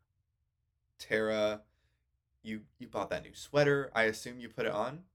Tara, 0.99 1.63
you 2.43 2.65
you 2.79 2.87
bought 2.87 3.09
that 3.11 3.23
new 3.23 3.33
sweater. 3.35 3.91
I 3.95 4.03
assume 4.03 4.39
you 4.39 4.49
put 4.49 4.65
it 4.67 4.71
on. 4.73 5.05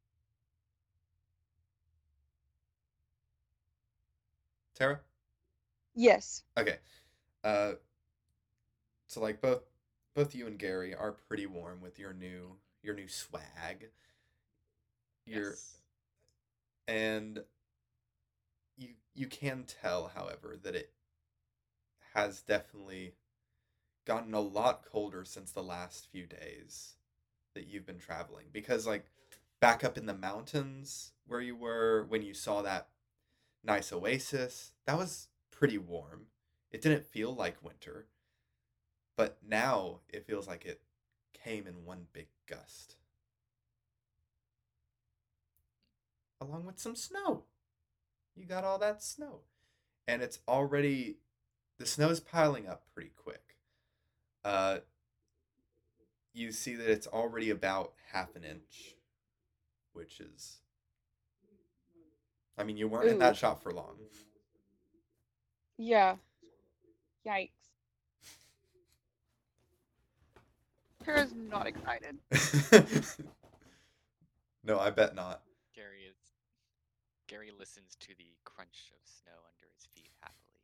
Tara? 4.74 5.00
Yes. 5.94 6.42
Okay. 6.56 6.78
Uh 7.44 7.74
so 9.10 9.20
like 9.20 9.40
both 9.40 9.62
both 10.14 10.36
you 10.36 10.46
and 10.46 10.56
Gary 10.56 10.94
are 10.94 11.10
pretty 11.10 11.44
warm 11.44 11.80
with 11.80 11.98
your 11.98 12.12
new 12.12 12.56
your 12.80 12.94
new 12.94 13.08
swag. 13.08 13.88
Your 15.26 15.50
Yes. 15.50 15.78
and 16.86 17.40
you 18.76 18.90
you 19.12 19.26
can 19.26 19.64
tell 19.64 20.12
however 20.14 20.56
that 20.62 20.76
it 20.76 20.92
has 22.14 22.42
definitely 22.42 23.14
gotten 24.04 24.32
a 24.32 24.40
lot 24.40 24.84
colder 24.84 25.24
since 25.24 25.50
the 25.50 25.62
last 25.62 26.06
few 26.12 26.26
days 26.26 26.94
that 27.54 27.66
you've 27.66 27.86
been 27.86 27.98
traveling 27.98 28.46
because 28.52 28.86
like 28.86 29.06
back 29.60 29.82
up 29.82 29.98
in 29.98 30.06
the 30.06 30.14
mountains 30.14 31.14
where 31.26 31.40
you 31.40 31.56
were 31.56 32.06
when 32.08 32.22
you 32.22 32.32
saw 32.32 32.62
that 32.62 32.88
nice 33.64 33.92
oasis 33.92 34.70
that 34.86 34.96
was 34.96 35.26
pretty 35.50 35.78
warm 35.78 36.26
it 36.70 36.80
didn't 36.80 37.04
feel 37.04 37.34
like 37.34 37.60
winter 37.60 38.06
but 39.20 39.36
now 39.46 40.00
it 40.08 40.26
feels 40.26 40.48
like 40.48 40.64
it 40.64 40.80
came 41.34 41.66
in 41.66 41.84
one 41.84 42.06
big 42.14 42.28
gust. 42.48 42.96
Along 46.40 46.64
with 46.64 46.78
some 46.78 46.96
snow. 46.96 47.42
You 48.34 48.46
got 48.46 48.64
all 48.64 48.78
that 48.78 49.02
snow. 49.02 49.40
And 50.08 50.22
it's 50.22 50.38
already 50.48 51.18
the 51.76 51.84
snow 51.84 52.08
is 52.08 52.18
piling 52.18 52.66
up 52.66 52.84
pretty 52.94 53.12
quick. 53.14 53.56
Uh 54.42 54.78
you 56.32 56.50
see 56.50 56.74
that 56.74 56.90
it's 56.90 57.06
already 57.06 57.50
about 57.50 57.92
half 58.12 58.34
an 58.36 58.44
inch 58.44 58.94
which 59.92 60.20
is 60.20 60.60
i 62.56 62.62
mean 62.62 62.76
you 62.76 62.86
weren't 62.88 63.08
in 63.08 63.18
that 63.18 63.36
shop 63.36 63.62
for 63.62 63.70
long. 63.70 63.96
Yeah. 65.76 66.16
Yikes. 67.26 67.59
Tara's 71.04 71.34
not 71.34 71.66
excited. 71.66 72.18
no 74.64 74.78
i 74.78 74.90
bet 74.90 75.14
not 75.14 75.42
Gary 75.74 76.02
is. 76.02 76.16
Gary 77.26 77.50
listens 77.58 77.96
to 78.00 78.08
the 78.18 78.34
crunch 78.44 78.92
of 78.92 79.08
snow 79.08 79.32
under 79.32 79.72
his 79.74 79.86
feet 79.86 80.10
happily. 80.20 80.60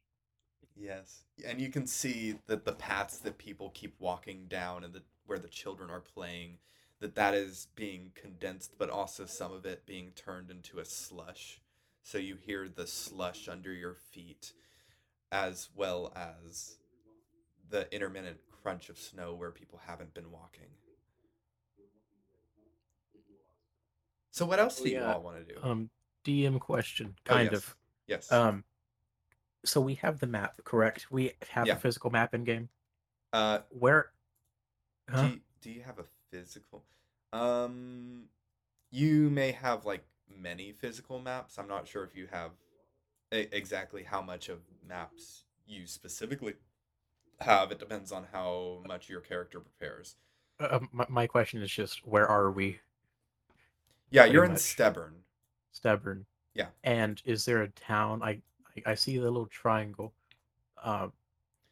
Yes, 0.77 1.25
and 1.47 1.61
you 1.61 1.71
can 1.71 1.87
see 1.87 2.35
that 2.49 2.67
the 2.67 2.73
paths 2.73 3.19
that 3.19 3.39
people 3.39 3.71
keep 3.71 3.95
walking 3.99 4.47
down 4.47 4.85
and 4.85 4.93
the 4.93 5.03
where 5.27 5.39
the 5.39 5.49
children 5.49 5.91
are 5.91 6.01
playing, 6.01 6.59
that 7.01 7.15
that 7.15 7.35
is 7.35 7.69
being 7.75 8.13
condensed, 8.15 8.75
but 8.79 8.91
also 8.91 9.27
some 9.27 9.53
of 9.53 9.65
it 9.65 9.87
being 9.87 10.11
turned 10.15 10.51
into 10.51 10.79
a 10.79 10.85
slush. 10.85 11.61
So 12.03 12.19
you 12.19 12.37
hear 12.37 12.69
the 12.69 12.87
slush 12.87 13.49
under 13.49 13.73
your 13.73 13.95
feet, 13.95 14.53
as 15.33 15.71
well 15.75 16.13
as 16.15 16.77
the 17.71 17.93
intermittent 17.93 18.39
crunch 18.67 18.89
of 18.89 18.99
snow 18.99 19.33
where 19.33 19.53
people 19.53 19.79
haven't 19.87 20.13
been 20.13 20.29
walking. 20.33 20.67
So 24.33 24.45
what 24.45 24.59
else 24.59 24.81
Oh, 24.81 24.85
do 24.85 24.91
you 24.91 24.97
yeah. 24.97 25.15
all 25.15 25.23
want 25.23 25.47
to 25.47 25.55
do? 25.55 25.61
Um, 25.63 25.91
DM 26.25 26.59
question, 26.59 27.15
Oh, 27.17 27.35
kind 27.35 27.53
yes. 27.53 27.55
of. 27.55 27.77
Yes. 28.09 28.33
Um, 28.33 28.65
so 29.65 29.81
we 29.81 29.95
have 29.95 30.19
the 30.19 30.27
map, 30.27 30.61
correct? 30.65 31.13
We 31.13 31.35
have 31.51 31.69
Yeah. 31.69 31.75
a 31.75 31.79
physical 31.79 32.11
map 32.11 32.35
in 32.35 32.43
game. 32.43 32.69
uh, 33.33 33.61
Where? 33.71 34.11
Huh? 35.09 35.23
Do 35.23 35.29
you, 35.29 35.41
do 35.61 35.71
you 35.71 35.83
have 35.83 36.01
a 36.01 36.05
physical? 36.33 36.85
Um, 37.33 38.25
you 38.91 39.31
may 39.31 39.53
have 39.53 39.85
like 39.87 40.05
many 40.29 40.73
physical 40.73 41.21
maps. 41.21 41.57
I'm 41.57 41.69
not 41.69 41.87
sure 41.87 42.03
if 42.03 42.17
you 42.17 42.27
have 42.33 42.51
e- 43.33 43.47
exactly 43.53 44.03
how 44.03 44.23
much 44.23 44.49
of 44.49 44.59
maps 44.85 45.45
you 45.67 45.87
specifically 45.87 46.55
have. 47.41 47.71
It 47.73 47.79
depends 47.79 48.13
on 48.13 48.27
how 48.33 48.83
much 48.87 49.09
your 49.09 49.21
character 49.21 49.61
prepares. 49.61 50.17
Uh, 50.59 50.81
my, 50.93 51.07
my 51.09 51.27
question 51.27 51.61
is 51.63 51.71
just 51.71 52.07
where 52.07 52.27
are 52.27 52.51
we, 52.51 52.81
Yeah, 54.11 54.23
Pretty 54.23 54.35
you're 54.35 54.45
in 54.45 54.53
much. 54.53 54.61
Stubborn. 54.61 55.15
Stubborn? 55.73 56.25
Yeah. 56.55 56.69
And 56.85 57.21
is 57.27 57.45
there 57.45 57.63
a 57.63 57.69
town? 57.69 58.23
I 58.23 58.41
I, 58.87 58.93
I 58.93 58.95
see 58.95 59.17
the 59.19 59.25
little 59.25 59.47
triangle. 59.47 60.13
Um, 60.83 61.13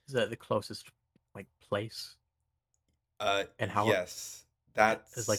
is 0.06 0.12
that 0.14 0.28
the 0.30 0.36
closest 0.36 0.88
like 1.34 1.46
place? 1.66 2.16
Uh, 3.20 3.44
And 3.58 3.70
how- 3.70 3.86
Yes, 3.86 4.44
that's 4.74 5.28
like- 5.28 5.38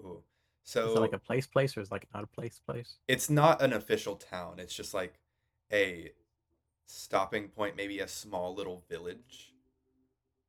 Ooh. 0.00 0.22
So 0.64 0.90
is 0.90 0.96
it 0.96 1.00
like 1.00 1.12
a 1.12 1.18
place 1.18 1.46
place 1.46 1.76
or 1.76 1.80
is 1.80 1.88
it 1.88 1.92
like 1.92 2.06
not 2.12 2.24
a 2.24 2.26
place 2.26 2.60
place? 2.66 2.96
it's 3.06 3.30
not 3.30 3.62
an 3.62 3.72
official 3.72 4.16
town. 4.16 4.58
It's 4.58 4.74
just 4.74 4.92
like 4.92 5.14
a 5.72 6.10
stopping 6.86 7.48
point, 7.48 7.76
maybe 7.76 8.00
a 8.00 8.08
small 8.08 8.54
little 8.54 8.82
village, 8.88 9.52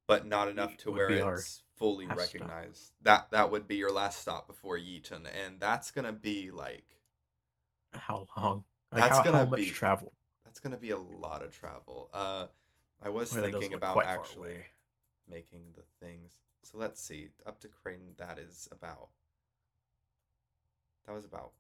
but 0.07 0.25
not 0.25 0.47
enough 0.47 0.77
to 0.77 0.91
where 0.91 1.09
it's 1.09 1.63
fully 1.75 2.05
last 2.07 2.29
stop. 2.29 2.33
recognized. 2.41 2.91
That 3.01 3.31
that 3.31 3.51
would 3.51 3.67
be 3.67 3.75
your 3.75 3.91
last 3.91 4.21
stop 4.21 4.47
before 4.47 4.77
Yeaton, 4.77 5.25
and 5.45 5.59
that's 5.59 5.91
gonna 5.91 6.13
be 6.13 6.51
like 6.51 6.85
How 7.93 8.27
long? 8.37 8.63
Like 8.91 9.01
That's 9.03 9.17
how, 9.17 9.23
how 9.23 9.31
gonna 9.31 9.45
much 9.51 9.57
be- 9.59 9.69
travel? 9.71 10.13
that's 10.45 10.59
gonna 10.59 10.77
be 10.77 10.91
a 10.91 10.97
lot 10.97 11.43
of 11.43 11.51
travel. 11.57 12.09
Uh, 12.13 12.47
I 13.03 13.09
was 13.09 13.31
thinking 13.31 13.73
about 13.73 14.03
actually 14.05 14.65
making 15.29 15.73
the 15.75 15.83
things. 16.05 16.31
So 16.63 16.77
let's 16.77 17.01
see. 17.01 17.29
Up 17.45 17.59
to 17.59 17.67
Creighton, 17.67 18.13
that 18.17 18.39
is 18.39 18.67
about. 18.71 19.09
That 21.05 21.13
was 21.13 21.25
about 21.25 21.51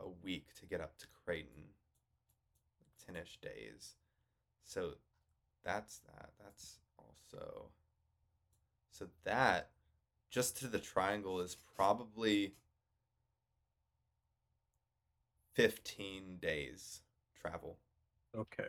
a 0.00 0.08
week 0.22 0.54
to 0.60 0.66
get 0.66 0.80
up 0.80 0.96
to 0.98 1.06
Creighton. 1.24 1.70
Ten-ish 3.04 3.38
days. 3.40 3.94
So 4.66 4.92
that's 5.64 5.98
that. 6.00 6.30
That's 6.42 6.80
also. 6.98 7.70
So 8.90 9.06
that, 9.24 9.70
just 10.30 10.58
to 10.58 10.68
the 10.68 10.78
triangle, 10.78 11.40
is 11.40 11.56
probably. 11.76 12.54
15 15.54 16.36
days 16.42 17.00
travel. 17.40 17.78
Okay. 18.36 18.68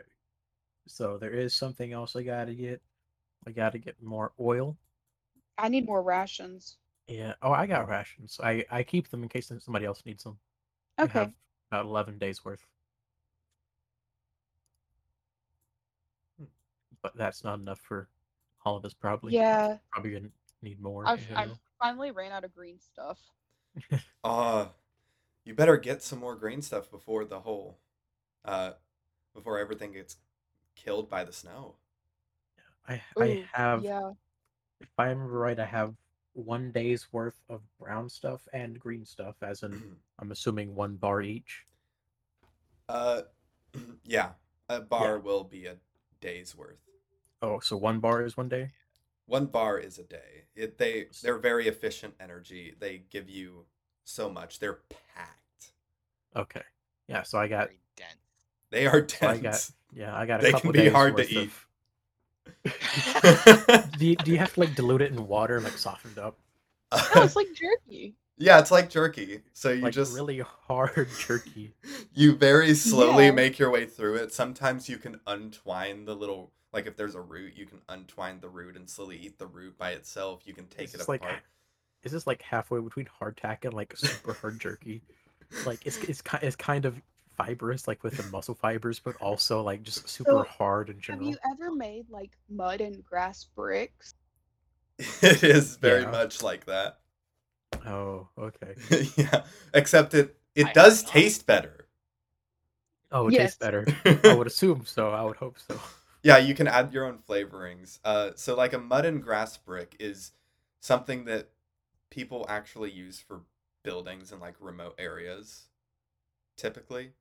So 0.87 1.17
there 1.17 1.31
is 1.31 1.53
something 1.53 1.91
else 1.91 2.15
I 2.15 2.23
gotta 2.23 2.53
get. 2.53 2.81
I 3.45 3.51
gotta 3.51 3.77
get 3.77 4.01
more 4.01 4.31
oil. 4.39 4.77
I 5.57 5.67
need 5.67 5.85
more 5.85 6.01
rations. 6.01 6.77
Yeah. 7.07 7.33
Oh, 7.41 7.51
I 7.51 7.67
got 7.67 7.89
rations. 7.89 8.39
I 8.41 8.65
I 8.71 8.83
keep 8.83 9.09
them 9.09 9.23
in 9.23 9.29
case 9.29 9.51
somebody 9.59 9.85
else 9.85 10.01
needs 10.05 10.23
them. 10.23 10.37
I 10.97 11.03
Okay. 11.03 11.19
have 11.19 11.33
about 11.71 11.85
eleven 11.85 12.17
days 12.17 12.45
worth. 12.45 12.65
But 17.01 17.15
that's 17.15 17.43
not 17.43 17.59
enough 17.59 17.79
for 17.79 18.09
all 18.65 18.77
of 18.77 18.85
us. 18.85 18.93
Probably. 18.93 19.33
Yeah. 19.33 19.77
Probably 19.91 20.11
gonna 20.11 20.29
need 20.61 20.81
more. 20.81 21.07
I've, 21.07 21.25
in 21.29 21.35
I've 21.35 21.59
finally 21.79 22.11
ran 22.11 22.31
out 22.31 22.43
of 22.43 22.53
green 22.53 22.79
stuff. 22.79 23.19
Uh, 24.23 24.67
you 25.45 25.53
better 25.53 25.77
get 25.77 26.01
some 26.01 26.19
more 26.19 26.35
green 26.35 26.61
stuff 26.61 26.89
before 26.91 27.25
the 27.25 27.39
whole, 27.39 27.77
uh, 28.45 28.71
before 29.33 29.59
everything 29.59 29.93
gets 29.93 30.17
killed 30.75 31.09
by 31.09 31.23
the 31.23 31.33
snow. 31.33 31.75
I 32.87 33.01
I 33.19 33.45
have. 33.53 33.83
Yeah. 33.83 34.11
If 34.79 34.89
I 34.97 35.05
remember 35.07 35.39
right, 35.39 35.59
I 35.59 35.65
have 35.65 35.95
one 36.33 36.71
day's 36.71 37.07
worth 37.11 37.41
of 37.49 37.61
brown 37.79 38.07
stuff 38.09 38.47
and 38.53 38.79
green 38.79 39.03
stuff, 39.05 39.35
as 39.41 39.63
in 39.63 39.95
I'm 40.19 40.31
assuming 40.31 40.75
one 40.75 40.95
bar 40.95 41.21
each. 41.21 41.65
uh, 42.89 43.21
yeah, 44.05 44.29
a 44.69 44.79
bar 44.81 45.19
will 45.19 45.43
be 45.43 45.65
a 45.65 45.75
day's 46.21 46.55
worth. 46.55 46.86
Oh, 47.41 47.59
so 47.59 47.77
one 47.77 47.99
bar 47.99 48.23
is 48.23 48.35
one 48.37 48.49
day. 48.49 48.71
One 49.27 49.45
bar 49.47 49.77
is 49.77 49.99
a 49.99 50.03
day. 50.03 50.45
It 50.55 50.77
they 50.77 51.07
they're 51.21 51.37
very 51.37 51.67
efficient 51.67 52.13
energy. 52.19 52.73
They 52.79 53.03
give 53.09 53.29
you 53.29 53.65
so 54.03 54.29
much. 54.29 54.59
They're 54.59 54.79
packed. 55.13 55.71
Okay. 56.35 56.61
Yeah. 57.07 57.23
So 57.23 57.37
I 57.37 57.47
got. 57.47 57.67
Very 57.67 57.79
dense. 57.97 58.15
They 58.71 58.87
are 58.87 59.01
dense. 59.01 59.13
So 59.19 59.27
I 59.27 59.33
got. 59.35 59.41
dense. 59.43 59.73
Yeah, 59.93 60.15
I 60.15 60.25
got 60.25 60.39
a 60.39 60.43
They 60.43 60.51
couple 60.51 60.71
can 60.73 60.81
be 60.83 60.89
hard 60.89 61.17
to 61.17 61.29
eat. 61.29 61.49
of- 61.49 61.63
do 63.97 64.05
you, 64.05 64.15
do 64.17 64.31
you 64.31 64.37
have 64.37 64.53
to 64.53 64.59
like 64.61 64.75
dilute 64.75 65.01
it 65.01 65.11
in 65.11 65.27
water 65.27 65.55
and 65.55 65.63
like 65.63 65.77
soften 65.77 66.11
it 66.11 66.17
up? 66.17 66.37
No, 67.15 67.23
it's 67.23 67.35
like 67.35 67.47
jerky. 67.53 68.15
yeah, 68.37 68.59
it's 68.59 68.71
like 68.71 68.89
jerky. 68.89 69.41
So 69.53 69.71
you 69.71 69.81
like 69.81 69.93
just 69.93 70.13
really 70.15 70.39
hard 70.39 71.09
jerky. 71.19 71.73
you 72.13 72.35
very 72.35 72.73
slowly 72.73 73.25
Yeah. 73.25 73.31
make 73.31 73.59
your 73.59 73.69
way 73.69 73.85
through 73.85 74.15
it. 74.15 74.33
Sometimes 74.33 74.87
you 74.87 74.97
can 74.97 75.19
untwine 75.27 76.05
the 76.05 76.15
little 76.15 76.51
like 76.73 76.85
if 76.87 76.95
there's 76.95 77.15
a 77.15 77.21
root, 77.21 77.53
you 77.55 77.65
can 77.65 77.81
untwine 77.89 78.39
the 78.39 78.49
root 78.49 78.75
and 78.75 78.89
slowly 78.89 79.17
eat 79.17 79.37
the 79.39 79.47
root 79.47 79.77
by 79.77 79.91
itself. 79.91 80.43
You 80.45 80.53
can 80.53 80.67
take 80.67 80.93
Is 80.93 80.93
it 80.95 80.99
this 80.99 81.09
like 81.09 81.21
apart. 81.21 81.43
is 82.03 82.11
this 82.11 82.27
like 82.27 82.41
halfway 82.41 82.79
between 82.81 83.07
hardtack 83.21 83.65
and 83.65 83.73
like 83.73 83.95
super 83.97 84.35
hard 84.41 84.59
jerky? 84.59 85.03
Like 85.65 85.85
it's 85.85 85.97
it's 86.03 86.21
kind 86.21 86.43
it's 86.43 86.55
kind 86.55 86.85
of 86.85 87.01
fibrous, 87.37 87.87
like 87.87 88.03
with 88.03 88.17
the 88.17 88.23
muscle 88.23 88.55
fibers, 88.55 88.99
but 88.99 89.15
also 89.17 89.61
like 89.61 89.83
just 89.83 90.07
super 90.09 90.43
So, 90.43 90.43
hard 90.43 90.89
in 90.89 90.99
general. 91.01 91.25
Have 91.25 91.31
you 91.33 91.37
ever 91.51 91.71
made 91.75 92.09
like 92.09 92.37
mud 92.49 92.81
and 92.81 93.03
grass 93.03 93.45
bricks? 93.45 94.13
it 95.21 95.43
is 95.43 95.75
very 95.77 96.03
Yeah. 96.03 96.11
much 96.11 96.41
like 96.43 96.65
that. 96.65 96.99
Oh, 97.85 98.27
okay. 98.37 98.75
yeah, 99.17 99.43
except 99.73 100.13
it 100.13 100.37
it 100.55 100.65
have 100.65 100.73
does 100.73 101.03
taste 101.03 101.45
better. 101.45 101.87
Oh, 103.11 103.27
it 103.27 103.35
Yes. 103.35 103.51
tastes 103.51 103.57
better. 103.57 103.91
I 104.25 104.33
would 104.33 104.47
assume 104.47 104.85
so. 104.85 105.11
I 105.11 105.23
would 105.23 105.37
hope 105.37 105.57
so. 105.59 105.79
Yeah, 106.27 106.37
you 106.37 106.53
can 106.53 106.67
add 106.67 106.93
your 106.93 107.05
own 107.05 107.19
flavorings. 107.19 107.99
Uh, 108.03 108.31
so 108.35 108.55
like 108.55 108.73
a 108.73 108.77
mud 108.79 109.05
and 109.05 109.23
grass 109.23 109.57
brick 109.57 109.95
is 109.99 110.31
something 110.79 111.25
that 111.25 111.49
people 112.09 112.45
actually 112.49 112.91
use 112.91 113.19
for 113.19 113.41
buildings 113.83 114.31
in 114.31 114.39
like 114.39 114.55
remote 114.59 114.95
areas, 114.97 115.67
typically. 116.57 117.13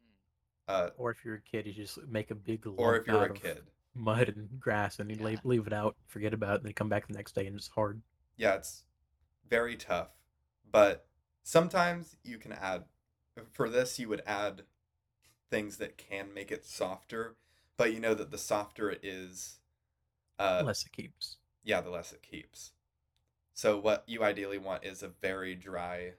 Uh, 0.69 0.91
Or 0.97 1.11
if 1.13 1.25
you're 1.25 1.37
a 1.37 1.41
kid, 1.41 1.67
you 1.67 1.73
just 1.73 1.99
make 2.09 2.31
a 2.31 2.35
big 2.35 2.67
lump 2.67 2.79
or 2.79 2.97
if 2.97 3.07
you're 3.07 3.23
out 3.23 3.25
a 3.25 3.31
of 3.31 3.41
kid. 3.41 3.71
mud 3.95 4.29
and 4.29 4.61
grass, 4.61 4.99
and 4.99 5.11
you 5.11 5.17
Yeah. 5.19 5.25
leave, 5.25 5.45
leave 5.45 5.67
it 5.67 5.73
out, 5.73 5.97
forget 6.07 6.35
about 6.35 6.55
it, 6.55 6.57
and 6.57 6.67
then 6.67 6.73
come 6.75 6.89
back 6.89 7.07
the 7.07 7.15
next 7.15 7.35
day 7.35 7.47
and 7.47 7.57
it's 7.57 7.69
hard. 7.69 8.03
Yeah, 8.37 8.55
it's 8.55 8.85
very 9.49 9.77
tough. 9.77 10.11
But 10.71 11.07
sometimes 11.43 12.17
you 12.25 12.39
can 12.39 12.53
add 12.53 12.85
for 13.53 13.69
this 13.69 13.99
you 13.99 14.09
would 14.09 14.23
add 14.27 14.63
things 15.51 15.79
that 15.79 15.99
can 15.99 16.35
make 16.35 16.53
it 16.53 16.67
softer, 16.67 17.37
but 17.77 17.93
you 17.93 18.01
know 18.01 18.15
that 18.15 18.31
the 18.31 18.39
softer 18.39 18.91
it 18.91 19.01
is, 19.03 19.59
uh, 20.39 20.59
Unless 20.61 20.85
it 20.87 20.93
keeps. 20.93 21.37
yeah, 21.65 21.81
the 21.81 21.91
less 21.91 22.13
it 22.13 22.23
keeps. 22.23 22.73
So 23.55 23.79
what 23.79 24.05
you 24.07 24.23
ideally 24.23 24.59
want 24.59 24.85
is 24.85 25.03
a 25.03 25.09
very 25.09 25.55
dry 25.55 26.13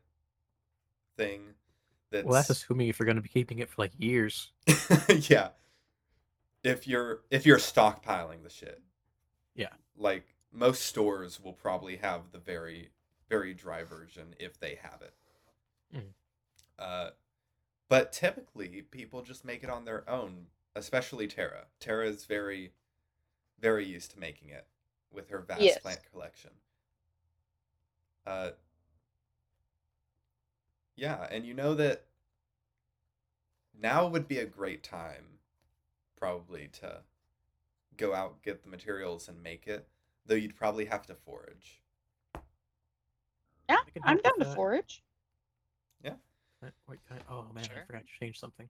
thing 1.15 1.53
that's 2.11 2.25
Well, 2.25 2.33
that's 2.33 2.49
assuming 2.49 2.87
if 2.87 2.99
you're 2.99 3.05
going 3.05 3.17
to 3.17 3.21
be 3.21 3.29
keeping 3.29 3.59
it 3.59 3.69
for 3.69 3.81
like 3.81 3.91
years. 3.97 4.51
yeah. 5.29 5.49
If 6.63 6.87
you're 6.87 7.21
if 7.29 7.45
you're 7.45 7.57
stockpiling 7.59 8.43
the 8.43 8.49
shit. 8.49 8.81
Yeah. 9.55 9.69
Like 9.95 10.35
most 10.51 10.83
stores 10.85 11.39
will 11.43 11.53
probably 11.53 11.97
have 11.97 12.31
the 12.31 12.39
very 12.39 12.89
very 13.29 13.53
dry 13.53 13.83
version 13.83 14.33
if 14.39 14.59
they 14.59 14.79
have 14.81 15.01
it. 15.01 15.13
Mhm. 15.95 16.13
Uh 16.79 17.09
but 17.89 18.11
typically 18.11 18.81
people 18.81 19.21
just 19.21 19.45
make 19.45 19.63
it 19.63 19.69
on 19.69 19.85
their 19.85 20.09
own, 20.09 20.47
especially 20.77 21.27
Tara. 21.27 21.65
Tara 21.79 22.07
is 22.07 22.25
very 22.25 22.71
very 23.59 23.85
used 23.85 24.11
to 24.11 24.19
making 24.19 24.49
it 24.49 24.67
with 25.11 25.29
her 25.29 25.39
vast 25.39 25.61
Yes. 25.61 25.79
plant 25.79 25.99
collection. 26.11 26.51
Uh 28.25 28.51
yeah, 30.95 31.27
and 31.31 31.45
you 31.45 31.53
know 31.53 31.73
that 31.75 32.03
now 33.79 34.07
would 34.07 34.27
be 34.27 34.39
a 34.39 34.45
great 34.45 34.83
time 34.83 35.25
probably 36.15 36.67
to 36.73 37.01
go 37.95 38.13
out 38.13 38.41
get 38.43 38.63
the 38.63 38.69
materials 38.69 39.27
and 39.27 39.41
make 39.41 39.67
it 39.67 39.87
though 40.25 40.35
you'd 40.35 40.55
probably 40.55 40.85
have 40.85 41.05
to 41.07 41.15
forage 41.15 41.79
Yeah, 43.69 43.77
I 43.85 43.89
can 43.91 44.01
I'm 44.03 44.17
down 44.17 44.37
to 44.39 44.45
that. 44.45 44.55
forage. 44.55 45.03
Yeah. 46.03 46.13
Wait, 46.87 46.99
I- 47.11 47.15
oh 47.29 47.45
man, 47.53 47.65
I 47.65 47.85
forgot 47.85 48.01
to 48.05 48.19
change 48.19 48.39
something. 48.39 48.67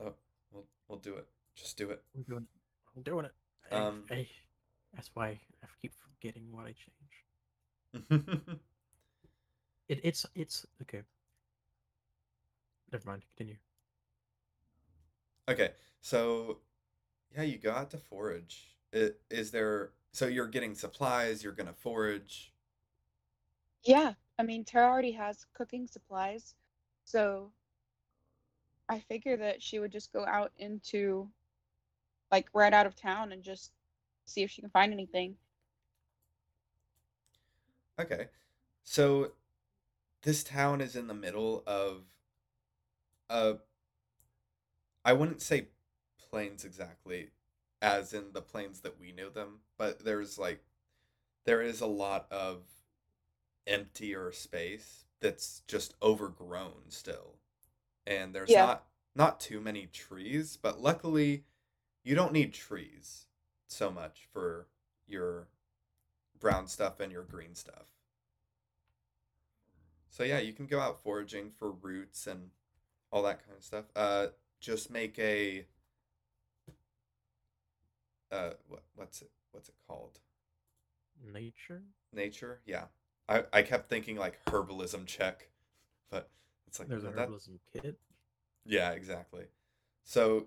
oh 0.00 0.14
we'll, 0.52 0.66
we'll 0.88 0.98
do 0.98 1.14
it 1.16 1.26
just 1.56 1.76
do 1.76 1.90
it 1.90 2.02
I'm 2.14 2.22
doing 2.22 2.42
it. 2.42 2.48
I'm 2.96 3.02
doing 3.02 3.24
it. 3.26 3.32
I- 3.70 3.76
Um, 3.76 4.04
I- 4.10 4.28
that's 4.94 5.10
why 5.14 5.40
I 5.62 5.66
keep 5.80 5.92
forgetting 5.94 6.48
what 6.50 6.66
I 6.66 6.74
changed. 6.74 8.60
It, 9.88 9.98
it's 10.04 10.24
it's 10.36 10.64
okay. 10.82 11.02
Never 12.92 13.08
mind. 13.08 13.22
Continue. 13.36 13.56
okay 15.48 15.70
so 16.00 16.58
yeah 17.34 17.42
you 17.42 17.58
go 17.58 17.72
out 17.72 17.90
to 17.90 17.98
forage 17.98 18.76
it, 18.92 19.20
is 19.30 19.50
there 19.50 19.90
so 20.12 20.26
you're 20.28 20.46
getting 20.46 20.74
supplies 20.76 21.42
you're 21.42 21.52
gonna 21.52 21.72
forage 21.72 22.52
Yeah, 23.84 24.14
I 24.38 24.42
mean, 24.44 24.64
Tara 24.64 24.86
already 24.86 25.12
has 25.12 25.44
cooking 25.54 25.86
supplies, 25.88 26.54
so 27.04 27.50
I 28.90 29.00
figure 29.00 29.38
that 29.38 29.62
she 29.62 29.78
would 29.78 29.92
just 29.92 30.12
go 30.12 30.26
out 30.26 30.52
into, 30.58 31.30
like, 32.30 32.48
right 32.52 32.72
out 32.72 32.86
of 32.86 32.96
town 32.96 33.32
and 33.32 33.42
just 33.42 33.72
see 34.24 34.42
if 34.42 34.50
she 34.50 34.60
can 34.62 34.70
find 34.70 34.92
anything. 34.92 35.36
Okay. 37.98 38.28
So 38.84 39.32
this 40.22 40.44
town 40.44 40.80
is 40.80 40.96
in 40.96 41.08
the 41.08 41.14
middle 41.14 41.64
of 41.66 42.04
uh 43.30 43.54
I 45.04 45.12
wouldn't 45.12 45.42
say 45.42 45.68
plains 46.18 46.64
exactly 46.64 47.32
as 47.82 48.14
in 48.14 48.32
the 48.32 48.42
plains 48.42 48.80
that 48.80 48.98
we 48.98 49.12
know 49.12 49.28
them, 49.30 49.60
but 49.76 50.04
there's 50.04 50.38
like 50.38 50.64
there 51.44 51.62
is 51.62 51.80
a 51.80 51.86
lot 51.86 52.30
of 52.32 52.64
emptier 53.66 54.32
space 54.32 55.06
that's 55.20 55.62
just 55.66 55.94
overgrown 56.02 56.90
still. 56.90 57.39
And 58.06 58.34
there's 58.34 58.50
Yeah. 58.50 58.66
not 58.66 58.86
not 59.14 59.40
too 59.40 59.60
many 59.60 59.86
trees, 59.86 60.56
but 60.56 60.80
luckily 60.80 61.44
you 62.04 62.14
don't 62.14 62.32
need 62.32 62.54
trees 62.54 63.26
so 63.66 63.90
much 63.90 64.26
for 64.32 64.68
your 65.06 65.48
brown 66.38 66.66
stuff 66.68 67.00
and 67.00 67.12
your 67.12 67.24
green 67.24 67.54
stuff. 67.54 67.86
So 70.08 70.24
yeah, 70.24 70.38
you 70.38 70.52
can 70.52 70.66
go 70.66 70.80
out 70.80 71.02
foraging 71.02 71.50
for 71.50 71.70
roots 71.70 72.26
and 72.26 72.50
all 73.12 73.22
that 73.22 73.44
kind 73.44 73.56
of 73.56 73.64
stuff. 73.64 73.84
Uh, 73.94 74.28
just 74.60 74.90
make 74.90 75.18
a 75.18 75.66
uh, 78.30 78.50
what 78.68 78.82
what's 78.94 79.22
it 79.22 79.30
what's 79.52 79.68
it 79.68 79.74
called? 79.86 80.20
Nature. 81.32 81.82
Nature? 82.12 82.60
Yeah. 82.64 82.86
I 83.28 83.44
I 83.52 83.62
kept 83.62 83.88
thinking 83.88 84.16
like 84.16 84.44
herbalism 84.46 85.06
check, 85.06 85.48
but 86.10 86.28
it's 86.70 86.78
like 86.78 86.88
There's 86.88 87.02
a 87.02 87.10
no, 87.10 87.16
that- 87.16 87.28
herbalism 87.28 87.58
kit. 87.72 87.98
yeah, 88.64 88.92
exactly. 88.92 89.44
So 90.04 90.46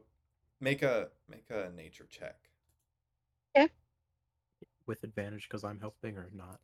make 0.62 0.82
a 0.82 1.10
make 1.30 1.46
a 1.50 1.70
nature 1.76 2.08
check. 2.10 2.38
Yeah. 3.54 3.68
With 4.88 5.04
advantage 5.04 5.50
because 5.50 5.66
I'm 5.66 5.82
helping 5.82 6.16
or 6.18 6.30
not. 6.34 6.62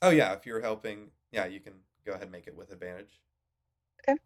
Oh 0.00 0.08
yeah, 0.10 0.32
if 0.32 0.46
you're 0.46 0.62
helping, 0.62 1.10
yeah, 1.32 1.44
you 1.44 1.60
can 1.60 1.74
go 2.06 2.12
ahead 2.12 2.22
and 2.24 2.32
make 2.32 2.46
it 2.46 2.56
with 2.56 2.72
advantage. 2.72 3.20
Okay. 4.08 4.18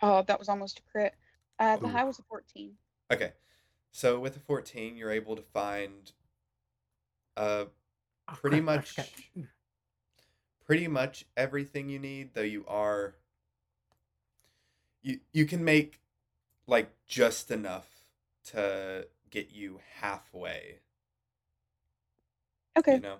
Oh, 0.00 0.22
that 0.26 0.38
was 0.38 0.48
almost 0.48 0.78
a 0.78 0.82
crit. 0.90 1.14
Uh, 1.58 1.76
the 1.76 1.84
Ooh. 1.86 1.90
high 1.90 2.04
was 2.04 2.18
a 2.18 2.22
14. 2.22 2.72
Okay. 3.12 3.32
So 3.92 4.18
with 4.18 4.36
a 4.36 4.40
14, 4.40 4.96
you're 4.96 5.10
able 5.10 5.36
to 5.36 5.42
find 5.42 6.10
uh 7.36 7.66
Oh, 8.28 8.34
Pretty 8.40 8.60
crap, 8.62 8.68
I 8.68 8.76
much- 8.76 8.90
forgot- 8.92 9.10
pretty 10.64 10.88
much 10.88 11.24
everything 11.36 11.88
you 11.88 11.98
need, 11.98 12.34
though 12.34 12.40
you 12.42 12.64
are 12.68 13.14
you 15.02 15.20
you 15.32 15.46
can 15.46 15.64
make 15.64 16.00
like 16.66 16.90
just 17.06 17.50
enough 17.50 17.88
to 18.44 19.06
get 19.30 19.50
you 19.50 19.80
halfway, 20.00 20.80
Okay. 22.78 22.94
you 22.94 23.00
know. 23.00 23.18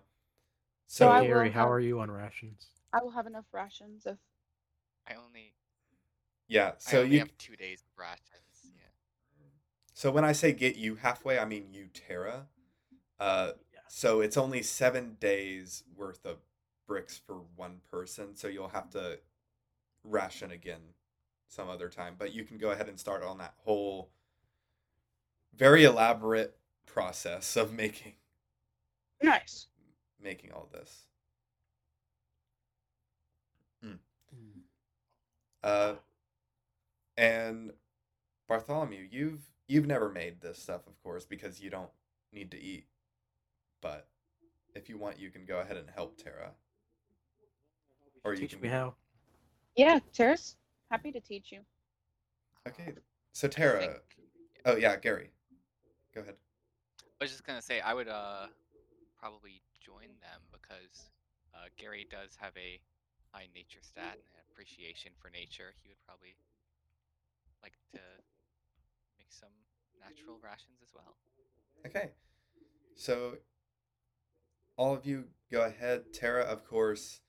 So 0.86 1.06
So 1.08 1.22
Gary, 1.22 1.50
how 1.50 1.62
have- 1.62 1.70
are 1.70 1.80
you 1.80 2.00
on 2.00 2.10
rations? 2.10 2.68
I 2.92 3.02
will 3.02 3.10
have 3.10 3.26
enough 3.26 3.46
rations 3.52 4.04
if 4.06 4.18
I 5.06 5.14
only 5.14 5.54
yeah, 6.48 6.72
I 6.74 6.78
so 6.78 7.00
only 7.02 7.14
you 7.14 7.18
have 7.20 7.36
two 7.38 7.56
days 7.56 7.82
of 7.82 7.98
rations. 7.98 8.72
Yeah. 8.76 8.82
so 9.94 10.10
when 10.10 10.24
I 10.24 10.32
say 10.32 10.52
get 10.52 10.76
you 10.76 10.96
halfway, 10.96 11.38
I 11.38 11.44
mean 11.46 11.72
you 11.72 11.88
Tara. 11.88 12.48
Uh 13.18 13.52
Yeah. 13.72 13.80
so 13.88 14.20
it's 14.20 14.36
only 14.36 14.62
7 14.62 15.14
days 15.18 15.82
worth 15.96 16.24
of 16.26 16.38
bricks 16.86 17.20
for 17.26 17.40
one 17.56 17.80
person, 17.90 18.34
so 18.34 18.48
you'll 18.48 18.68
have 18.68 18.90
to 18.90 19.18
ration 20.04 20.50
again 20.50 20.80
some 21.48 21.68
other 21.68 21.88
time, 21.88 22.14
but 22.18 22.32
you 22.32 22.44
can 22.44 22.58
go 22.58 22.70
ahead 22.70 22.88
and 22.88 22.98
start 22.98 23.22
on 23.22 23.38
that 23.38 23.54
whole 23.58 24.10
very 25.54 25.84
elaborate 25.84 26.56
process 26.86 27.56
of 27.56 27.72
making 27.72 28.14
nice. 29.22 29.66
making 30.22 30.52
all 30.52 30.68
this. 30.72 31.04
Uh, 35.62 35.94
and 37.16 37.72
Bartholomew, 38.48 39.06
you've 39.10 39.42
you've 39.68 39.86
never 39.86 40.10
made 40.10 40.40
this 40.40 40.58
stuff, 40.58 40.86
of 40.86 41.00
course, 41.02 41.24
because 41.24 41.60
you 41.60 41.70
don't 41.70 41.90
need 42.32 42.50
to 42.50 42.60
eat. 42.60 42.86
But 43.80 44.08
if 44.74 44.88
you 44.88 44.98
want, 44.98 45.20
you 45.20 45.30
can 45.30 45.44
go 45.44 45.60
ahead 45.60 45.76
and 45.76 45.88
help 45.90 46.16
Tara. 46.16 46.52
Or 48.24 48.34
you 48.34 48.40
Teach 48.40 48.52
can 48.52 48.60
me 48.60 48.68
how. 48.68 48.94
Yeah, 49.76 49.98
Tara's, 50.12 50.56
happy 50.90 51.10
to 51.12 51.20
teach 51.20 51.50
you. 51.50 51.60
Okay, 52.68 52.92
so 53.32 53.48
Tara. 53.48 53.96
Oh 54.64 54.76
yeah, 54.76 54.96
Gary. 54.96 55.30
Go 56.14 56.20
ahead. 56.20 56.36
I 57.20 57.24
was 57.24 57.30
just 57.30 57.44
gonna 57.44 57.62
say 57.62 57.80
I 57.80 57.94
would 57.94 58.08
uh 58.08 58.46
probably 59.18 59.62
join 59.80 60.08
them 60.20 60.40
because 60.52 61.10
uh, 61.54 61.66
Gary 61.78 62.06
does 62.10 62.36
have 62.38 62.52
a 62.56 62.80
high 63.32 63.48
nature 63.54 63.80
stat 63.82 64.14
and 64.14 64.34
an 64.34 64.44
appreciation 64.50 65.12
for 65.18 65.30
nature. 65.30 65.74
He 65.82 65.88
would 65.88 66.00
probably 66.06 66.36
like 67.62 67.74
to 67.92 68.00
make 69.18 69.30
some 69.30 69.52
natural 70.00 70.38
rations 70.42 70.78
as 70.82 70.90
well. 70.94 71.16
Okay. 71.86 72.10
So 72.94 73.36
all 74.76 74.94
of 74.94 75.06
you 75.06 75.24
go 75.50 75.64
ahead. 75.64 76.12
Tara, 76.12 76.42
of 76.42 76.64
course. 76.64 77.20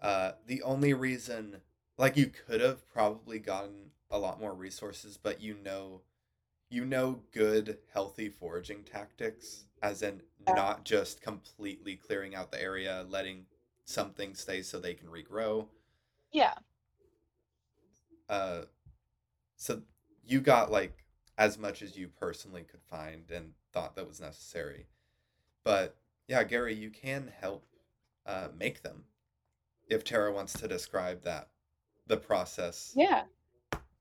Uh, 0.00 0.32
the 0.46 0.62
only 0.62 0.94
reason, 0.94 1.60
like, 1.98 2.16
you 2.16 2.26
could 2.26 2.60
have 2.60 2.88
probably 2.88 3.38
gotten 3.38 3.90
a 4.10 4.18
lot 4.18 4.40
more 4.40 4.54
resources, 4.54 5.18
but 5.22 5.40
you 5.40 5.56
know, 5.62 6.00
you 6.68 6.84
know, 6.84 7.20
good, 7.32 7.78
healthy 7.92 8.28
foraging 8.28 8.82
tactics, 8.82 9.64
as 9.82 10.02
in 10.02 10.22
not 10.48 10.84
just 10.84 11.20
completely 11.20 11.96
clearing 11.96 12.34
out 12.34 12.50
the 12.50 12.62
area, 12.62 13.04
letting 13.08 13.44
some 13.84 14.10
things 14.10 14.40
stay 14.40 14.62
so 14.62 14.78
they 14.78 14.94
can 14.94 15.08
regrow. 15.08 15.66
Yeah. 16.32 16.54
Uh, 18.28 18.62
so 19.56 19.82
you 20.24 20.40
got 20.40 20.70
like 20.70 21.04
as 21.36 21.58
much 21.58 21.82
as 21.82 21.96
you 21.96 22.08
personally 22.08 22.62
could 22.62 22.82
find 22.88 23.30
and 23.30 23.52
thought 23.72 23.96
that 23.96 24.06
was 24.06 24.20
necessary. 24.20 24.86
But 25.64 25.96
yeah, 26.28 26.44
Gary, 26.44 26.74
you 26.74 26.90
can 26.90 27.32
help 27.40 27.66
uh, 28.24 28.48
make 28.56 28.82
them 28.82 29.04
if 29.90 30.04
Tara 30.04 30.32
wants 30.32 30.54
to 30.60 30.68
describe 30.68 31.22
that 31.24 31.48
the 32.06 32.16
process. 32.16 32.92
Yeah. 32.96 33.24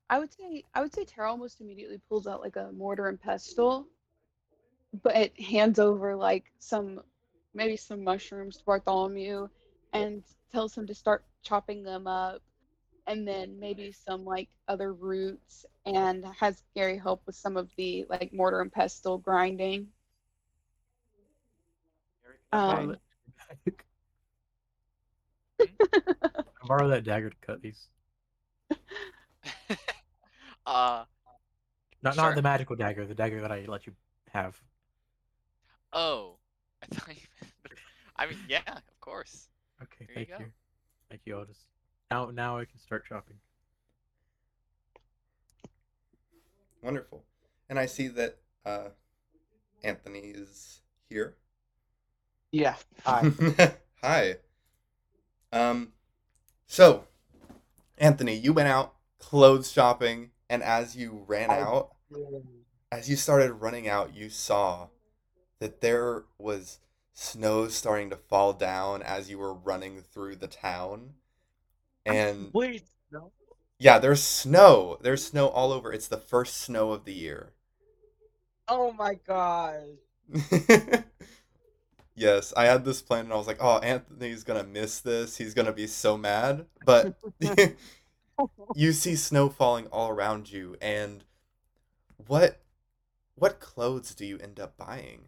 I 0.10 0.18
would 0.18 0.34
say 0.34 0.64
I 0.74 0.82
would 0.82 0.94
say 0.94 1.04
Tara 1.04 1.30
almost 1.30 1.62
immediately 1.62 2.00
pulls 2.08 2.28
out 2.28 2.42
like 2.42 2.56
a 2.56 2.72
mortar 2.72 3.10
and 3.10 3.20
pestle, 3.20 3.88
but 5.04 5.16
it 5.16 5.40
hands 5.40 5.80
over 5.80 6.16
like 6.16 6.46
some 6.60 7.02
maybe 7.54 7.76
some 7.76 8.04
mushrooms 8.04 8.58
to 8.58 8.64
Bartholomew 8.64 9.48
and 9.94 10.24
tells 10.52 10.78
him 10.78 10.88
to 10.88 10.96
start 10.96 11.26
chopping 11.44 11.84
them 11.84 12.08
up 12.08 12.42
and 13.08 13.28
then 13.28 13.60
maybe 13.60 13.92
some 13.92 14.24
like 14.24 14.50
other 14.68 14.94
roots 14.94 15.66
and 15.86 16.26
has 16.40 16.64
Gary 16.76 16.98
help 16.98 17.22
with 17.26 17.36
some 17.36 17.58
of 17.58 17.70
the 17.76 18.06
like 18.10 18.32
mortar 18.34 18.62
and 18.62 18.72
pestle 18.72 19.18
grinding. 19.18 19.88
Um, 22.52 22.98
I 25.60 25.68
borrow 26.66 26.88
that 26.90 27.04
dagger 27.04 27.30
to 27.30 27.36
cut 27.42 27.62
these. 27.62 27.88
uh 30.66 31.06
Not 32.04 32.16
Sure. 32.16 32.24
not 32.24 32.36
the 32.36 32.42
magical 32.42 32.76
dagger, 32.76 33.06
the 33.06 33.16
dagger 33.16 33.42
that 33.42 33.52
I 33.52 33.66
let 33.68 33.86
you 33.88 33.94
have. 34.32 34.60
oh, 35.94 36.38
I 36.84 36.86
thought 36.96 37.10
you 37.16 37.22
meant 37.42 37.54
I 38.16 38.26
mean 38.28 38.38
yeah, 38.48 38.62
of 38.68 39.00
course. 39.02 39.48
Okay, 39.82 40.06
There 40.08 40.20
you 40.20 40.26
thank 40.26 40.30
go. 40.40 40.46
you. 40.46 40.52
Thank 41.10 41.22
you, 41.26 41.36
Otis. 41.36 41.58
Now 42.12 42.30
now 42.32 42.58
I 42.58 42.66
can 42.66 42.80
start 42.80 43.06
chopping. 43.08 43.38
Wonderful. 46.84 47.24
And 47.70 47.78
I 47.78 47.86
see 47.88 48.08
that 48.10 48.38
uh, 48.66 48.90
Anthony 49.84 50.20
is 50.20 50.82
here. 51.10 51.36
Yeah. 52.52 52.76
Hi. 53.06 53.32
Hi. 54.04 54.36
Um, 55.52 55.94
so, 56.68 57.06
Anthony, 57.98 58.36
you 58.36 58.54
went 58.54 58.70
out 58.70 58.94
clothes 59.20 59.72
shopping, 59.72 60.32
and 60.50 60.64
as 60.64 60.96
you 60.96 61.24
ran 61.28 61.52
out, 61.52 61.96
as 62.92 63.10
you 63.10 63.16
started 63.16 63.54
running 63.54 63.88
out, 63.88 64.16
you 64.16 64.30
saw 64.30 64.88
that 65.60 65.82
there 65.82 66.24
was 66.38 66.80
snow 67.14 67.68
starting 67.68 68.10
to 68.10 68.16
fall 68.16 68.54
down 68.54 69.04
as 69.04 69.30
you 69.30 69.38
were 69.38 69.54
running 69.54 70.02
through 70.02 70.36
the 70.38 70.48
town. 70.48 71.12
And 72.06 72.50
Wait, 72.54 72.84
no. 73.12 73.32
yeah, 73.78 74.00
there's 74.00 74.24
snow. 74.24 74.98
There's 75.02 75.26
snow 75.26 75.48
all 75.48 75.72
over. 75.72 75.92
It's 75.92 76.08
the 76.08 76.18
first 76.18 76.58
snow 76.58 76.92
of 76.92 77.06
the 77.06 77.14
year. 77.14 77.54
Oh 78.68 78.92
my 78.94 79.16
god. 79.28 79.84
yes, 82.20 82.54
I 82.56 82.66
had 82.66 82.86
this 82.86 83.02
plan 83.02 83.26
and 83.26 83.34
I 83.34 83.38
was 83.38 83.48
like, 83.48 83.58
oh, 83.60 83.80
Anthony's 83.80 84.44
gonna 84.44 84.64
miss 84.64 85.00
this. 85.00 85.38
He's 85.38 85.54
gonna 85.54 85.74
be 85.74 85.88
so 85.88 86.18
mad. 86.18 86.66
But 86.86 87.16
you 88.76 88.92
see 88.92 89.16
snow 89.16 89.50
falling 89.50 89.88
all 89.88 90.10
around 90.10 90.52
you, 90.52 90.76
and 90.82 91.24
what 92.28 92.62
what 93.36 93.60
clothes 93.60 94.14
do 94.14 94.26
you 94.26 94.38
end 94.38 94.60
up 94.60 94.78
buying? 94.78 95.22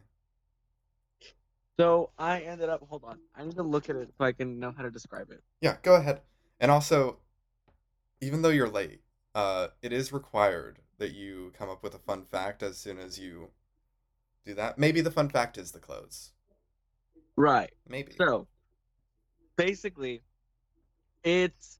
So 1.80 2.12
I 2.18 2.42
ended 2.42 2.70
up. 2.70 2.86
Hold 2.90 3.04
on. 3.06 3.20
I 3.36 3.44
need 3.44 3.56
to 3.56 3.64
look 3.64 3.90
at 3.90 3.96
it 3.96 4.10
so 4.18 4.26
I 4.26 4.34
can 4.34 4.60
know 4.60 4.74
how 4.76 4.84
to 4.84 4.92
describe 4.92 5.32
it. 5.32 5.42
Yeah, 5.62 5.78
go 5.82 5.96
ahead. 5.96 6.22
And 6.60 6.70
also, 6.70 7.18
even 8.20 8.42
though 8.42 8.50
you're 8.50 8.70
late, 8.70 9.02
uh, 9.34 9.70
it 9.82 9.94
is 9.94 10.14
required 10.14 10.80
that 11.00 11.14
you 11.14 11.52
come 11.58 11.70
up 11.70 11.82
with 11.82 11.96
a 11.96 12.00
fun 12.00 12.26
fact 12.26 12.62
as 12.62 12.78
soon 12.78 13.00
as 13.00 13.18
you 13.18 13.50
do 14.46 14.54
that. 14.54 14.78
Maybe 14.78 15.02
the 15.02 15.10
fun 15.10 15.30
fact 15.30 15.58
is 15.58 15.72
the 15.72 15.80
clothes. 15.80 16.34
Right. 17.36 17.72
Maybe. 17.88 18.14
So 18.18 18.48
basically, 19.56 20.24
it's 21.24 21.80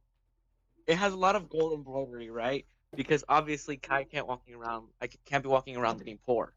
it 0.88 0.96
has 0.98 1.14
a 1.14 1.18
lot 1.18 1.36
of 1.36 1.50
gold 1.50 1.74
embroidery, 1.74 2.30
right? 2.30 2.66
Because 2.96 3.24
obviously 3.30 3.78
Kai 3.78 4.04
can't 4.04 4.28
walking 4.28 4.56
around. 4.56 4.88
I 5.02 5.08
can't 5.26 5.44
be 5.44 5.50
walking 5.50 5.78
around 5.78 6.00
looking 6.00 6.20
poor. 6.26 6.54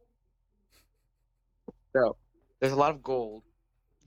So 1.92 2.16
there's 2.60 2.72
a 2.72 2.76
lot 2.76 2.90
of 2.90 3.02
gold. 3.02 3.42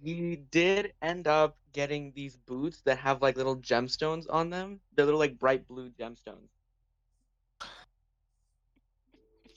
He 0.02 0.36
did 0.52 0.94
end 1.02 1.28
up 1.28 1.58
getting 1.74 2.12
these 2.16 2.36
boots 2.36 2.82
that 2.82 2.98
have 2.98 3.22
like 3.22 3.38
little 3.38 3.56
gemstones 3.58 4.26
on 4.30 4.50
them. 4.50 4.80
They're 4.96 5.06
little 5.06 5.20
like 5.20 5.40
bright 5.40 5.68
blue 5.68 5.90
gemstones. 5.90 6.50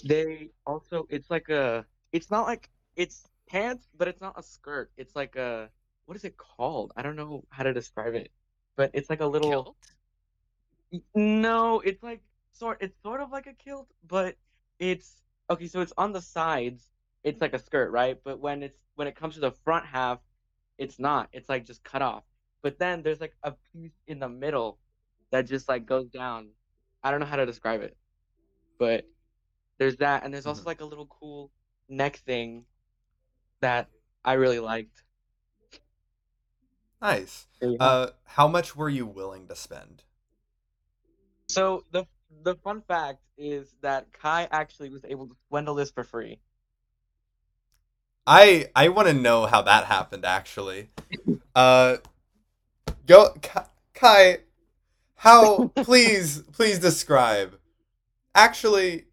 They 0.04 0.50
also 0.66 1.06
it's 1.10 1.30
like 1.30 1.48
a 1.48 1.84
it's 2.12 2.30
not 2.30 2.46
like 2.46 2.70
it's 2.96 3.26
pants, 3.50 3.88
but 3.96 4.08
it's 4.08 4.20
not 4.20 4.38
a 4.38 4.42
skirt. 4.42 4.92
It's 4.96 5.16
like 5.16 5.36
a 5.36 5.70
what 6.06 6.16
is 6.16 6.24
it 6.24 6.36
called? 6.36 6.92
I 6.96 7.02
don't 7.02 7.16
know 7.16 7.44
how 7.50 7.64
to 7.64 7.72
describe 7.72 8.14
it. 8.14 8.30
But 8.76 8.90
it's 8.94 9.10
like 9.10 9.20
a 9.20 9.26
little 9.26 9.50
Kilt? 9.50 9.76
No, 11.14 11.80
it's 11.80 12.02
like 12.02 12.22
sort 12.52 12.78
it's 12.82 13.00
sort 13.02 13.20
of 13.20 13.30
like 13.30 13.46
a 13.46 13.52
kilt, 13.54 13.88
but 14.06 14.36
it's 14.78 15.22
okay, 15.50 15.66
so 15.68 15.80
it's 15.80 15.92
on 15.96 16.12
the 16.12 16.20
sides, 16.20 16.90
it's 17.24 17.40
like 17.40 17.54
a 17.54 17.58
skirt, 17.58 17.90
right? 17.92 18.18
But 18.24 18.40
when 18.40 18.62
it's 18.62 18.76
when 18.96 19.06
it 19.08 19.16
comes 19.16 19.34
to 19.34 19.40
the 19.40 19.52
front 19.52 19.86
half, 19.86 20.20
it's 20.78 20.98
not. 20.98 21.28
It's 21.32 21.48
like 21.48 21.64
just 21.66 21.84
cut 21.84 22.02
off. 22.02 22.24
But 22.62 22.78
then 22.78 23.02
there's 23.02 23.20
like 23.20 23.36
a 23.42 23.52
piece 23.72 23.92
in 24.06 24.18
the 24.20 24.28
middle 24.28 24.78
that 25.30 25.46
just 25.46 25.68
like 25.68 25.86
goes 25.86 26.08
down. 26.10 26.50
I 27.02 27.10
don't 27.10 27.20
know 27.20 27.26
how 27.26 27.36
to 27.36 27.46
describe 27.46 27.82
it. 27.82 27.96
But 28.78 29.04
there's 29.78 29.96
that 29.98 30.24
and 30.24 30.32
there's 30.34 30.46
also 30.46 30.62
Mhm. 30.62 30.66
like 30.66 30.80
a 30.80 30.84
little 30.84 31.06
cool 31.06 31.50
neck 31.88 32.16
thing 32.18 32.66
that 33.60 33.88
I 34.24 34.34
really 34.34 34.60
liked. 34.60 35.02
Nice. 37.00 37.46
Uh, 37.78 38.08
how 38.24 38.46
much 38.46 38.76
were 38.76 38.88
you 38.88 39.06
willing 39.06 39.48
to 39.48 39.56
spend? 39.56 40.02
So 41.48 41.84
the 41.90 42.04
the 42.42 42.54
fun 42.56 42.82
fact 42.86 43.20
is 43.36 43.74
that 43.82 44.12
Kai 44.12 44.48
actually 44.50 44.90
was 44.90 45.04
able 45.04 45.26
to 45.26 45.36
swindle 45.48 45.74
this 45.74 45.90
for 45.90 46.04
free. 46.04 46.40
I 48.26 48.68
I 48.76 48.88
want 48.88 49.08
to 49.08 49.14
know 49.14 49.46
how 49.46 49.62
that 49.62 49.84
happened 49.84 50.24
actually. 50.24 50.90
Uh, 51.54 51.96
go 53.06 53.34
Kai. 53.94 54.38
How? 55.16 55.68
Please, 55.76 56.42
please 56.52 56.78
describe. 56.78 57.58
Actually, 58.34 59.04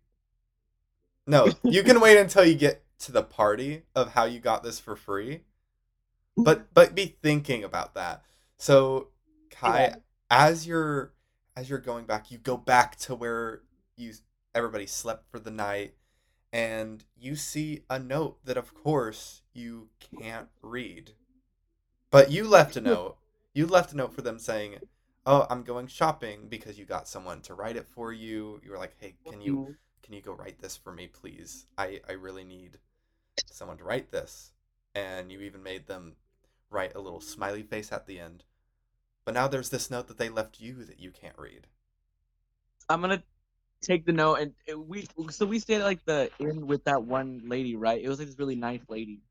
no. 1.26 1.50
You 1.64 1.84
can 1.84 2.00
wait 2.00 2.18
until 2.18 2.46
you 2.46 2.56
get 2.56 2.82
to 3.00 3.12
the 3.12 3.24
party 3.24 3.84
of 3.96 4.14
how 4.14 4.26
you 4.26 4.40
got 4.40 4.64
this 4.64 4.80
for 4.80 4.96
free. 4.96 5.36
Mm-hmm. 5.36 6.44
But 6.44 6.74
but 6.74 6.96
be 6.96 7.18
thinking 7.22 7.64
about 7.64 7.96
that. 7.96 8.24
So 8.58 9.10
Kai, 9.50 9.82
Yeah. 9.82 9.96
as 10.30 10.68
you're 10.68 11.14
as 11.56 11.70
you're 11.70 11.80
going 11.80 12.06
back, 12.06 12.30
you 12.32 12.38
go 12.38 12.56
back 12.58 12.96
to 12.98 13.16
where 13.16 13.64
you 13.96 14.14
everybody 14.54 14.86
slept 14.86 15.30
for 15.30 15.40
the 15.40 15.52
night, 15.52 15.96
and 16.52 17.04
you 17.16 17.36
see 17.36 17.82
a 17.90 18.00
note 18.00 18.38
that, 18.46 18.58
of 18.58 18.74
course, 18.74 19.42
you 19.54 19.90
can't 20.00 20.50
read. 20.62 21.14
But 22.12 22.32
you 22.32 22.48
left 22.48 22.76
a 22.76 22.82
note. 22.82 23.18
You 23.54 23.66
left 23.66 23.92
a 23.92 23.98
note 23.98 24.14
for 24.14 24.22
them 24.22 24.40
saying, 24.40 24.80
"Oh, 25.26 25.48
I'm 25.50 25.64
going 25.64 25.88
shopping," 25.88 26.48
because 26.48 26.78
you 26.78 26.86
got 26.86 27.08
someone 27.08 27.42
to 27.42 27.54
write 27.54 27.76
it 27.76 27.88
for 27.88 28.14
you. 28.14 28.62
You 28.64 28.72
were 28.72 28.78
like, 28.78 28.96
"Hey, 29.00 29.16
can 29.28 29.42
you 29.42 29.56
mm-hmm. 29.56 29.72
can 30.04 30.14
you 30.14 30.22
go 30.22 30.34
write 30.34 30.60
this 30.62 30.78
for 30.78 30.92
me, 30.94 31.08
please? 31.08 31.66
I 31.78 32.02
I 32.08 32.14
really 32.14 32.44
need 32.44 32.80
someone 33.46 33.78
to 33.78 33.84
write 33.84 34.12
this." 34.12 34.54
And 34.96 35.32
you 35.32 35.42
even 35.42 35.64
made 35.64 35.88
them 35.88 36.16
write 36.70 36.96
a 36.96 37.00
little 37.02 37.22
smiley 37.22 37.64
face 37.64 37.92
at 37.92 38.08
the 38.08 38.20
end. 38.20 38.44
But 39.26 39.34
now 39.36 39.48
there's 39.48 39.70
this 39.70 39.92
note 39.92 40.08
that 40.10 40.18
they 40.18 40.30
left 40.30 40.60
you 40.62 40.84
that 40.86 41.00
you 41.00 41.12
can't 41.12 41.38
read. 41.40 41.68
I'm 42.90 43.02
gonna 43.02 43.24
take 43.82 44.06
the 44.06 44.14
note 44.14 44.36
and 44.36 44.54
uh, 44.72 44.80
we 44.80 45.08
so 45.32 45.46
we 45.46 45.60
stayed 45.60 45.78
at 45.82 45.86
like 45.86 46.04
the 46.06 46.32
inn 46.40 46.68
with 46.68 46.84
that 46.86 47.04
one 47.04 47.42
lady, 47.46 47.76
right? 47.76 48.02
It 48.04 48.10
was 48.10 48.20
like 48.20 48.28
this 48.30 48.40
really 48.40 48.56
nice 48.56 48.82
lady. 48.90 49.22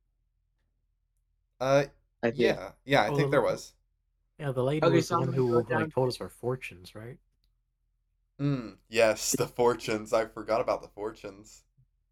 Uh, 1.61 1.85
I 2.23 2.33
yeah, 2.33 2.73
yeah, 2.85 3.03
I 3.03 3.11
Oh, 3.11 3.13
think 3.13 3.31
the 3.31 3.31
there 3.31 3.43
was. 3.43 3.75
Yeah, 4.39 4.53
the 4.53 4.65
lady 4.65 4.89
Okay, 4.89 4.91
was 4.91 5.09
so 5.09 5.17
the 5.17 5.17
one 5.17 5.33
who 5.35 5.67
like 5.71 5.91
told 5.91 6.09
us 6.09 6.21
our 6.23 6.31
fortunes, 6.31 6.95
right? 6.95 7.19
Mm, 8.41 8.79
yes, 8.89 9.35
the 9.35 9.47
fortunes. 9.47 10.15
I 10.15 10.25
forgot 10.25 10.63
about 10.63 10.81
the 10.81 10.89
fortunes. 10.89 11.65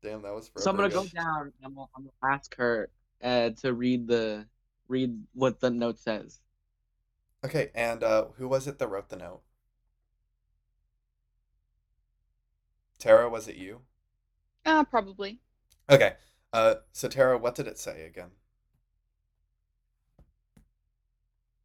Damn, 0.05 0.21
that 0.21 0.35
was 0.35 0.51
So 0.59 0.69
I'm 0.71 0.77
gonna 0.77 0.89
ago. 0.89 1.03
go 1.03 1.09
down. 1.09 1.41
and 1.45 1.53
I'm 1.65 1.75
gonna, 1.75 1.87
I'm 1.97 2.03
gonna 2.03 2.35
ask 2.35 2.55
her 2.57 2.91
uh, 3.23 3.51
to 3.63 3.73
read 3.73 4.07
the 4.07 4.47
read 4.87 5.19
what 5.33 5.61
the 5.61 5.71
note 5.71 5.99
says. 5.99 6.41
Okay, 7.43 7.71
and 7.75 8.05
uh, 8.05 8.27
who 8.37 8.47
was 8.47 8.67
it 8.67 8.79
that 8.79 8.89
wrote 8.89 9.09
the 9.09 9.17
note? 9.17 9.41
Tara, 12.99 13.31
was 13.31 13.49
it 13.49 13.57
you? 13.57 13.81
Uh, 14.67 14.85
probably. 14.85 15.41
Okay. 15.89 16.13
Uh, 16.53 16.77
so 16.93 17.09
Tara, 17.09 17.39
what 17.39 17.55
did 17.55 17.67
it 17.67 17.79
say 17.79 18.05
again? 18.07 18.31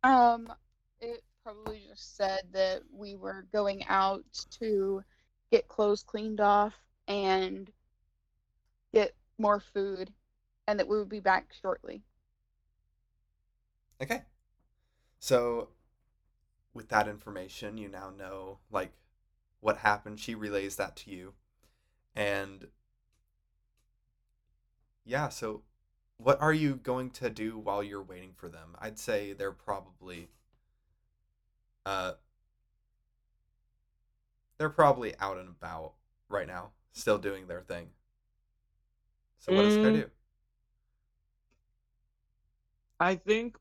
Um, 0.03 0.51
it 1.01 1.23
probably 1.43 1.83
just 1.89 2.15
said 2.15 2.41
that 2.53 2.83
we 2.89 3.15
were 3.15 3.45
going 3.51 3.83
out 3.87 4.23
to 4.59 5.03
get 5.51 5.67
clothes 5.67 6.03
cleaned 6.03 6.39
off 6.39 6.73
and 7.09 7.69
get 8.93 9.15
more 9.37 9.59
food, 9.59 10.11
and 10.67 10.79
that 10.79 10.87
we 10.87 10.97
would 10.97 11.09
be 11.09 11.19
back 11.19 11.53
shortly. 11.61 12.03
Okay. 14.01 14.23
So, 15.19 15.69
with 16.73 16.89
that 16.89 17.07
information, 17.07 17.77
you 17.77 17.89
now 17.89 18.09
know 18.09 18.59
like 18.71 18.93
what 19.59 19.77
happened. 19.77 20.19
She 20.19 20.35
relays 20.35 20.75
that 20.77 20.95
to 20.97 21.11
you, 21.11 21.33
and 22.15 22.67
yeah. 25.05 25.29
So, 25.29 25.63
what 26.17 26.41
are 26.41 26.53
you 26.53 26.75
going 26.75 27.09
to 27.11 27.29
do 27.29 27.57
while 27.57 27.83
you're 27.83 28.03
waiting 28.03 28.33
for 28.35 28.47
them? 28.49 28.75
I'd 28.79 28.99
say 28.99 29.33
they're 29.33 29.51
probably, 29.51 30.29
uh, 31.85 32.13
they're 34.57 34.69
probably 34.69 35.15
out 35.19 35.37
and 35.37 35.49
about 35.49 35.93
right 36.29 36.47
now, 36.47 36.71
still 36.93 37.17
doing 37.17 37.47
their 37.47 37.61
thing. 37.61 37.87
So, 39.39 39.53
what 39.53 39.63
does 39.63 39.77
Kai 39.77 39.91
Mm. 39.91 39.93
do? 39.93 40.11
I 42.99 43.15
think. 43.15 43.57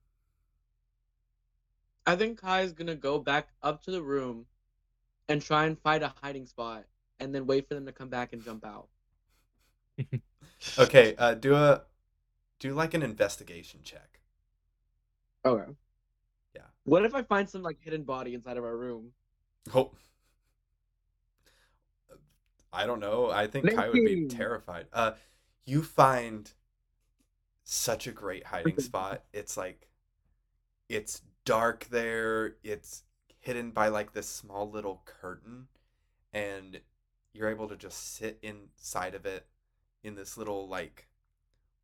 I 2.06 2.16
think 2.16 2.40
Kai's 2.40 2.72
gonna 2.72 2.94
go 2.96 3.18
back 3.18 3.48
up 3.62 3.82
to 3.84 3.90
the 3.90 4.02
room, 4.02 4.46
and 5.28 5.42
try 5.42 5.66
and 5.66 5.78
find 5.80 6.02
a 6.02 6.08
hiding 6.22 6.46
spot, 6.46 6.86
and 7.20 7.34
then 7.34 7.46
wait 7.46 7.68
for 7.68 7.74
them 7.74 7.86
to 7.86 7.92
come 7.92 8.08
back 8.08 8.32
and 8.32 8.42
jump 8.42 8.64
out. 8.64 8.88
Okay. 10.78 11.14
Uh, 11.16 11.34
do 11.34 11.54
a, 11.54 11.82
do 12.58 12.72
like 12.72 12.94
an 12.94 13.02
investigation 13.02 13.80
check. 13.82 14.20
Okay. 15.44 15.72
Yeah. 16.54 16.62
What 16.84 17.04
if 17.04 17.14
I 17.14 17.22
find 17.22 17.48
some 17.48 17.62
like 17.62 17.76
hidden 17.80 18.04
body 18.04 18.34
inside 18.34 18.56
of 18.56 18.64
our 18.64 18.76
room? 18.76 19.12
Oh. 19.74 19.92
I 22.72 22.86
don't 22.86 23.00
know. 23.00 23.30
I 23.30 23.46
think 23.46 23.70
Kai 23.74 23.88
would 23.88 24.04
be 24.04 24.28
terrified. 24.28 24.86
Uh, 24.92 25.12
you 25.68 25.82
find 25.82 26.50
such 27.62 28.06
a 28.06 28.12
great 28.12 28.46
hiding 28.46 28.80
spot. 28.80 29.24
It's 29.34 29.56
like, 29.56 29.88
it's 30.88 31.20
dark 31.44 31.88
there. 31.90 32.56
It's 32.64 33.02
hidden 33.40 33.72
by 33.72 33.88
like 33.88 34.14
this 34.14 34.28
small 34.28 34.70
little 34.70 35.02
curtain, 35.04 35.68
and 36.32 36.80
you're 37.34 37.50
able 37.50 37.68
to 37.68 37.76
just 37.76 38.16
sit 38.16 38.38
inside 38.42 39.14
of 39.14 39.26
it 39.26 39.46
in 40.02 40.14
this 40.14 40.38
little 40.38 40.66
like 40.66 41.08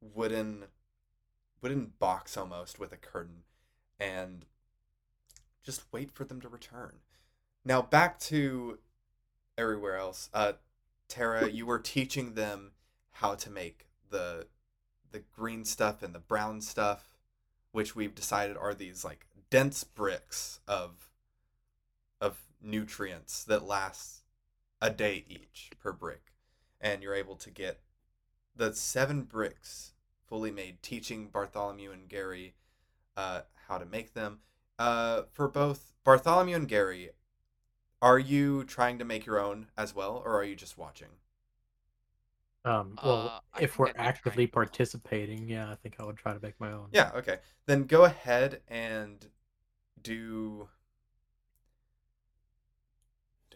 wooden 0.00 0.64
wooden 1.60 1.92
box 1.98 2.36
almost 2.36 2.78
with 2.78 2.92
a 2.92 2.96
curtain 2.96 3.42
and 3.98 4.44
just 5.62 5.84
wait 5.92 6.10
for 6.10 6.24
them 6.24 6.40
to 6.40 6.48
return. 6.48 6.96
Now 7.64 7.82
back 7.82 8.18
to 8.20 8.78
everywhere 9.56 9.96
else. 9.96 10.28
Uh 10.32 10.52
Tara, 11.08 11.48
you 11.48 11.66
were 11.66 11.78
teaching 11.78 12.34
them 12.34 12.72
how 13.14 13.34
to 13.34 13.50
make 13.50 13.86
the 14.10 14.46
the 15.12 15.22
green 15.36 15.64
stuff 15.64 16.02
and 16.02 16.14
the 16.14 16.18
brown 16.18 16.60
stuff, 16.60 17.16
which 17.72 17.94
we've 17.94 18.14
decided 18.14 18.56
are 18.56 18.74
these 18.74 19.04
like 19.04 19.26
dense 19.50 19.84
bricks 19.84 20.60
of 20.66 21.10
of 22.20 22.40
nutrients 22.60 23.44
that 23.44 23.64
last 23.64 24.22
a 24.80 24.90
day 24.90 25.24
each 25.28 25.70
per 25.80 25.92
brick. 25.92 26.32
And 26.80 27.02
you're 27.02 27.14
able 27.14 27.36
to 27.36 27.50
get 27.50 27.80
the 28.56 28.74
seven 28.74 29.22
bricks 29.22 29.92
fully 30.26 30.50
made, 30.50 30.82
teaching 30.82 31.28
Bartholomew 31.28 31.92
and 31.92 32.08
Gary 32.08 32.54
uh, 33.16 33.42
how 33.68 33.78
to 33.78 33.86
make 33.86 34.14
them. 34.14 34.40
Uh, 34.78 35.22
for 35.32 35.48
both 35.48 35.92
Bartholomew 36.02 36.56
and 36.56 36.68
Gary, 36.68 37.10
are 38.02 38.18
you 38.18 38.64
trying 38.64 38.98
to 38.98 39.04
make 39.04 39.24
your 39.24 39.38
own 39.38 39.68
as 39.78 39.94
well, 39.94 40.20
or 40.24 40.36
are 40.36 40.44
you 40.44 40.56
just 40.56 40.76
watching? 40.76 41.08
Um, 42.64 42.98
well, 43.04 43.42
Uh, 43.52 43.58
if 43.60 43.78
we're 43.78 43.86
I'd 43.86 43.92
be 43.94 43.98
trying 43.98 44.08
actively 44.08 44.46
participating, 44.46 45.48
yeah, 45.48 45.70
I 45.70 45.74
think 45.76 45.96
I 46.00 46.04
would 46.04 46.16
try 46.16 46.32
to 46.32 46.40
make 46.40 46.58
my 46.58 46.72
own. 46.72 46.88
Yeah, 46.92 47.12
okay. 47.14 47.38
Then 47.66 47.84
go 47.84 48.04
ahead 48.04 48.62
and 48.68 49.30
do. 50.00 50.68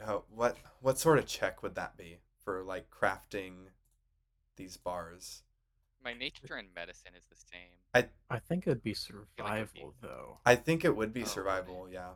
Uh, 0.00 0.20
what 0.30 0.56
what 0.80 0.98
sort 0.98 1.18
of 1.18 1.26
check 1.26 1.62
would 1.62 1.74
that 1.74 1.96
be 1.96 2.18
for 2.44 2.62
like 2.62 2.88
crafting 2.90 3.70
these 4.56 4.76
bars? 4.76 5.42
My 6.04 6.12
nature 6.14 6.54
and 6.54 6.68
medicine 6.74 7.12
is 7.16 7.24
the 7.28 7.36
same. 7.36 7.78
I 7.94 8.08
I 8.30 8.38
think 8.38 8.66
it'd 8.66 8.82
be 8.82 8.94
feel 8.94 9.26
like 9.38 9.72
be- 9.72 9.80
survival 9.80 9.94
though. 10.00 10.38
I 10.44 10.54
think 10.54 10.84
it 10.84 10.94
would 10.94 11.12
be 11.12 11.22
Oh, 11.22 11.26
survival. 11.26 11.88
Yeah. 11.90 12.10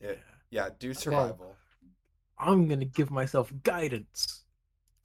Yeah. 0.00 0.08
It, 0.10 0.20
yeah. 0.50 0.68
Do 0.78 0.94
survival. 0.94 1.56
I'm 2.38 2.68
gonna 2.68 2.84
give 2.84 3.10
myself 3.10 3.52
guidance. 3.62 4.44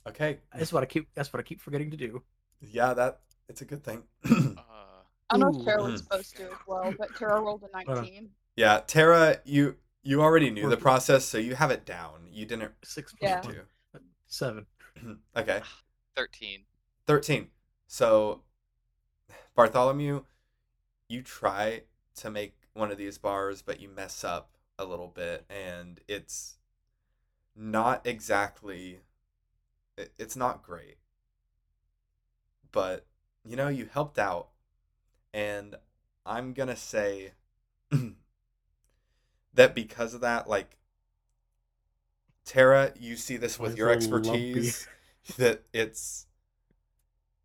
Okay. 0.08 0.39
That's 0.56 0.74
what 0.74 0.84
I 0.84 0.86
keep. 0.86 1.08
That's 1.16 1.32
what 1.32 1.39
I 1.39 1.43
keep 1.43 1.62
forgetting 1.62 1.91
to 1.91 1.97
do. 1.97 2.22
Yeah, 2.62 2.93
that 2.93 3.20
it's 3.49 3.62
a 3.62 3.66
good 3.66 3.84
thing. 3.84 4.04
Uh, 4.26 4.54
I 5.30 5.38
don't 5.38 5.39
know 5.39 5.58
Ooh. 5.58 5.60
if 5.60 5.66
Tara 5.66 5.84
was 5.84 6.01
supposed 6.01 6.36
to 6.38 6.43
as 6.43 6.58
well, 6.68 6.93
but 6.97 7.16
Tara 7.16 7.41
rolled 7.41 7.64
a 7.64 7.78
uh, 7.78 7.95
19. 7.95 8.30
yeah, 8.56 8.82
Tara, 8.86 9.38
you 9.45 9.76
you 10.04 10.22
already 10.22 10.49
knew 10.49 10.70
the 10.70 10.78
process, 10.78 11.26
so 11.26 11.38
you 11.38 11.56
have 11.56 11.72
it 11.72 11.86
down. 11.86 12.28
You 12.32 12.45
didn't 12.45 12.74
Six 12.84 13.14
Yeah. 13.22 13.39
plus. 13.39 13.56
Seven. 14.28 14.66
okay. 15.38 15.62
13. 16.16 16.62
13. 17.08 17.47
So, 17.88 18.41
Bartholomew, 19.56 20.24
you 21.08 21.22
try 21.22 21.84
to 22.16 22.30
make 22.30 22.56
one 22.74 22.91
of 22.91 22.97
these 22.97 23.18
bars, 23.18 23.62
but 23.62 23.80
you 23.80 23.89
mess 23.89 24.24
up 24.24 24.49
a 24.80 24.86
little 24.86 25.08
bit, 25.08 25.45
and 25.49 25.99
it's 26.08 26.58
not 27.56 28.06
exactly. 28.06 28.99
It- 29.98 30.14
It's 30.18 30.36
not 30.36 30.64
great. 30.64 30.98
But, 32.72 33.06
you 33.46 33.56
know, 33.56 33.68
you 33.68 33.86
helped 33.86 34.18
out, 34.18 34.50
and 35.34 35.76
I'm 36.26 36.54
gonna 36.54 36.76
say 36.76 37.34
that 39.54 39.76
because 39.76 40.14
of 40.14 40.22
that, 40.22 40.48
like 40.50 40.78
Tara, 42.46 42.94
you 43.00 43.16
see 43.16 43.38
this 43.38 43.60
with 43.60 43.70
Mine's 43.70 43.80
your 43.80 43.89
a 43.89 43.96
little 43.96 44.20
lumpy. 44.20 44.70
expertise 44.70 44.88
that 45.38 45.64
it's 45.74 46.26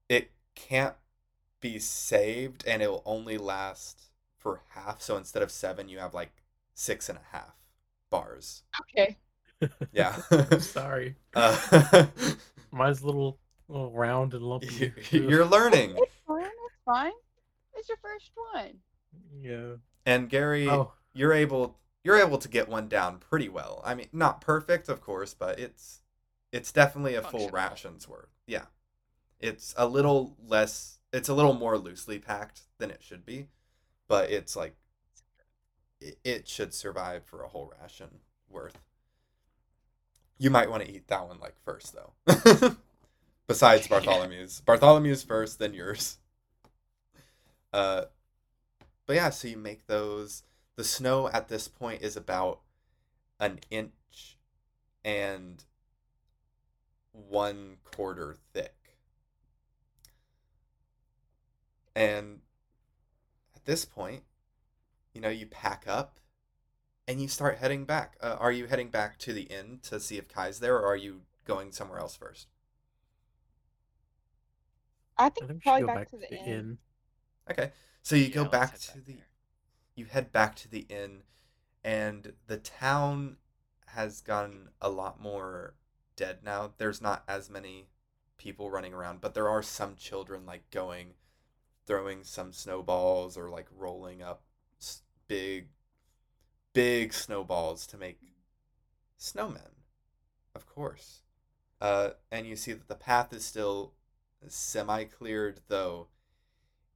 it 0.09 0.31
can't 0.55 0.97
be 1.61 1.79
saved 1.79 2.65
and 2.67 2.83
it 2.83 2.91
will 2.91 3.03
only 3.05 3.39
last 3.39 4.11
for 4.39 4.63
half. 4.71 5.03
So 5.03 5.17
instead 5.17 5.43
of 5.43 5.51
seven, 5.51 5.89
you 5.89 5.99
have 5.99 6.15
like 6.15 6.33
six 6.75 7.09
and 7.09 7.19
a 7.19 7.37
half 7.37 7.55
bars. 8.11 8.63
Okay. 8.81 9.17
Yeah. 9.93 10.17
Sorry. 10.59 11.17
uh, 11.35 12.07
Mine's 12.71 13.03
a 13.03 13.07
little, 13.07 13.39
little 13.69 13.91
round 13.93 14.35
and 14.35 14.43
lumpy. 14.43 14.93
you're 15.11 15.45
learning. 15.45 15.95
It's 15.97 16.13
fine. 16.27 16.43
It's 16.45 16.83
fine. 16.85 17.13
It's 17.75 17.89
your 17.89 17.99
first 17.99 18.31
one. 18.53 18.75
Yeah. 19.41 19.77
And 20.05 20.29
Gary, 20.29 20.69
Oh, 20.69 20.93
you're 21.13 21.33
able 21.33 21.79
you're 22.05 22.19
able 22.19 22.39
to 22.39 22.49
get 22.49 22.69
one 22.69 22.89
down 22.89 23.19
pretty 23.19 23.49
well. 23.49 23.83
I 23.85 23.95
mean, 23.95 24.09
not 24.13 24.41
perfect, 24.41 24.89
of 24.89 25.01
course, 25.01 25.35
but 25.35 25.59
it's 25.59 26.01
it's 26.53 26.73
definitely 26.73 27.15
a 27.15 27.23
full 27.23 27.51
ration's 27.51 28.09
worth. 28.09 28.35
Yeah. 28.47 28.67
It's 29.41 29.75
a 29.77 29.87
little 29.87 30.37
less 30.47 30.99
it's 31.13 31.29
a 31.29 31.35
little 31.35 31.55
more 31.55 31.79
loosely 31.79 32.19
packed 32.19 32.63
than 32.79 32.91
it 32.91 33.03
should 33.03 33.25
be, 33.25 33.49
but 34.09 34.31
it's 34.31 34.57
like 34.57 34.75
it, 36.01 36.19
it 36.25 36.49
should 36.49 36.75
survive 36.75 37.25
for 37.25 37.43
a 37.43 37.49
whole 37.49 37.73
ration 37.81 38.09
worth. 38.49 38.79
You 40.39 40.51
might 40.51 40.71
want 40.71 40.85
to 40.85 40.91
eat 40.91 41.09
that 41.09 41.27
one 41.27 41.39
like 41.41 41.55
first 41.65 41.95
though. 41.95 42.13
Besides. 43.47 43.89
Bartholomew's. 43.89 44.63
Bartholomew's 44.67 45.23
first, 45.23 45.59
then 45.59 45.75
yours. 45.75 46.19
Uh 47.73 48.05
but 49.07 49.17
yeah, 49.17 49.31
so 49.31 49.49
you 49.49 49.57
make 49.57 49.87
those. 49.87 50.43
The 50.77 50.85
snow 50.85 51.29
at 51.29 51.49
this 51.49 51.67
point 51.67 52.03
is 52.03 52.17
about 52.17 52.61
an 53.41 53.59
inch 53.71 54.37
and 55.05 55.65
one 57.11 57.79
quarter 57.83 58.37
thick. 58.53 58.75
And 61.97 62.41
at 63.57 63.65
this 63.65 63.85
point, 63.85 64.23
you 65.15 65.21
know, 65.21 65.31
you 65.31 65.47
pack 65.47 65.85
up 65.89 66.21
and 67.09 67.21
you 67.23 67.29
start 67.29 67.59
heading 67.59 67.87
back. 67.87 68.17
Uh, 68.23 68.37
are 68.41 68.53
you 68.53 68.69
heading 68.69 68.91
back 68.91 69.19
to 69.21 69.35
the 69.35 69.45
inn 69.45 69.81
to 69.85 70.01
see 70.01 70.19
if 70.19 70.29
Kai's 70.29 70.61
there, 70.61 70.77
or 70.79 70.87
are 70.87 70.97
you 70.97 71.23
going 71.47 71.73
somewhere 71.73 72.01
else 72.01 72.17
first? 72.17 72.49
I 75.19 75.29
I 75.41 75.45
think, 75.45 75.47
think 75.47 75.59
we 75.59 75.61
should 75.61 75.63
probably 75.63 75.83
go 75.83 75.89
back, 75.89 76.09
back 76.09 76.09
to 76.11 76.17
the 76.17 76.33
inn. 76.33 76.47
inn. 76.47 76.79
Okay, 77.51 77.73
so 78.03 78.17
you 78.17 78.29
Yeah, 78.29 78.43
go 78.43 78.45
let's 78.49 78.71
back 78.71 78.79
to 78.81 79.01
back 79.01 79.01
the 79.01 79.17
there. 79.17 79.29
you 79.97 80.07
head 80.07 80.33
back 80.33 80.57
to 80.57 80.69
the 80.69 80.87
inn 80.91 81.23
and 81.85 82.35
the 82.47 82.59
town 82.59 83.39
has 83.89 84.21
gotten 84.23 84.71
a 84.81 84.91
lot 84.91 85.21
more 85.21 85.75
dead 86.17 86.41
now 86.45 86.73
there's 86.79 87.01
not 87.03 87.25
as 87.29 87.51
many 87.51 87.89
people 88.39 88.71
running 88.71 88.95
around 88.95 89.21
but 89.21 89.35
there 89.35 89.49
are 89.49 89.63
some 89.63 89.97
children 89.97 90.47
like 90.47 90.71
going 90.71 91.15
throwing 91.87 92.25
some 92.25 92.53
snowballs 92.53 93.37
or 93.37 93.49
like 93.51 93.69
rolling 93.77 94.23
up 94.23 94.43
big 95.29 95.69
big 96.73 97.13
snowballs 97.13 97.87
to 97.87 97.97
make 97.97 98.19
snowmen 99.19 99.75
of 100.55 100.67
course 100.67 101.23
uh, 101.81 102.11
and 102.31 102.47
you 102.47 102.57
see 102.57 102.73
that 102.73 102.89
the 102.89 102.95
path 102.95 103.33
is 103.33 103.45
still 103.45 103.93
semi 104.47 105.05
cleared 105.05 105.61
though 105.69 106.09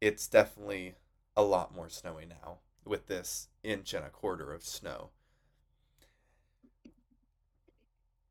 it's 0.01 0.27
definitely 0.27 0.95
a 1.37 1.43
lot 1.43 1.75
more 1.75 1.89
snowy 1.89 2.27
now 2.27 2.59
with 2.85 3.07
this 3.07 3.49
inch 3.62 3.95
and 3.95 4.05
a 4.05 4.11
quarter 4.11 4.53
of 4.53 4.64
snow. 4.64 5.11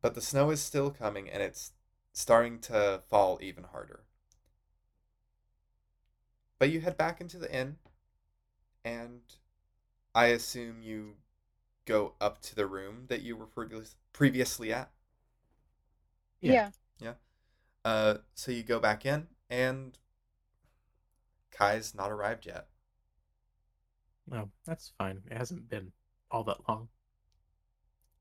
But 0.01 0.15
the 0.15 0.21
snow 0.21 0.49
is 0.49 0.61
still 0.61 0.91
coming 0.91 1.29
and 1.29 1.41
it's 1.41 1.71
starting 2.11 2.59
to 2.59 3.01
fall 3.09 3.39
even 3.41 3.63
harder. 3.65 4.01
But 6.59 6.69
you 6.69 6.81
head 6.81 6.97
back 6.97 7.21
into 7.21 7.37
the 7.37 7.53
inn 7.53 7.77
and 8.83 9.21
I 10.13 10.27
assume 10.27 10.81
you 10.81 11.15
go 11.85 12.13
up 12.21 12.41
to 12.43 12.55
the 12.55 12.67
room 12.67 13.05
that 13.07 13.21
you 13.21 13.35
were 13.35 13.45
previous- 13.47 13.95
previously 14.13 14.71
at. 14.73 14.91
Yeah. 16.39 16.71
Yeah. 16.99 17.15
Uh, 17.83 18.17
so 18.35 18.51
you 18.51 18.63
go 18.63 18.79
back 18.79 19.05
in 19.05 19.27
and 19.49 19.97
Kai's 21.51 21.93
not 21.95 22.11
arrived 22.11 22.45
yet. 22.45 22.67
No, 24.27 24.51
that's 24.65 24.89
fine. 24.97 25.23
It 25.29 25.37
hasn't 25.37 25.67
been 25.69 25.91
all 26.29 26.43
that 26.45 26.67
long. 26.69 26.89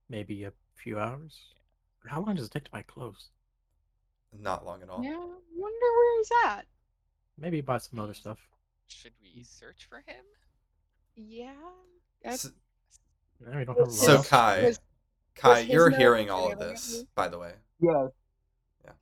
Maybe 0.08 0.44
a 0.44 0.52
few 0.74 0.98
hours. 0.98 1.54
How 2.06 2.20
long 2.22 2.34
does 2.36 2.46
it 2.46 2.50
take 2.52 2.64
to 2.64 2.70
buy 2.70 2.82
clothes? 2.82 3.30
Not 4.32 4.64
long 4.64 4.82
at 4.82 4.88
all. 4.88 5.02
Yeah. 5.04 5.16
Wonder 5.16 5.86
where 5.96 6.18
he's 6.18 6.30
at. 6.46 6.66
Maybe 7.38 7.60
buy 7.60 7.78
some 7.78 7.98
other 8.00 8.14
stuff. 8.14 8.38
Should 8.88 9.12
we 9.22 9.42
search 9.44 9.86
for 9.88 9.98
him? 10.06 10.24
Yeah. 11.14 11.54
That's, 12.22 12.46
S- 12.46 12.52
No, 13.40 13.52
don't 13.52 13.68
have 13.68 13.76
a 13.76 13.80
Was 13.84 13.98
lot 14.00 14.06
So 14.06 14.18
of- 14.18 14.28
Kai, 14.28 14.62
was- 14.64 14.80
Kai, 15.34 15.60
his 15.62 15.68
you're 15.70 15.90
note 15.90 15.98
hearing 15.98 16.30
all 16.30 16.52
of 16.52 16.58
this, 16.58 17.04
by 17.14 17.28
the 17.28 17.38
way. 17.38 17.54
Yes. 17.80 18.10
Yeah. 18.84 18.92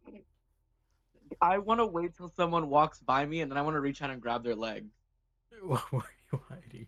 I 1.40 1.58
want 1.58 1.80
to 1.80 1.86
wait 1.86 2.16
till 2.16 2.28
someone 2.28 2.68
walks 2.68 3.00
by 3.00 3.24
me 3.26 3.40
and 3.40 3.50
then 3.50 3.58
I 3.58 3.62
want 3.62 3.74
to 3.74 3.80
reach 3.80 4.02
out 4.02 4.10
and 4.10 4.20
grab 4.20 4.44
their 4.44 4.54
leg. 4.54 4.86
Where 5.62 5.78
are 5.92 6.04
you 6.32 6.40
hiding? 6.48 6.86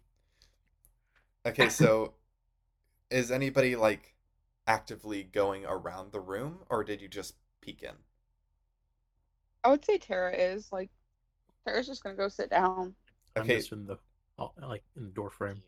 Okay, 1.46 1.68
so 1.68 2.14
is 3.10 3.30
anybody 3.30 3.74
like 3.74 4.14
actively 4.66 5.24
going 5.24 5.64
around 5.66 6.12
the 6.12 6.20
room, 6.20 6.60
or 6.68 6.84
did 6.84 7.00
you 7.00 7.08
just 7.08 7.34
peek 7.60 7.82
in? 7.82 7.94
I 9.64 9.70
would 9.70 9.84
say 9.84 9.98
Tara 9.98 10.32
is 10.32 10.70
like. 10.70 10.90
Tara's 11.66 11.86
just 11.86 12.02
gonna 12.02 12.14
go 12.14 12.28
sit 12.28 12.50
down. 12.50 12.94
I'm 13.36 13.42
Okay, 13.42 13.56
just 13.56 13.72
in 13.72 13.86
the 13.86 13.96
oh, 14.38 14.52
like 14.62 14.82
in 14.96 15.04
the 15.04 15.10
door 15.10 15.30
frame. 15.30 15.62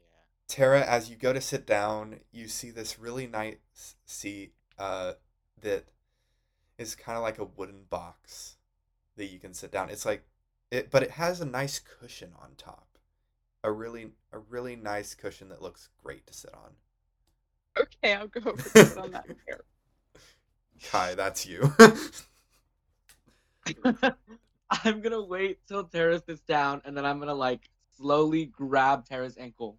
Yeah. 0.49 0.55
Tara, 0.55 0.82
as 0.82 1.11
you 1.11 1.16
go 1.16 1.32
to 1.32 1.40
sit 1.40 1.66
down, 1.66 2.20
you 2.30 2.49
see 2.49 2.70
this 2.70 2.99
really 2.99 3.26
nice 3.26 3.57
seat 4.05 4.55
uh, 4.78 5.12
that 5.61 5.86
is 6.78 6.95
kind 6.95 7.16
of 7.16 7.22
like 7.22 7.38
a 7.38 7.45
wooden 7.45 7.84
box 7.88 8.57
that 9.16 9.26
you 9.26 9.38
can 9.38 9.55
sit 9.55 9.70
down. 9.70 9.90
It's 9.90 10.07
like 10.07 10.24
it, 10.70 10.90
but 10.90 11.03
it 11.03 11.12
has 11.12 11.40
a 11.40 11.47
nice 11.47 11.78
cushion 11.78 12.32
on 12.40 12.51
top. 12.57 12.86
A 13.64 13.70
really, 13.70 14.11
a 14.32 14.38
really 14.38 14.74
nice 14.74 15.14
cushion 15.14 15.49
that 15.51 15.62
looks 15.62 15.88
great 16.03 16.26
to 16.26 16.34
sit 16.34 16.53
on. 16.55 16.72
Okay, 17.80 18.14
I'll 18.14 18.26
go 18.26 18.51
over 18.51 18.62
to 18.74 18.86
sit 18.86 18.99
on 18.99 19.12
that 19.12 19.26
chair. 19.47 19.61
Kai, 20.82 21.14
that's 21.14 21.47
you. 21.47 21.72
I'm 24.84 25.01
gonna 25.01 25.22
wait 25.22 25.61
till 25.68 25.84
Tara 25.84 26.20
sits 26.26 26.40
down 26.40 26.82
and 26.84 26.97
then 26.97 27.05
I'm 27.05 27.20
gonna 27.20 27.34
like 27.34 27.70
slowly 27.97 28.47
grab 28.47 29.07
Tara's 29.07 29.36
ankle. 29.38 29.78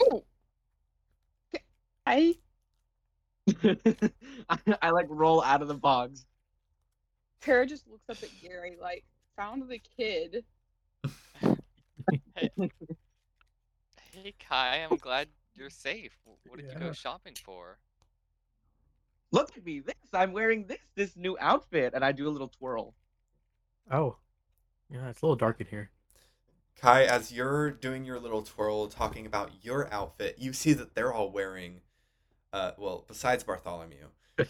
Oh. 0.00 0.24
I 2.06 2.34
I, 3.64 4.58
I 4.82 4.90
like 4.90 5.06
roll 5.08 5.42
out 5.42 5.62
of 5.62 5.68
the 5.68 5.74
bogs. 5.74 6.24
Tara 7.40 7.66
just 7.66 7.88
looks 7.88 8.08
up 8.08 8.22
at 8.22 8.30
Gary 8.42 8.76
like 8.80 9.04
found 9.36 9.68
the 9.68 9.78
kid. 9.78 10.44
Hey 14.12 14.34
Kai, 14.38 14.86
I'm 14.90 14.96
glad 14.98 15.28
you're 15.54 15.70
safe. 15.70 16.12
What 16.46 16.58
did 16.58 16.70
you 16.72 16.78
go 16.78 16.92
shopping 16.92 17.36
for? 17.44 17.78
Look 19.32 19.56
at 19.56 19.64
me, 19.64 19.80
this 19.80 19.94
I'm 20.12 20.32
wearing 20.32 20.66
this 20.66 20.80
this 20.96 21.16
new 21.16 21.36
outfit, 21.40 21.92
and 21.94 22.04
I 22.04 22.12
do 22.12 22.28
a 22.28 22.30
little 22.30 22.48
twirl. 22.48 22.94
Oh, 23.90 24.16
yeah, 24.90 25.08
it's 25.08 25.22
a 25.22 25.24
little 25.24 25.36
dark 25.36 25.60
in 25.60 25.66
here. 25.66 25.90
Kai, 26.76 27.04
as 27.04 27.30
you're 27.32 27.70
doing 27.70 28.04
your 28.04 28.18
little 28.18 28.42
twirl 28.42 28.88
talking 28.88 29.26
about 29.26 29.52
your 29.62 29.92
outfit, 29.92 30.36
you 30.38 30.52
see 30.52 30.72
that 30.72 30.94
they're 30.94 31.12
all 31.12 31.30
wearing, 31.30 31.82
uh, 32.52 32.72
well, 32.78 33.04
besides 33.08 33.44
Bartholomew, 33.44 34.08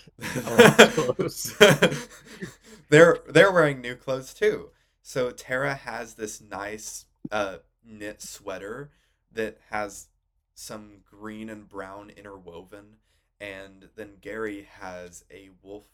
Oh, 0.47 1.29
they're 2.91 3.19
they're 3.29 3.53
wearing 3.53 3.81
new 3.81 3.97
clothes 3.97 4.35
too. 4.35 4.71
So 5.03 5.31
Tara 5.31 5.75
has 5.75 6.15
this 6.15 6.41
nice 6.41 7.07
uh, 7.31 7.59
knit 7.85 8.23
sweater 8.23 8.91
that 9.33 9.59
has 9.71 10.09
some 10.55 11.01
green 11.11 11.49
and 11.51 11.69
brown 11.69 12.11
interwoven, 12.11 12.97
and 13.41 13.89
then 13.97 14.17
Gary 14.21 14.69
has 14.81 15.25
a 15.31 15.51
wolf 15.63 15.89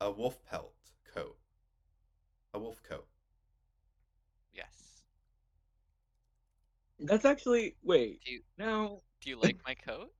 a 0.00 0.10
wolf 0.10 0.44
pelt 0.44 0.74
coat, 1.14 1.36
a 2.52 2.58
wolf 2.58 2.82
coat. 2.82 3.06
Yes. 4.52 5.02
That's 7.00 7.24
actually 7.24 7.76
wait. 7.82 8.22
Do 8.24 8.32
you 8.32 8.40
No, 8.58 9.02
do 9.20 9.30
you 9.30 9.38
like 9.38 9.58
my 9.64 9.74
coat? 9.74 10.12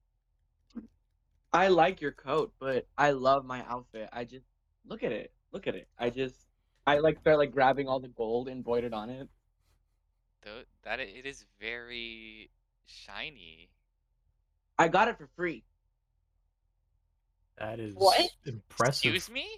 I 1.52 1.68
like 1.68 2.00
your 2.00 2.12
coat, 2.12 2.52
but 2.58 2.86
I 2.96 3.12
love 3.12 3.44
my 3.44 3.64
outfit. 3.66 4.08
I 4.12 4.24
just 4.24 4.46
look 4.84 5.02
at 5.02 5.12
it. 5.12 5.32
Look 5.50 5.66
at 5.66 5.74
it. 5.74 5.88
I 5.98 6.10
just 6.10 6.36
I 6.86 6.98
like 6.98 7.18
start 7.20 7.38
like 7.38 7.52
grabbing 7.52 7.88
all 7.88 8.00
the 8.00 8.08
gold 8.08 8.48
embroidered 8.48 8.94
on 8.94 9.10
it. 9.10 9.28
Though 10.42 10.62
that 10.84 11.00
it 11.00 11.26
is 11.26 11.44
very 11.60 12.50
shiny. 12.86 13.70
I 14.78 14.88
got 14.88 15.08
it 15.08 15.18
for 15.18 15.26
free. 15.36 15.64
That 17.58 17.80
is 17.80 17.94
What? 17.96 18.30
impressive. 18.46 19.14
Excuse 19.14 19.28
me? 19.28 19.48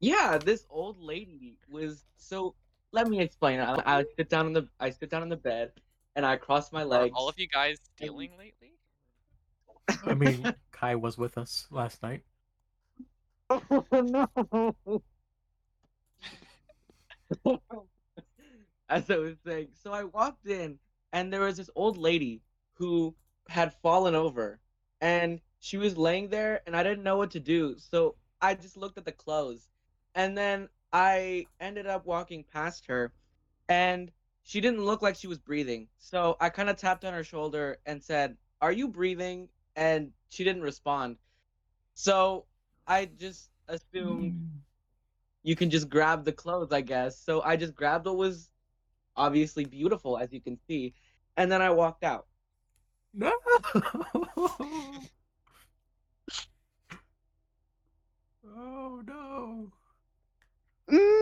Yeah, 0.00 0.38
this 0.38 0.66
old 0.70 1.00
lady 1.00 1.58
was 1.70 2.04
so. 2.16 2.54
Let 2.92 3.08
me 3.08 3.20
explain. 3.20 3.60
I, 3.60 3.82
I 3.84 4.04
sit 4.16 4.30
down 4.30 4.46
on 4.46 4.52
the 4.52 4.68
I 4.80 4.90
sit 4.90 5.10
down 5.10 5.22
on 5.22 5.28
the 5.28 5.36
bed, 5.36 5.72
and 6.16 6.24
I 6.24 6.36
cross 6.36 6.72
my 6.72 6.84
legs. 6.84 7.12
Are 7.12 7.18
all 7.18 7.28
of 7.28 7.38
you 7.38 7.46
guys 7.46 7.78
stealing 7.96 8.32
lately? 8.38 8.74
I 10.06 10.14
mean, 10.14 10.54
Kai 10.72 10.94
was 10.94 11.18
with 11.18 11.36
us 11.38 11.66
last 11.70 12.02
night. 12.02 12.22
oh 13.50 13.84
no! 13.92 15.02
As 18.88 19.10
I 19.10 19.16
was 19.16 19.36
saying, 19.44 19.68
so 19.82 19.92
I 19.92 20.04
walked 20.04 20.46
in, 20.46 20.78
and 21.12 21.30
there 21.32 21.42
was 21.42 21.58
this 21.58 21.70
old 21.74 21.98
lady 21.98 22.40
who 22.74 23.14
had 23.48 23.74
fallen 23.82 24.14
over, 24.14 24.60
and 25.00 25.40
she 25.60 25.76
was 25.76 25.98
laying 25.98 26.28
there, 26.28 26.62
and 26.66 26.74
I 26.74 26.82
didn't 26.82 27.02
know 27.02 27.18
what 27.18 27.30
to 27.32 27.40
do, 27.40 27.76
so 27.78 28.14
I 28.40 28.54
just 28.54 28.78
looked 28.78 28.96
at 28.96 29.04
the 29.04 29.12
clothes, 29.12 29.68
and 30.14 30.36
then 30.38 30.68
I 30.92 31.46
ended 31.60 31.86
up 31.86 32.06
walking 32.06 32.44
past 32.44 32.86
her, 32.86 33.12
and 33.68 34.10
she 34.42 34.60
didn't 34.60 34.84
look 34.84 35.02
like 35.02 35.16
she 35.16 35.26
was 35.26 35.38
breathing, 35.38 35.88
so 35.98 36.36
I 36.40 36.48
kind 36.48 36.70
of 36.70 36.76
tapped 36.76 37.04
on 37.04 37.12
her 37.12 37.24
shoulder 37.24 37.78
and 37.86 38.02
said, 38.02 38.36
"Are 38.60 38.72
you 38.72 38.88
breathing?" 38.88 39.48
And 39.76 40.12
she 40.30 40.44
didn't 40.44 40.62
respond, 40.62 41.18
so 41.94 42.46
I 42.86 43.06
just 43.06 43.50
assumed 43.68 44.34
you 45.42 45.56
can 45.56 45.70
just 45.70 45.88
grab 45.88 46.24
the 46.24 46.32
clothes, 46.32 46.72
I 46.72 46.80
guess. 46.80 47.18
So 47.18 47.42
I 47.42 47.56
just 47.56 47.74
grabbed 47.74 48.06
what 48.06 48.16
was 48.16 48.50
obviously 49.16 49.64
beautiful, 49.64 50.18
as 50.18 50.32
you 50.32 50.40
can 50.40 50.58
see, 50.66 50.94
and 51.36 51.52
then 51.52 51.62
I 51.62 51.70
walked 51.70 52.04
out. 52.04 52.26
No. 53.14 53.32
oh 58.44 59.02
no. 59.06 59.72
Mm, 60.90 61.20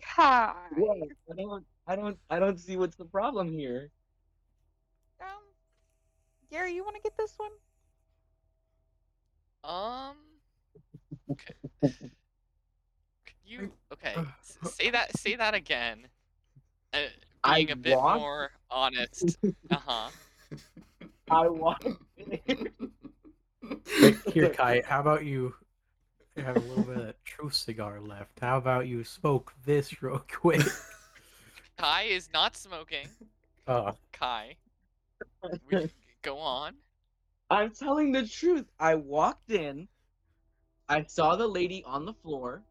Kai. 0.00 0.54
What? 0.76 0.98
I 1.30 1.34
don't, 1.36 1.64
I 1.86 1.96
don't, 1.96 2.18
I 2.30 2.38
don't 2.38 2.58
see 2.58 2.76
what's 2.76 2.96
the 2.96 3.04
problem 3.04 3.52
here. 3.52 3.90
Um, 5.20 5.26
Gary, 6.50 6.74
you 6.74 6.82
want 6.84 6.96
to 6.96 7.02
get 7.02 7.16
this 7.16 7.34
one? 7.36 7.50
Um. 9.64 10.16
Okay. 11.30 11.54
Could 11.82 11.92
you 13.46 13.72
okay? 13.92 14.14
Say 14.64 14.90
that. 14.90 15.16
Say 15.16 15.36
that 15.36 15.54
again. 15.54 16.06
Uh, 16.92 16.98
I 17.44 17.58
being 17.58 17.70
a 17.72 17.76
bit 17.76 17.96
walked- 17.96 18.20
more 18.20 18.50
honest. 18.70 19.36
Uh 19.70 19.76
huh. 19.86 20.08
I 21.30 21.46
want. 21.48 21.84
Here, 24.32 24.48
Kai. 24.50 24.82
How 24.86 25.00
about 25.00 25.24
you 25.26 25.54
have 26.42 26.56
a 26.56 26.60
little 26.60 26.84
bit 26.84 26.96
of 26.96 27.06
that 27.06 27.24
truth 27.24 27.54
cigar 27.54 28.00
left? 28.00 28.40
How 28.40 28.58
about 28.58 28.86
you 28.86 29.04
smoke 29.04 29.52
this 29.64 30.02
real 30.02 30.24
quick? 30.30 30.62
Kai 31.76 32.02
is 32.04 32.28
not 32.32 32.56
smoking. 32.56 33.08
Uh, 33.66 33.92
Kai. 34.12 34.56
We, 35.70 35.90
go 36.22 36.38
on. 36.38 36.74
I'm 37.50 37.70
telling 37.70 38.12
the 38.12 38.26
truth. 38.26 38.66
I 38.78 38.94
walked 38.94 39.50
in, 39.50 39.88
I 40.88 41.04
saw 41.04 41.36
the 41.36 41.46
lady 41.46 41.82
on 41.84 42.04
the 42.04 42.12
floor, 42.12 42.62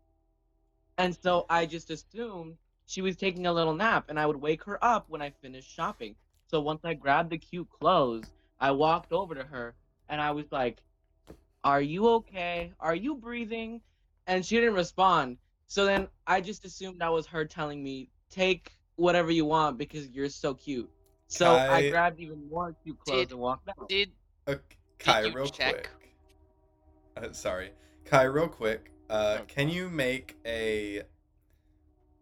and 0.98 1.16
so 1.16 1.46
I 1.50 1.66
just 1.66 1.90
assumed 1.90 2.58
she 2.86 3.02
was 3.02 3.16
taking 3.16 3.46
a 3.46 3.54
little 3.54 3.74
nap, 3.74 4.06
and 4.10 4.20
I 4.20 4.26
would 4.26 4.42
wake 4.42 4.64
her 4.64 4.84
up 4.84 5.06
when 5.10 5.22
I 5.22 5.32
finished 5.42 5.70
shopping. 5.70 6.16
So 6.48 6.62
once 6.62 6.82
I 6.84 6.94
grabbed 6.94 7.30
the 7.32 7.38
cute 7.38 7.70
clothes, 7.70 8.32
I 8.60 8.72
walked 8.72 9.12
over 9.12 9.36
to 9.36 9.44
her, 9.44 9.76
and 10.10 10.22
I 10.22 10.32
was 10.32 10.46
like, 10.52 10.78
Are 11.68 11.82
you 11.82 12.08
okay? 12.08 12.72
Are 12.80 12.96
you 12.96 13.16
breathing? 13.16 13.82
And 14.26 14.46
she 14.46 14.56
didn't 14.56 14.76
respond. 14.76 15.38
So 15.68 15.84
then 15.86 16.08
I 16.26 16.40
just 16.40 16.64
assumed 16.64 17.02
that 17.02 17.12
was 17.12 17.28
her 17.28 17.44
telling 17.44 17.84
me, 17.84 18.10
Take 18.30 18.72
whatever 18.96 19.32
you 19.32 19.44
want 19.44 19.78
because 19.78 20.08
you're 20.10 20.30
so 20.30 20.54
cute. 20.54 20.90
So 21.28 21.56
I 21.56 21.90
grabbed 21.90 22.22
even 22.22 22.48
more 22.50 22.74
cute 22.84 22.98
clothes 23.00 23.20
Did- 23.20 23.32
and 23.32 23.40
walked 23.40 23.68
out. 23.68 23.90
Did 23.90 24.12
Okay, 24.48 24.62
Kai, 24.98 25.22
you 25.24 25.34
real 25.34 25.48
check? 25.48 25.90
quick. 25.98 26.16
Uh, 27.18 27.34
sorry, 27.34 27.72
Kai, 28.06 28.24
real 28.24 28.48
quick. 28.48 28.92
Uh, 29.10 29.40
No 29.40 29.46
can 29.46 29.68
you 29.68 29.90
make 29.90 30.38
a? 30.46 31.02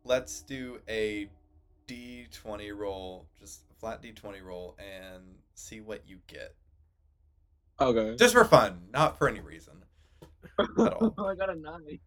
Let's 0.04 0.42
do 0.42 0.80
a 0.90 1.30
D 1.86 2.26
twenty 2.32 2.72
roll, 2.72 3.28
just 3.40 3.62
a 3.72 3.80
flat 3.80 4.02
D 4.02 4.12
twenty 4.12 4.42
roll, 4.42 4.76
and 4.80 5.24
see 5.54 5.82
what 5.82 6.08
you 6.08 6.18
get. 6.26 6.56
Okay. 7.80 8.16
Just 8.16 8.34
for 8.34 8.46
fun, 8.46 8.82
not 8.94 9.18
for 9.18 9.28
any 9.28 9.40
reason. 9.42 9.74
at 10.60 10.94
all. 10.94 11.14
I 11.30 11.36
got 11.36 11.50
a 11.50 11.56
nine. 11.56 12.00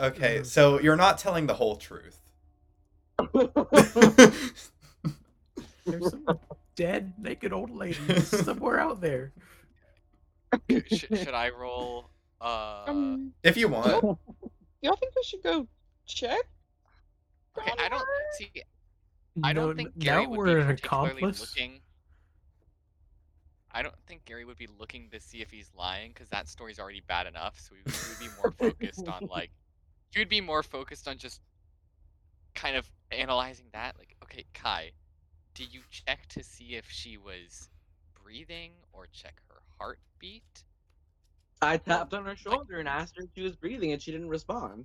Okay, 0.00 0.42
so 0.44 0.78
you're 0.80 0.96
not 0.96 1.18
telling 1.18 1.46
the 1.46 1.54
whole 1.54 1.76
truth. 1.76 2.20
there's 5.86 6.10
some 6.10 6.38
dead, 6.76 7.12
naked 7.18 7.52
old 7.52 7.70
ladies 7.70 8.28
somewhere 8.44 8.78
out 8.78 9.00
there. 9.00 9.32
sh- 10.70 11.04
should 11.10 11.34
I 11.34 11.50
roll? 11.50 12.10
Uh. 12.40 12.84
um, 12.86 13.32
if 13.42 13.56
you 13.56 13.68
want. 13.68 13.90
y'all 14.82 14.96
think 14.96 15.12
we 15.16 15.22
should 15.24 15.42
go 15.42 15.66
check? 16.06 16.38
okay. 17.58 17.72
I 17.78 17.88
don't 17.88 17.98
her? 17.98 18.06
see. 18.36 18.50
I 19.42 19.52
don't 19.52 19.70
No, 19.70 19.74
think 19.74 19.98
Gary 19.98 20.24
now 20.24 20.30
would 20.30 20.38
we're 20.38 20.44
be 20.46 20.52
an 20.60 20.66
particularly 20.68 21.10
accomplice. 21.12 21.40
looking. 21.40 21.80
I 23.70 23.82
don't 23.82 23.94
think 24.06 24.24
Gary 24.24 24.44
would 24.44 24.56
be 24.56 24.68
looking 24.78 25.10
to 25.10 25.20
see 25.20 25.42
if 25.42 25.50
he's 25.50 25.70
lying 25.76 26.12
because 26.12 26.28
that 26.30 26.48
story's 26.48 26.78
already 26.78 27.02
bad 27.06 27.26
enough. 27.26 27.58
So 27.60 27.74
he 27.74 27.82
would, 27.84 27.94
he 27.94 28.08
would 28.08 28.18
be 28.18 28.36
more 28.40 28.50
focused 28.52 29.08
on 29.08 29.26
like, 29.30 29.50
he 30.10 30.20
would 30.20 30.28
be 30.28 30.40
more 30.40 30.62
focused 30.62 31.06
on 31.06 31.18
just 31.18 31.40
kind 32.54 32.76
of 32.76 32.90
analyzing 33.12 33.66
that. 33.72 33.96
Like, 33.98 34.16
okay, 34.22 34.44
Kai, 34.54 34.92
did 35.54 35.72
you 35.72 35.80
check 35.90 36.26
to 36.28 36.42
see 36.42 36.74
if 36.76 36.90
she 36.90 37.16
was 37.18 37.68
breathing 38.22 38.72
or 38.92 39.06
check 39.12 39.40
her 39.48 39.60
heartbeat? 39.78 40.64
I 41.60 41.76
tapped 41.76 42.14
on 42.14 42.24
her 42.24 42.36
shoulder 42.36 42.78
and 42.78 42.88
asked 42.88 43.16
her 43.16 43.24
if 43.24 43.30
she 43.34 43.42
was 43.42 43.56
breathing, 43.56 43.92
and 43.92 44.00
she 44.00 44.12
didn't 44.12 44.28
respond. 44.28 44.84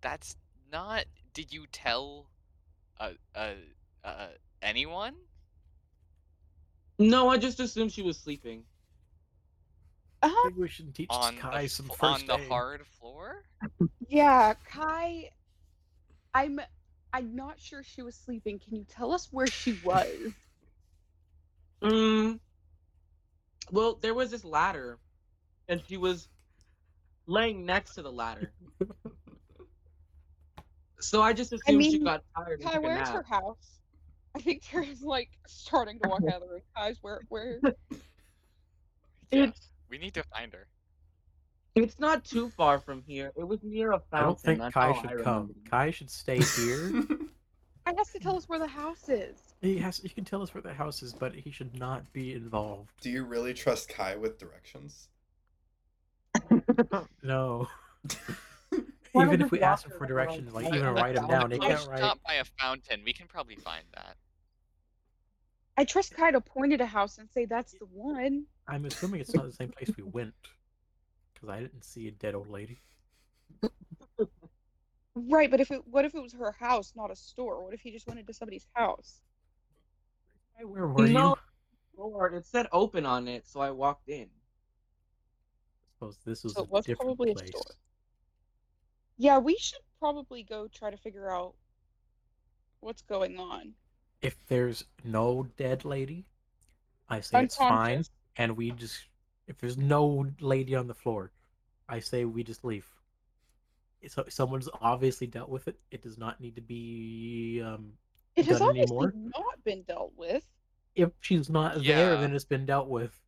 That's 0.00 0.36
not. 0.70 1.04
Did 1.32 1.52
you 1.52 1.66
tell, 1.70 2.26
uh, 2.98 3.12
uh, 3.34 3.52
uh, 4.04 4.28
anyone? 4.60 5.14
No, 6.98 7.28
I 7.28 7.36
just 7.38 7.58
assumed 7.60 7.92
she 7.92 8.02
was 8.02 8.16
sleeping. 8.18 8.64
Uh, 10.22 10.30
Maybe 10.44 10.60
we 10.62 10.68
should 10.68 10.94
teach 10.94 11.08
on 11.10 11.36
Kai 11.36 11.62
the, 11.62 11.68
some 11.68 11.90
f- 11.90 11.96
first 11.98 12.22
on 12.22 12.26
the 12.26 12.42
aid. 12.44 12.48
hard 12.48 12.86
floor? 12.86 13.44
yeah, 14.08 14.54
Kai. 14.68 15.30
I'm. 16.34 16.60
I'm 17.12 17.36
not 17.36 17.60
sure 17.60 17.82
she 17.84 18.02
was 18.02 18.16
sleeping. 18.16 18.58
Can 18.58 18.74
you 18.76 18.84
tell 18.88 19.12
us 19.12 19.28
where 19.30 19.46
she 19.46 19.78
was? 19.84 20.08
Mm. 21.82 22.40
Well, 23.70 23.98
there 24.00 24.14
was 24.14 24.30
this 24.30 24.44
ladder, 24.44 24.98
and 25.68 25.80
she 25.86 25.96
was 25.96 26.28
laying 27.26 27.64
next 27.64 27.94
to 27.94 28.02
the 28.02 28.10
ladder. 28.12 28.52
So 31.00 31.20
I 31.20 31.34
just 31.34 31.52
assumed 31.52 31.84
she 31.84 31.90
mean, 31.92 32.04
got 32.04 32.22
tired 32.34 32.60
and 32.60 32.62
Kai, 32.62 32.74
took 32.76 32.82
a 32.82 32.86
where's 32.86 33.08
nap. 33.08 33.14
her 33.14 33.22
house? 33.24 33.80
I 34.36 34.40
think 34.40 34.62
Tara's 34.68 35.02
like 35.02 35.30
starting 35.46 35.98
to 36.00 36.08
walk 36.08 36.22
out 36.28 36.36
of 36.36 36.48
the 36.48 36.48
room. 36.48 36.60
Kai's 36.76 36.98
where 37.02 37.22
where 37.28 37.60
Yeah, 39.30 39.44
It's 39.44 39.68
we 39.90 39.98
need 39.98 40.14
to 40.14 40.22
find 40.24 40.52
her. 40.52 40.66
it's 41.74 41.98
not 41.98 42.24
too 42.24 42.50
far 42.50 42.78
from 42.78 43.02
here. 43.06 43.32
It 43.36 43.46
was 43.46 43.62
near 43.62 43.92
a 43.92 44.00
fountain. 44.10 44.18
I 44.18 44.20
don't 44.22 44.40
think 44.40 44.58
that's 44.60 44.74
Kai 44.74 44.88
all 44.88 44.94
I 44.94 45.00
should 45.00 45.24
come. 45.24 45.34
remember. 45.34 45.54
Kai 45.70 45.90
should 45.90 46.10
stay 46.10 46.38
here. 46.40 47.02
I 47.86 47.92
has 47.98 48.10
to 48.12 48.18
tell 48.18 48.36
us 48.36 48.48
where 48.48 48.58
the 48.58 48.66
house 48.66 49.08
is. 49.10 49.36
he 49.60 49.76
has. 49.78 49.98
He 49.98 50.08
can 50.08 50.24
tell 50.24 50.40
us 50.40 50.54
where 50.54 50.62
the 50.62 50.72
house 50.72 51.02
is, 51.02 51.12
but 51.12 51.34
he 51.34 51.50
should 51.50 51.78
not 51.78 52.10
be 52.14 52.32
involved. 52.32 52.90
Do 53.02 53.10
you 53.10 53.24
really 53.24 53.52
trust 53.52 53.90
Kai 53.90 54.16
with 54.16 54.38
directions? 54.38 55.08
No. 57.22 57.68
Why 59.12 59.24
even 59.24 59.38
don't 59.40 59.42
if 59.46 59.50
we 59.52 59.58
we 59.58 59.62
ask 59.62 59.84
walk 59.84 59.92
him 59.92 59.98
for 59.98 60.04
around, 60.04 60.08
directions, 60.08 60.54
like 60.54 60.64
like, 60.64 60.74
even 60.74 60.88
write 60.94 61.14
them 61.14 61.28
down, 61.28 61.50
he 61.50 61.58
The 61.58 61.60
can't 61.66 61.72
house 61.78 61.86
write. 61.88 62.00
not 62.00 62.18
by 62.26 62.34
a 62.34 62.44
fountain. 62.58 63.02
We 63.04 63.12
can 63.12 63.26
probably 63.26 63.56
find 63.56 63.84
that. 63.94 64.16
I 65.76 65.84
trust 65.84 66.14
Kai 66.14 66.30
to 66.30 66.40
point 66.40 66.72
at 66.72 66.80
a 66.80 66.86
house 66.86 67.18
and 67.18 67.28
say 67.30 67.46
that's 67.46 67.72
the 67.72 67.86
one. 67.86 68.44
I'm 68.68 68.84
assuming 68.84 69.20
it's 69.20 69.34
not 69.34 69.44
the 69.44 69.52
same 69.52 69.70
place 69.70 69.90
we 69.96 70.04
went, 70.04 70.34
because 71.32 71.48
I 71.48 71.60
didn't 71.60 71.84
see 71.84 72.08
a 72.08 72.12
dead 72.12 72.34
old 72.34 72.48
lady. 72.48 72.80
Right, 75.16 75.50
but 75.50 75.60
if 75.60 75.70
it 75.70 75.86
what 75.86 76.04
if 76.04 76.14
it 76.14 76.22
was 76.22 76.32
her 76.32 76.52
house, 76.52 76.92
not 76.96 77.10
a 77.10 77.16
store? 77.16 77.62
What 77.62 77.74
if 77.74 77.80
he 77.80 77.92
just 77.92 78.06
went 78.06 78.18
into 78.20 78.32
somebody's 78.32 78.66
house? 78.74 79.20
Hey, 80.56 80.64
where 80.64 80.86
were 80.86 81.06
no, 81.06 81.30
you? 81.30 81.36
Lord, 81.96 82.34
it 82.34 82.46
said 82.46 82.66
open 82.72 83.06
on 83.06 83.28
it, 83.28 83.46
so 83.46 83.60
I 83.60 83.70
walked 83.70 84.08
in. 84.08 84.24
I 84.24 84.28
suppose 85.92 86.18
this 86.24 86.42
was 86.44 86.54
So 86.54 86.60
a 86.60 86.64
it 86.64 86.70
was 86.70 86.84
different 86.84 87.16
probably 87.16 87.30
a 87.30 87.34
place. 87.34 87.48
store. 87.48 87.76
Yeah, 89.16 89.38
we 89.38 89.56
should 89.58 89.82
probably 90.00 90.42
go 90.42 90.66
try 90.66 90.90
to 90.90 90.96
figure 90.96 91.30
out 91.30 91.54
what's 92.80 93.02
going 93.02 93.38
on. 93.38 93.74
If 94.24 94.36
there's 94.46 94.84
no 95.04 95.46
dead 95.56 95.84
lady, 95.84 96.24
I 97.08 97.20
say 97.20 97.44
it's 97.44 97.56
fine, 97.56 97.70
Unconscious. 97.98 98.10
and 98.36 98.56
we 98.56 98.70
just 98.72 99.04
if 99.46 99.58
there's 99.58 99.76
no 99.76 100.26
lady 100.40 100.74
on 100.74 100.86
the 100.86 100.94
floor, 100.94 101.30
I 101.88 102.00
say 102.00 102.24
we 102.24 102.42
just 102.42 102.64
leave. 102.64 102.86
So 104.08 104.24
someone's 104.28 104.68
obviously 104.80 105.26
dealt 105.26 105.48
with 105.48 105.68
it. 105.68 105.78
It 105.90 106.02
does 106.02 106.18
not 106.18 106.40
need 106.40 106.54
to 106.56 106.60
be. 106.62 107.62
Um, 107.64 107.92
It 108.36 108.46
has 108.46 108.58
done 108.58 108.68
obviously 108.70 108.96
anymore? 108.96 109.12
not 109.36 109.64
been 109.64 109.82
dealt 109.82 110.12
with. 110.16 110.44
if 110.94 111.10
she's 111.20 111.50
not 111.50 111.74
there, 111.82 112.14
Yeah. 112.14 112.20
then 112.20 112.34
it's 112.34 112.44
been 112.44 112.64
dealt 112.66 112.88
with. 112.88 113.18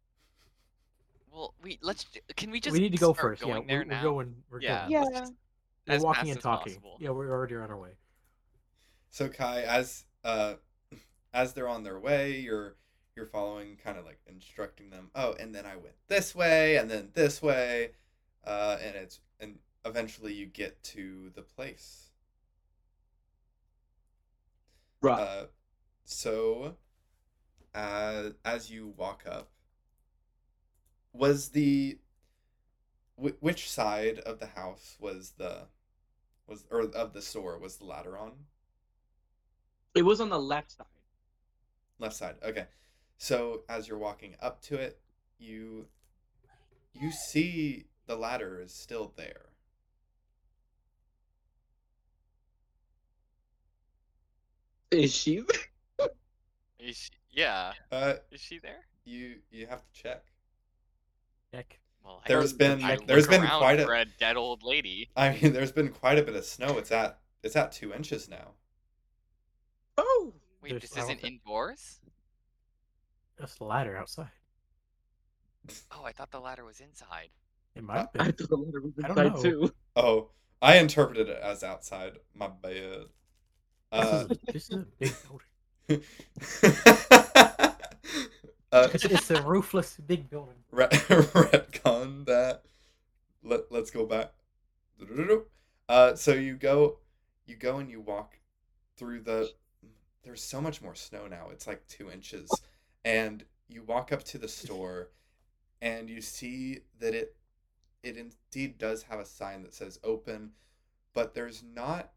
Well, 1.30 1.54
we 1.62 1.78
let's. 1.82 2.04
j- 2.04 2.20
Can 2.36 2.50
we 2.50 2.60
just? 2.60 2.72
we 2.72 2.80
need 2.80 2.92
to 2.92 2.98
go 2.98 3.12
start 3.12 3.38
first. 3.38 3.42
Yeah, 3.42 3.54
Going 3.54 3.66
we're, 3.68 3.84
there 3.84 3.96
we're 3.98 4.02
going. 4.02 4.42
We're 4.50 4.60
Yeah. 4.62 4.80
going. 4.82 4.90
Yeah. 4.92 5.00
let's 5.02 5.18
just- 5.20 5.32
We're 5.86 5.94
as 5.94 6.02
walking 6.02 6.18
fast 6.20 6.28
and 6.28 6.36
as 6.38 6.42
talking. 6.42 6.72
possible. 6.74 6.96
Yeah, 7.00 7.10
we're 7.10 7.30
already 7.30 7.56
on 7.56 7.70
our 7.70 7.76
way. 7.78 7.90
So 9.10 9.28
Kai, 9.28 9.62
as 9.62 10.04
uh, 10.24 10.54
as 11.36 11.52
they're 11.52 11.68
on 11.68 11.84
their 11.84 12.00
way, 12.00 12.38
you're 12.38 12.76
you're 13.14 13.26
following, 13.26 13.76
kind 13.76 13.98
of 13.98 14.04
like 14.04 14.20
instructing 14.26 14.90
them. 14.90 15.10
Oh, 15.14 15.34
and 15.38 15.54
then 15.54 15.66
I 15.66 15.76
went 15.76 15.94
this 16.08 16.34
way, 16.34 16.76
and 16.76 16.90
then 16.90 17.10
this 17.12 17.42
way, 17.42 17.90
uh, 18.44 18.78
and 18.82 18.96
it's 18.96 19.20
and 19.38 19.58
eventually 19.84 20.32
you 20.32 20.46
get 20.46 20.82
to 20.84 21.30
the 21.34 21.42
place. 21.42 22.10
Right. 25.02 25.20
Uh, 25.20 25.44
so, 26.06 26.76
uh, 27.74 28.30
as 28.44 28.70
you 28.70 28.94
walk 28.96 29.24
up, 29.30 29.50
was 31.12 31.50
the 31.50 31.98
wh- 33.22 33.40
which 33.42 33.70
side 33.70 34.20
of 34.20 34.40
the 34.40 34.46
house 34.46 34.96
was 34.98 35.34
the 35.36 35.66
was 36.46 36.64
or 36.70 36.82
of 36.82 37.12
the 37.12 37.22
store 37.22 37.58
was 37.58 37.76
the 37.76 37.84
ladder 37.84 38.16
on? 38.16 38.32
it 39.94 40.04
was 40.04 40.20
on 40.20 40.28
the 40.28 40.38
left 40.38 40.72
side. 40.72 40.86
Left 41.98 42.14
side. 42.14 42.36
Okay. 42.42 42.66
So 43.18 43.62
as 43.68 43.88
you're 43.88 43.98
walking 43.98 44.36
up 44.40 44.60
to 44.62 44.76
it, 44.76 45.00
you 45.38 45.86
you 46.94 47.10
see 47.10 47.86
the 48.06 48.16
ladder 48.16 48.60
is 48.60 48.72
still 48.74 49.12
there. 49.16 49.46
Is 54.90 55.12
she? 55.14 55.42
Is 56.78 56.96
she, 56.96 57.10
yeah. 57.32 57.72
Uh, 57.90 58.14
Is 58.30 58.40
she 58.40 58.58
there? 58.60 58.86
you 59.04 59.36
you 59.50 59.66
have 59.66 59.80
to 59.82 59.92
check. 60.02 60.24
Heck. 61.52 61.78
Well, 62.04 62.22
I 62.24 62.28
There's 62.28 62.52
don't- 62.52 62.78
been 62.78 62.84
I 62.84 62.96
there's 63.06 63.22
look 63.24 63.30
been 63.30 63.42
around 63.42 63.58
quite 63.58 63.80
for 63.80 63.94
a 63.94 64.00
a 64.02 64.04
dead 64.20 64.36
old 64.36 64.62
lady. 64.62 65.08
I 65.16 65.30
mean 65.30 65.52
there's 65.52 65.72
been 65.72 65.88
quite 65.88 66.18
a 66.18 66.22
bit 66.22 66.36
of 66.36 66.44
snow. 66.44 66.78
It's 66.78 66.92
at 66.92 67.18
it's 67.42 67.56
at 67.56 67.72
two 67.72 67.92
inches 67.92 68.28
now. 68.28 68.52
Wait, 70.66 70.72
There's- 70.80 70.82
this 70.90 70.92
I 70.96 71.00
don't 71.00 71.10
isn't 71.10 71.20
think- 71.22 71.40
indoors? 71.44 72.00
That's 73.38 73.54
the 73.56 73.64
ladder 73.64 73.96
outside. 73.96 74.30
Oh, 75.90 76.04
I 76.04 76.12
thought 76.12 76.30
the 76.30 76.40
ladder 76.40 76.64
was 76.64 76.80
inside. 76.80 77.28
It 77.74 77.84
might 77.84 77.98
have 77.98 78.08
I 78.18 78.24
been. 78.24 78.32
thought 78.32 78.48
the 78.48 78.56
letter 78.56 78.80
was 78.80 78.92
I 79.04 79.08
don't 79.08 79.18
inside 79.18 79.34
know. 79.34 79.42
too. 79.66 79.74
Oh, 79.96 80.30
I 80.62 80.78
interpreted 80.78 81.28
it 81.28 81.38
as 81.42 81.62
outside. 81.62 82.18
My 82.34 82.48
bad. 82.48 82.72
This, 82.72 83.08
Uh, 83.92 84.26
is, 84.30 84.38
this 84.52 84.70
is 84.70 84.76
a 84.78 84.86
big 84.98 85.14
building. 85.88 86.04
uh, 88.72 88.88
It's, 88.92 89.04
it's 89.04 89.30
a 89.30 89.42
roofless 89.42 89.96
big 90.06 90.28
building. 90.30 90.56
Ret- 90.70 90.90
retcon 90.90 92.26
that. 92.26 92.62
Let 93.42 93.70
Let's 93.70 93.90
go 93.90 94.06
back. 94.06 94.32
Uh, 95.88 96.14
so 96.16 96.32
you 96.32 96.56
go, 96.56 96.98
you 97.46 97.54
go 97.56 97.76
and 97.78 97.90
you 97.90 98.00
walk 98.00 98.38
through 98.96 99.20
the. 99.20 99.50
There's 100.26 100.42
so 100.42 100.60
much 100.60 100.82
more 100.82 100.96
snow 100.96 101.28
now. 101.28 101.50
It's 101.52 101.68
like 101.68 101.86
two 101.86 102.10
inches, 102.10 102.50
and 103.04 103.44
you 103.68 103.84
walk 103.84 104.12
up 104.12 104.24
to 104.24 104.38
the 104.38 104.48
store, 104.48 105.10
and 105.80 106.10
you 106.10 106.20
see 106.20 106.80
that 106.98 107.14
it, 107.14 107.36
it 108.02 108.16
indeed 108.16 108.76
does 108.76 109.04
have 109.04 109.20
a 109.20 109.24
sign 109.24 109.62
that 109.62 109.72
says 109.72 110.00
open, 110.02 110.50
but 111.14 111.32
there's 111.32 111.62
not 111.62 112.10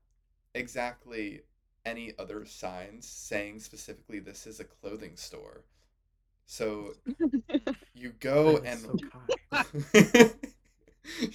exactly 0.55 1.41
any 1.85 2.13
other 2.17 2.45
signs 2.45 3.07
saying 3.07 3.59
specifically 3.59 4.17
this 4.17 4.47
is 4.47 4.59
a 4.59 4.65
clothing 4.65 5.15
store. 5.15 5.63
So 6.47 6.93
you 7.93 8.13
go 8.19 8.57
and 8.57 8.79
so 8.79 8.95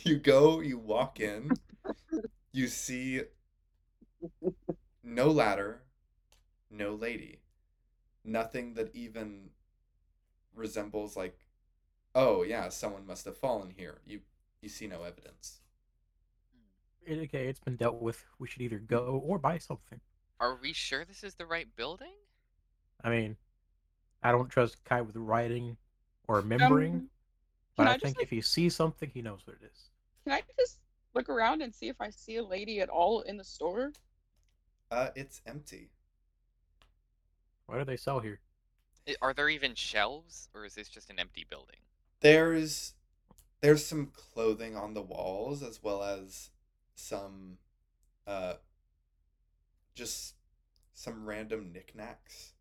you 0.05 0.17
go, 0.19 0.59
you 0.59 0.79
walk 0.79 1.21
in, 1.21 1.53
you 2.53 2.67
see 2.67 3.23
no 5.05 5.29
ladder, 5.29 5.84
no 6.77 6.95
lady, 6.95 7.41
nothing 8.25 8.75
that 8.75 8.95
even 8.95 9.51
resembles 10.55 11.17
like, 11.17 11.39
oh 12.15 12.43
yeah, 12.43 12.69
someone 12.69 13.07
must 13.07 13.25
have 13.25 13.37
fallen 13.37 13.73
here. 13.77 14.01
You 14.07 14.21
you 14.61 14.69
see 14.69 14.87
no 14.87 15.03
evidence. 15.03 15.61
Okay, 17.11 17.49
it's 17.49 17.61
been 17.61 17.77
dealt 17.77 18.01
with. 18.01 18.25
We 18.39 18.49
should 18.49 18.63
either 18.63 18.79
go 18.79 19.23
or 19.25 19.39
buy 19.39 19.59
something. 19.59 20.01
Are 20.41 20.59
we 20.61 20.73
sure 20.73 21.05
this 21.05 21.23
is 21.23 21.35
the 21.35 21.45
right 21.47 21.69
building? 21.77 22.15
I 23.03 23.11
mean, 23.11 23.37
I 24.23 24.33
don't 24.33 24.49
trust 24.49 24.83
Kai 24.85 25.03
with 25.03 25.17
writing 25.17 25.77
or 26.29 26.37
remembering, 26.37 26.95
Um, 26.95 27.11
but 27.77 27.89
I, 27.89 27.93
I 27.95 27.99
think 27.99 28.17
like- 28.17 28.25
if 28.25 28.31
he 28.31 28.41
sees 28.41 28.75
something, 28.75 29.11
he 29.13 29.21
knows 29.21 29.47
what 29.47 29.57
it 29.61 29.67
is. 29.71 29.91
Can 30.25 30.33
I 30.33 30.43
just 30.59 30.79
look 31.13 31.29
around 31.29 31.61
and 31.61 31.75
see 31.75 31.89
if 31.89 32.01
I 32.01 32.09
see 32.09 32.37
a 32.37 32.43
lady 32.43 32.81
at 32.81 32.89
all 32.89 33.21
in 33.21 33.37
the 33.37 33.45
store? 33.45 33.93
Uh, 34.91 35.11
it's 35.15 35.43
empty. 35.47 35.91
What 37.67 37.77
do 37.79 37.85
they 37.85 37.97
sell 37.99 38.21
here? 38.21 38.41
Are 39.23 39.33
there 39.33 39.49
even 39.49 39.75
shelves, 39.75 40.51
or 40.53 40.67
is 40.67 40.75
this 40.75 40.91
just 40.91 41.09
an 41.09 41.19
empty 41.19 41.45
building? 41.45 41.81
There's 42.21 42.95
there's 43.61 43.85
some 43.87 44.07
clothing 44.09 44.77
on 44.77 44.95
the 44.95 45.03
walls 45.03 45.63
as 45.63 45.83
well 45.83 46.03
as 46.03 46.51
some 46.95 47.59
uh 48.27 48.55
just 49.95 50.35
some 50.95 51.27
random 51.27 51.73
knickknacks. 51.73 52.53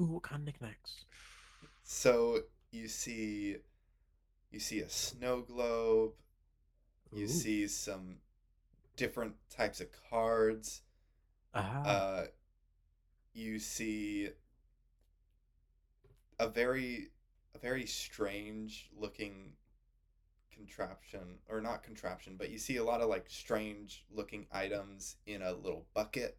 Ooh, 0.00 0.06
what 0.06 0.22
kind 0.24 0.40
of 0.42 0.46
knickknacks? 0.46 1.04
So 1.82 2.44
you 2.70 2.88
see 2.88 3.56
you 4.50 4.60
see 4.60 4.80
a 4.80 4.88
snow 4.90 5.42
globe, 5.42 6.12
you 7.14 7.26
Ooh. 7.26 7.28
see 7.28 7.68
some 7.68 8.18
different 8.96 9.36
types 9.50 9.80
of 9.80 9.88
cards. 10.10 10.82
Ah, 11.54 11.84
Uh 11.84 12.24
you 13.34 13.58
see 13.58 14.28
a 16.38 16.48
very 16.48 17.10
a 17.54 17.58
very 17.58 17.86
strange 17.86 18.88
looking 18.98 19.52
contraption 20.52 21.38
or 21.48 21.60
not 21.60 21.82
contraption, 21.82 22.36
but 22.38 22.50
you 22.50 22.58
see 22.58 22.76
a 22.76 22.84
lot 22.84 23.00
of 23.00 23.08
like 23.08 23.28
strange 23.28 24.04
looking 24.14 24.46
items 24.52 25.16
in 25.26 25.42
a 25.42 25.52
little 25.52 25.86
bucket 25.94 26.36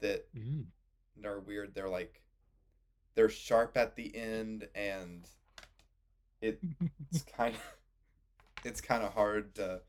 that 0.00 0.26
mm. 0.34 0.64
are 1.24 1.40
weird. 1.40 1.74
They're 1.74 1.88
like 1.88 2.22
they're 3.14 3.28
sharp 3.28 3.76
at 3.76 3.96
the 3.96 4.14
end 4.14 4.68
and 4.74 5.28
it 6.40 6.60
it's 7.10 7.22
kind 7.36 7.54
of 7.54 7.62
it's 8.64 8.80
kind 8.80 9.02
of 9.02 9.12
hard 9.12 9.54
to 9.56 9.80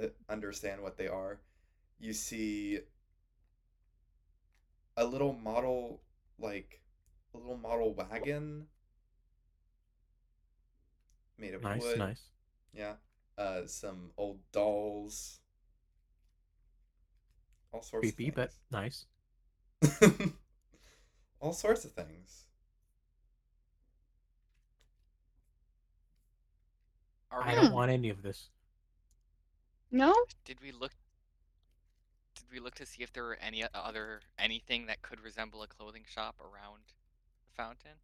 uh, 0.00 0.06
understand 0.28 0.82
what 0.82 0.96
they 0.96 1.08
are. 1.08 1.40
You 1.98 2.12
see 2.12 2.80
a 4.96 5.04
little 5.04 5.32
model 5.32 6.02
like 6.38 6.80
a 7.34 7.38
little 7.38 7.56
model 7.56 7.94
wagon 7.94 8.66
made 11.38 11.54
of 11.54 11.62
nice, 11.62 11.80
wood. 11.80 11.98
nice. 11.98 12.30
Yeah. 12.72 12.94
Uh 13.38 13.66
some 13.66 14.12
old 14.16 14.40
dolls. 14.52 15.40
All 17.72 17.82
sorts 17.82 18.12
Creepy, 18.12 18.28
of 18.28 18.34
but 18.34 18.54
nice. 18.70 19.06
All 21.38 21.52
sorts 21.52 21.84
of 21.84 21.92
things. 21.92 22.46
Are 27.30 27.44
I 27.44 27.54
don't 27.54 27.68
Hmm. 27.68 27.72
want 27.72 27.90
any 27.90 28.08
of 28.08 28.22
this. 28.22 28.48
No? 29.90 30.26
Did 30.44 30.60
we 30.60 30.72
look? 30.72 30.92
Did 32.54 32.60
we 32.60 32.64
look 32.66 32.76
to 32.76 32.86
see 32.86 33.02
if 33.02 33.12
there 33.12 33.24
were 33.24 33.38
any 33.40 33.64
other 33.74 34.20
anything 34.38 34.86
that 34.86 35.02
could 35.02 35.20
resemble 35.20 35.64
a 35.64 35.66
clothing 35.66 36.04
shop 36.08 36.36
around 36.40 36.82
the 37.48 37.52
fountain? 37.56 37.98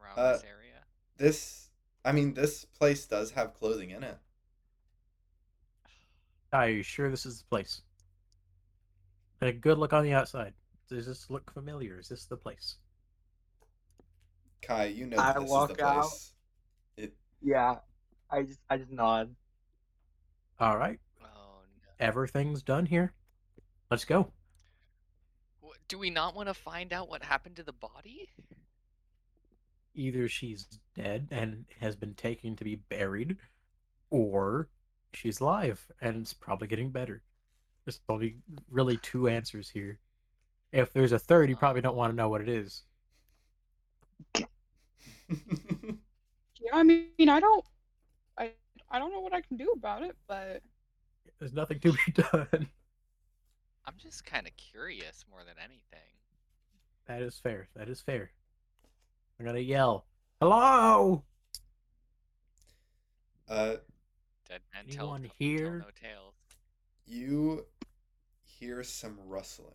Around 0.00 0.16
Uh, 0.16 0.32
this 0.34 0.44
area? 0.44 0.84
This 1.16 1.70
I 2.04 2.12
mean 2.12 2.34
this 2.34 2.64
place 2.64 3.04
does 3.04 3.32
have 3.32 3.52
clothing 3.54 3.90
in 3.90 4.04
it. 4.04 4.16
Are 6.52 6.70
you 6.70 6.84
sure 6.84 7.10
this 7.10 7.26
is 7.26 7.40
the 7.40 7.46
place? 7.46 7.82
A 9.40 9.50
good 9.50 9.78
look 9.78 9.92
on 9.92 10.04
the 10.04 10.12
outside. 10.12 10.54
Does 10.88 11.06
this 11.06 11.28
look 11.30 11.52
familiar? 11.52 11.98
Is 11.98 12.08
this 12.08 12.26
the 12.26 12.36
place? 12.36 12.76
Kai, 14.62 14.84
you 14.84 15.06
know 15.06 15.18
I 15.18 15.32
this 15.32 15.50
walk 15.50 15.70
is 15.72 15.76
the 15.78 15.84
out. 15.84 15.94
place. 16.02 16.32
It 16.96 17.16
Yeah. 17.42 17.80
I 18.30 18.42
just 18.44 18.60
I 18.70 18.76
just 18.78 18.92
nod. 18.92 19.34
All 20.60 20.76
right, 20.76 21.00
no. 21.13 21.13
Everything's 22.04 22.62
done 22.62 22.86
here. 22.86 23.14
Let's 23.90 24.04
go. 24.04 24.30
Do 25.88 25.98
we 25.98 26.10
not 26.10 26.34
want 26.36 26.48
to 26.48 26.54
find 26.54 26.92
out 26.92 27.08
what 27.08 27.22
happened 27.22 27.56
to 27.56 27.62
the 27.62 27.72
body? 27.72 28.28
Either 29.94 30.28
she's 30.28 30.66
dead 30.94 31.28
and 31.30 31.64
has 31.80 31.96
been 31.96 32.14
taken 32.14 32.56
to 32.56 32.64
be 32.64 32.76
buried, 32.76 33.36
or 34.10 34.68
she's 35.14 35.40
alive 35.40 35.84
and 36.00 36.22
it's 36.22 36.34
probably 36.34 36.68
getting 36.68 36.90
better. 36.90 37.22
There's 37.84 38.00
only 38.08 38.36
really 38.70 38.98
two 38.98 39.28
answers 39.28 39.70
here. 39.70 39.98
If 40.72 40.92
there's 40.92 41.12
a 41.12 41.18
third, 41.18 41.48
you 41.48 41.56
probably 41.56 41.80
um. 41.80 41.84
don't 41.84 41.96
want 41.96 42.12
to 42.12 42.16
know 42.16 42.28
what 42.28 42.42
it 42.42 42.48
is. 42.48 42.82
Yeah, 46.60 46.70
I 46.78 46.82
mean, 46.82 47.28
I 47.28 47.40
don't, 47.40 47.64
I, 48.38 48.52
I 48.90 48.98
don't 48.98 49.12
know 49.12 49.20
what 49.20 49.34
I 49.34 49.42
can 49.42 49.58
do 49.58 49.70
about 49.76 50.02
it, 50.02 50.16
but 50.26 50.62
There's 51.44 51.52
nothing 51.52 51.78
to 51.80 51.92
be 51.92 52.12
done. 52.32 52.68
I'm 53.84 53.92
just 53.98 54.24
kind 54.24 54.46
of 54.46 54.56
curious 54.56 55.26
more 55.30 55.40
than 55.40 55.56
anything. 55.62 56.08
That 57.04 57.20
is 57.20 57.38
fair. 57.38 57.68
That 57.76 57.90
is 57.90 58.00
fair. 58.00 58.30
I'm 59.38 59.44
gonna 59.44 59.58
yell, 59.58 60.06
"Hello!" 60.40 61.22
uh, 63.46 63.74
Dead 64.48 64.62
man 64.72 64.86
tell, 64.88 65.12
Anyone 65.14 65.22
tell 65.24 65.30
here? 65.38 65.78
no 65.80 65.84
tales. 66.00 66.32
you 67.04 67.66
hear 68.46 68.82
some 68.82 69.18
rustling. 69.26 69.68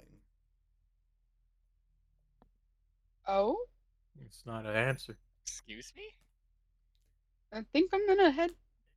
oh, 3.28 3.58
It's 4.26 4.44
not 4.44 4.66
an 4.66 4.76
answer. 4.76 5.16
Excuse 5.46 5.94
me? 5.96 6.16
I 7.54 7.62
think 7.74 7.91
I'm 7.94 8.08
gonna 8.08 8.32
head. 8.32 8.50
Is 8.50 8.56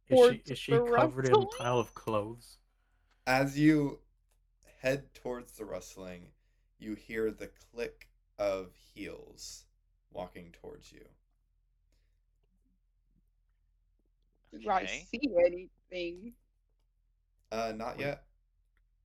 she 0.09 0.15
Towards 0.17 0.51
is 0.51 0.59
she 0.59 0.73
the 0.73 0.85
covered 0.97 1.27
in 1.27 1.33
a 1.33 1.37
rustling? 1.37 1.59
pile 1.59 1.79
of 1.79 1.93
clothes? 1.93 2.57
As 3.27 3.59
you 3.59 4.01
head 4.81 5.13
towards 5.15 5.53
the 5.53 5.65
rustling, 5.65 6.33
you 6.79 6.95
hear 6.95 7.31
the 7.33 7.49
click 7.49 8.09
of 8.39 8.75
heels 8.77 9.65
walking 10.11 10.53
towards 10.53 10.93
you. 10.93 11.09
Do 14.53 14.71
I 14.71 14.85
Okay. 14.85 15.05
see 15.11 15.21
anything? 15.45 16.35
Uh, 17.53 17.73
not 17.77 17.99
yet. 18.01 18.25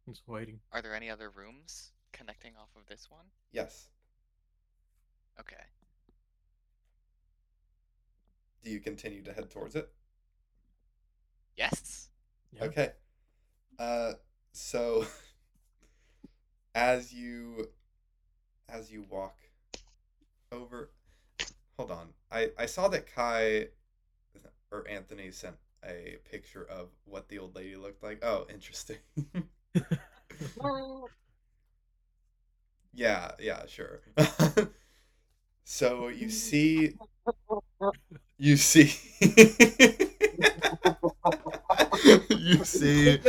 I'm 0.08 0.14
just 0.14 0.28
waiting. 0.28 0.60
Are 0.72 0.82
there 0.82 0.96
any 0.96 1.10
other 1.10 1.30
rooms 1.30 1.92
connecting 2.14 2.56
off 2.56 2.74
of 2.78 2.86
this 2.88 3.12
one? 3.12 3.32
Yes. 3.52 3.90
Okay. 5.40 5.64
Do 8.64 8.70
you 8.70 8.80
continue 8.80 9.24
to 9.24 9.34
head 9.34 9.50
towards 9.50 9.76
it? 9.76 9.92
Yes. 11.58 12.10
Yeah. 12.52 12.64
Okay. 12.66 12.92
Uh, 13.80 14.14
so 14.52 15.06
as 16.76 17.14
you 17.14 17.70
as 18.70 18.92
you 18.92 19.04
walk 19.10 19.38
over, 20.52 20.90
hold 21.78 21.92
on. 21.92 22.10
I 22.32 22.52
I 22.58 22.66
saw 22.66 22.88
that 22.90 23.14
Kai 23.14 23.68
or 24.72 24.88
Anthony 24.90 25.32
sent 25.32 25.56
a 25.86 26.18
picture 26.30 26.64
of 26.64 26.90
what 27.06 27.30
the 27.30 27.40
old 27.40 27.56
lady 27.56 27.76
looked 27.76 28.04
like. 28.04 28.24
Oh, 28.24 28.46
interesting. 28.54 28.98
yeah, 32.94 33.32
yeah, 33.40 33.66
sure. 33.68 34.02
so 35.64 36.08
you 36.08 36.30
see, 36.30 36.94
you 38.38 38.58
see, 38.58 38.94
you 42.30 42.64
see. 42.64 43.20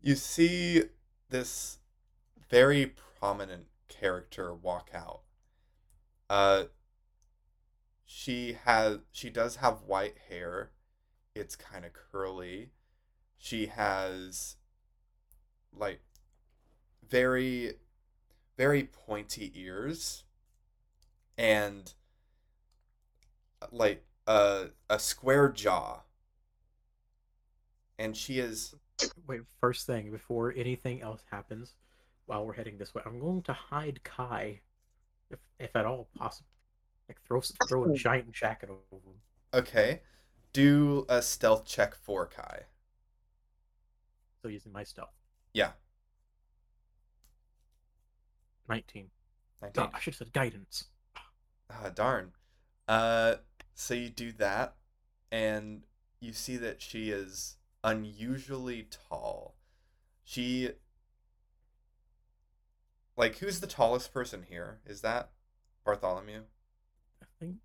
you 0.00 0.14
see 0.14 0.82
this 1.30 1.78
very 2.50 2.94
prominent 3.20 3.66
character 3.88 4.54
walk 4.54 4.90
out. 4.94 5.20
Uh 6.28 6.64
she 8.04 8.56
has 8.64 8.98
she 9.10 9.30
does 9.30 9.56
have 9.56 9.82
white 9.86 10.16
hair. 10.28 10.70
It's 11.34 11.56
kind 11.56 11.84
of 11.84 11.92
curly. 11.92 12.70
She 13.38 13.66
has 13.66 14.56
like 15.74 16.00
very 17.08 17.74
very 18.56 18.84
pointy 18.84 19.50
ears 19.54 20.24
and 21.38 21.94
like 23.70 24.04
a 24.32 24.70
a 24.88 24.98
square 24.98 25.48
jaw. 25.48 26.00
And 27.98 28.16
she 28.16 28.38
is 28.38 28.74
Wait, 29.26 29.40
first 29.60 29.86
thing 29.86 30.10
before 30.10 30.52
anything 30.56 31.02
else 31.02 31.22
happens, 31.30 31.74
while 32.26 32.46
we're 32.46 32.52
heading 32.52 32.78
this 32.78 32.94
way, 32.94 33.02
I'm 33.04 33.18
going 33.18 33.42
to 33.42 33.52
hide 33.52 34.02
Kai, 34.04 34.60
if 35.30 35.38
if 35.58 35.74
at 35.76 35.84
all 35.84 36.08
possible. 36.16 36.48
Like 37.08 37.20
throw 37.26 37.40
throw 37.68 37.84
a 37.84 37.94
giant 37.94 38.32
jacket 38.32 38.70
over 38.70 39.02
him. 39.04 39.20
Okay. 39.52 40.00
Do 40.52 41.06
a 41.08 41.20
stealth 41.22 41.64
check 41.64 41.94
for 41.94 42.26
Kai. 42.26 42.62
So 44.40 44.48
using 44.48 44.72
my 44.72 44.84
stealth. 44.84 45.14
Yeah. 45.52 45.72
Nineteen. 48.68 49.10
19. 49.60 49.82
No, 49.82 49.90
I 49.94 50.00
should 50.00 50.14
have 50.14 50.18
said 50.18 50.32
guidance. 50.32 50.86
Ah, 51.70 51.90
darn. 51.94 52.32
Uh, 52.88 53.36
so 53.74 53.94
you 53.94 54.08
do 54.10 54.32
that, 54.32 54.74
and 55.30 55.82
you 56.20 56.32
see 56.32 56.56
that 56.58 56.80
she 56.82 57.10
is 57.10 57.56
unusually 57.84 58.86
tall. 59.08 59.54
She. 60.24 60.70
Like, 63.16 63.38
who's 63.38 63.60
the 63.60 63.66
tallest 63.66 64.12
person 64.14 64.42
here? 64.48 64.78
Is 64.86 65.02
that 65.02 65.30
Bartholomew? 65.84 66.42
I 67.22 67.26
think 67.38 67.56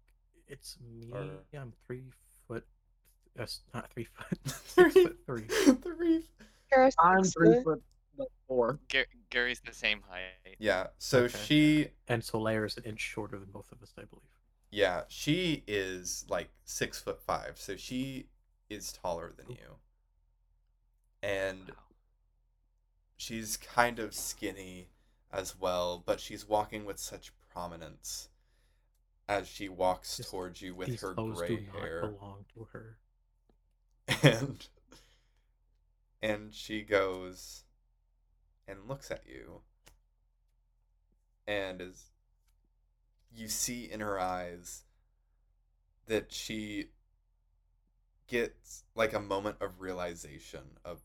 it's 0.48 0.78
me. 0.82 1.12
Or- 1.14 1.60
I'm 1.60 1.74
three 1.86 2.04
foot. 2.48 2.64
Uh, 2.66 3.40
That's 3.40 3.62
not 3.74 3.90
three 3.92 4.06
foot. 4.06 4.38
Six 4.66 4.94
foot 4.94 5.18
three. 5.26 5.46
Three. 5.82 6.24
I'm 7.00 7.24
three 7.24 7.64
foot. 7.64 7.82
foot 8.18 8.32
four. 8.48 8.80
Gar- 8.92 9.06
Gary's 9.30 9.62
the 9.66 9.74
same 9.74 10.02
height. 10.10 10.58
Yeah, 10.60 10.88
so 10.98 11.24
Okay. 11.24 11.38
she. 11.46 11.88
And 12.08 12.22
Solaire 12.22 12.66
is 12.66 12.76
an 12.78 12.84
inch 12.84 13.00
shorter 13.00 13.38
than 13.40 13.50
both 13.52 13.72
of 13.72 13.82
us, 13.82 13.94
I 13.98 14.04
believe. 14.04 14.24
Yeah, 14.70 15.04
she 15.08 15.64
is 15.68 16.26
like 16.30 16.50
six 16.66 17.00
foot 17.00 17.22
five, 17.22 17.58
so 17.60 17.76
she 17.78 18.28
is 18.70 18.92
taller 18.92 19.32
than 19.36 19.50
you. 19.52 19.78
And 21.24 21.70
Wow. 21.70 21.76
she's 23.16 23.58
kind 23.58 24.00
of 24.00 24.14
skinny 24.14 24.90
as 25.32 25.56
well, 25.58 26.00
but 26.06 26.20
she's 26.20 26.46
walking 26.48 26.86
with 26.86 27.00
such 27.00 27.32
prominence 27.52 28.30
as 29.28 29.48
she 29.48 29.68
walks 29.70 30.18
This- 30.18 30.30
towards 30.30 30.62
you 30.62 30.76
with 30.76 31.00
her 31.02 31.14
gray 31.14 31.64
hair. 31.66 32.02
belong 32.08 32.46
to 32.54 32.66
her. 32.66 32.98
And 34.24 34.68
and 36.22 36.54
she 36.54 36.82
goes 36.82 37.64
and 38.68 38.88
looks 38.88 39.12
at 39.12 39.26
you 39.28 39.62
and 41.46 41.82
is 41.82 42.12
you 43.36 43.48
see 43.48 43.90
in 43.92 44.00
her 44.00 44.20
eyes 44.20 44.84
that 46.08 46.32
she 46.32 46.88
gets 48.28 48.84
like 48.96 49.14
a 49.14 49.20
moment 49.20 49.58
of 49.62 49.80
realization 49.80 50.62
of 50.84 51.00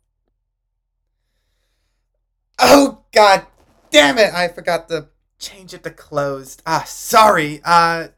Oh 2.58 3.02
god 3.12 3.46
damn 3.90 4.18
it, 4.18 4.32
I 4.32 4.48
forgot 4.48 4.88
to 4.88 5.08
change 5.38 5.74
it 5.74 5.82
to 5.84 5.90
closed. 5.90 6.62
Ah, 6.66 6.84
sorry. 6.86 7.60
Uh 7.64 8.08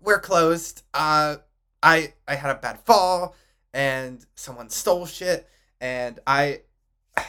we're 0.00 0.20
closed. 0.20 0.82
Uh 0.94 1.36
I 1.82 2.14
I 2.26 2.34
had 2.34 2.50
a 2.50 2.58
bad 2.58 2.80
fall 2.80 3.34
and 3.72 4.24
someone 4.34 4.70
stole 4.70 5.06
shit 5.06 5.48
and 5.80 6.18
I 6.26 6.62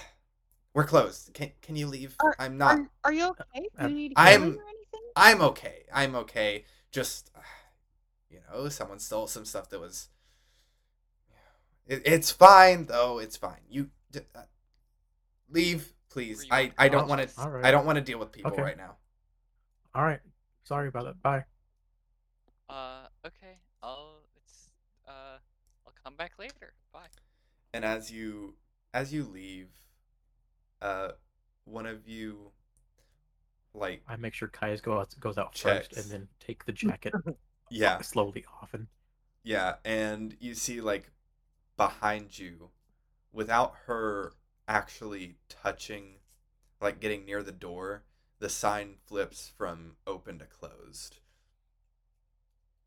we're 0.74 0.86
closed. 0.86 1.34
Can 1.34 1.52
can 1.62 1.76
you 1.76 1.88
leave? 1.88 2.16
Are- 2.22 2.36
I'm 2.40 2.58
not 2.58 2.80
Are, 2.80 2.90
are 3.06 3.14
you 3.14 3.26
okay? 3.30 3.44
Do 3.78 3.86
Uh, 3.86 3.88
you 3.88 3.96
need 3.96 4.14
I'm- 4.16 4.42
or 4.42 4.46
anything? 4.46 4.64
I'm 5.20 5.42
okay. 5.42 5.84
I'm 5.94 6.16
okay. 6.16 6.66
Just 6.92 7.32
you 8.30 8.40
know, 8.52 8.70
someone 8.70 9.00
stole 9.00 9.28
some 9.28 9.46
stuff 9.46 9.70
that 9.70 9.80
was 9.80 10.10
it, 11.88 12.02
it's 12.06 12.32
fine 12.32 12.86
though. 12.86 13.20
It's 13.20 13.38
fine. 13.38 13.62
You 13.70 13.90
uh, 14.36 14.42
leave, 15.50 15.94
please. 16.10 16.46
I 16.52 16.72
I 16.78 16.90
don't 16.90 17.08
Oh, 17.08 17.08
want 17.08 17.22
to 17.22 17.30
alright. 17.42 17.64
I 17.64 17.72
don't 17.72 17.86
want 17.86 17.98
to 17.98 18.02
deal 18.04 18.20
with 18.20 18.32
people 18.32 18.52
Okay. 18.52 18.62
right 18.64 18.78
now. 18.78 18.98
All 19.94 20.04
right. 20.04 20.20
Sorry 20.64 20.88
about 20.88 21.06
that. 21.06 21.22
Bye. 21.22 21.46
Uh, 22.70 23.08
okay. 23.26 23.60
I'll 23.82 24.22
it's 24.36 24.70
uh, 25.08 25.38
I'll 25.86 25.94
come 26.04 26.16
back 26.16 26.34
later. 26.40 26.74
Bye. 26.94 27.10
And 27.74 27.84
as 27.84 28.12
you 28.12 28.58
as 28.94 29.12
you 29.14 29.24
leave 29.24 29.70
uh 30.82 31.10
one 31.66 31.86
of 31.86 32.08
you 32.08 32.52
like 33.74 34.02
I 34.08 34.16
make 34.16 34.34
sure 34.34 34.48
Kai's 34.48 34.82
go 34.82 35.00
out, 35.00 35.14
goes 35.20 35.38
out 35.38 35.54
Checks. 35.54 35.88
first, 35.88 35.98
and 35.98 36.12
then 36.12 36.28
take 36.40 36.66
the 36.66 36.72
jacket 36.72 37.14
yeah, 37.70 38.02
slowly 38.02 38.46
off. 38.62 38.74
And 38.74 38.88
Yeah, 39.44 39.76
and 39.86 40.36
you 40.40 40.56
see 40.56 40.82
like 40.82 41.12
behind 41.78 42.38
you, 42.38 42.72
without 43.32 43.76
her 43.86 44.34
actually 44.68 45.38
touching, 45.50 46.20
like 46.82 47.00
getting 47.00 47.26
near 47.26 47.44
the 47.44 47.52
door, 47.52 48.04
the 48.40 48.50
sign 48.50 48.96
flips 49.06 49.52
from 49.58 49.96
open 50.08 50.40
to 50.40 50.46
closed. 50.46 51.20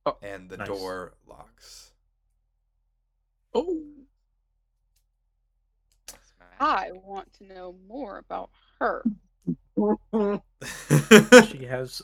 Oh, 0.06 0.16
and 0.22 0.48
the 0.50 0.56
nice. 0.56 0.68
door 0.68 1.14
locks. 1.26 1.92
Oh. 3.54 3.84
I 6.60 6.92
want 6.92 7.32
to 7.34 7.44
know 7.44 7.74
more 7.88 8.18
about 8.18 8.50
her. 8.78 9.04
She 11.48 11.64
has 11.64 12.02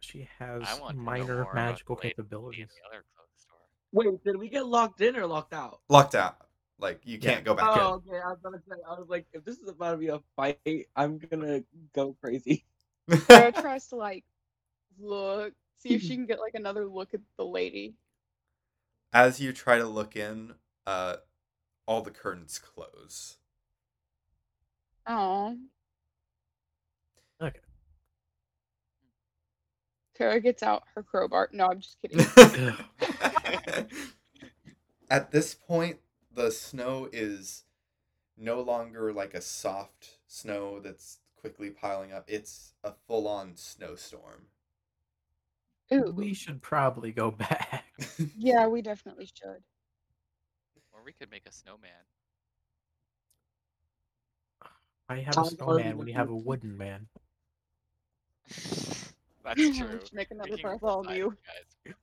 she 0.00 0.28
has 0.38 0.62
I 0.66 0.78
want 0.80 0.92
to 0.92 0.96
know 0.96 1.02
minor 1.02 1.46
magical 1.54 1.96
the 1.96 2.00
lady 2.02 2.08
in 2.08 2.16
capabilities. 2.16 2.68
the 2.68 2.88
other 2.88 3.04
clothes 3.14 3.28
store. 3.36 3.58
Wait, 3.92 4.24
did 4.24 4.36
we 4.36 4.48
get 4.48 4.66
locked 4.66 5.00
in 5.00 5.16
or 5.16 5.26
locked 5.26 5.52
out? 5.52 5.80
Locked 5.88 6.14
out. 6.14 6.36
Like 6.78 7.00
you 7.04 7.18
can't 7.18 7.44
go 7.44 7.54
back 7.54 7.66
Oh, 7.70 7.94
okay. 7.94 8.18
I 8.18 8.28
was 8.28 8.38
gonna 8.42 8.60
say, 8.68 8.76
I 8.86 8.92
was 8.92 9.08
like, 9.08 9.26
if 9.32 9.44
this 9.44 9.58
is 9.58 9.68
about 9.68 9.92
to 9.92 9.96
be 9.96 10.08
a 10.08 10.20
fight, 10.36 10.88
I'm 10.94 11.18
gonna 11.18 11.62
go 11.94 12.16
crazy. 12.20 12.64
in. 13.08 13.18
Sarah 13.26 13.52
tries 13.52 13.88
to 13.88 13.96
like 13.96 14.24
look, 14.98 15.54
see 15.78 15.94
if 15.94 16.02
she 16.02 16.16
can 16.16 16.26
get 16.26 16.38
like 16.38 16.54
another 16.54 16.86
look 16.86 17.14
at 17.14 17.20
the 17.38 17.44
lady. 17.44 17.94
As 19.12 19.40
you 19.40 19.52
try 19.52 19.78
to 19.78 19.86
look 19.86 20.16
in, 20.16 20.54
uh, 20.86 21.16
all 21.86 22.02
the 22.02 22.10
curtains 22.10 22.58
close. 22.58 23.38
Oh. 25.06 25.56
Okay. 27.40 27.60
Tara 30.16 30.40
gets 30.40 30.62
out 30.62 30.84
her 30.94 31.02
crowbar. 31.02 31.50
No, 31.52 31.66
I'm 31.66 31.80
just 31.80 31.98
kidding. 32.00 32.24
At 35.10 35.30
this 35.30 35.54
point, 35.54 35.98
the 36.34 36.50
snow 36.50 37.08
is 37.12 37.64
no 38.36 38.60
longer 38.60 39.12
like 39.12 39.34
a 39.34 39.40
soft 39.40 40.18
snow 40.26 40.80
that's 40.80 41.18
quickly 41.36 41.70
piling 41.70 42.12
up. 42.12 42.24
It's 42.26 42.72
a 42.82 42.92
full 43.06 43.28
on 43.28 43.56
snowstorm. 43.56 44.46
Ooh. 45.92 46.12
We 46.14 46.34
should 46.34 46.62
probably 46.62 47.12
go 47.12 47.30
back. 47.30 47.84
Yeah, 48.36 48.66
we 48.66 48.82
definitely 48.82 49.26
should. 49.26 49.62
Or 50.92 51.02
we 51.04 51.12
could 51.12 51.30
make 51.30 51.46
a 51.46 51.52
snowman. 51.52 51.90
I 55.08 55.20
have 55.20 55.38
a 55.38 55.44
snowman 55.46 55.96
when 55.96 56.06
you 56.06 56.14
have 56.14 56.28
a 56.28 56.36
wooden 56.36 56.76
man. 56.76 57.06
That's 59.46 59.60
true. 59.78 60.00
should 60.00 60.12
make 60.12 60.30
another 60.30 60.50
We 60.50 60.56
can 60.58 60.62
Bartholomew. 60.78 61.30
guys. 61.30 61.94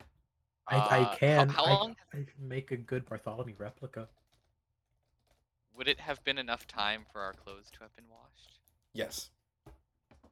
I, 0.67 0.75
Uh, 0.77 0.87
I 0.89 1.03
how- 1.03 1.15
can. 1.15 1.49
How, 1.49 1.65
I, 1.65 1.69
long 1.69 1.95
I 2.13 2.17
can 2.17 2.47
make 2.47 2.71
a 2.71 2.77
good 2.77 3.05
Bartholomew 3.07 3.55
replica. 3.57 4.07
would 5.75 5.87
it 5.87 5.99
have 5.99 6.23
been 6.23 6.37
enough 6.37 6.65
time 6.67 7.05
for 7.11 7.21
our 7.21 7.33
clothes 7.33 7.69
to 7.73 7.79
have 7.81 7.95
been 7.95 8.05
washed? 8.09 8.59
yes. 8.93 9.29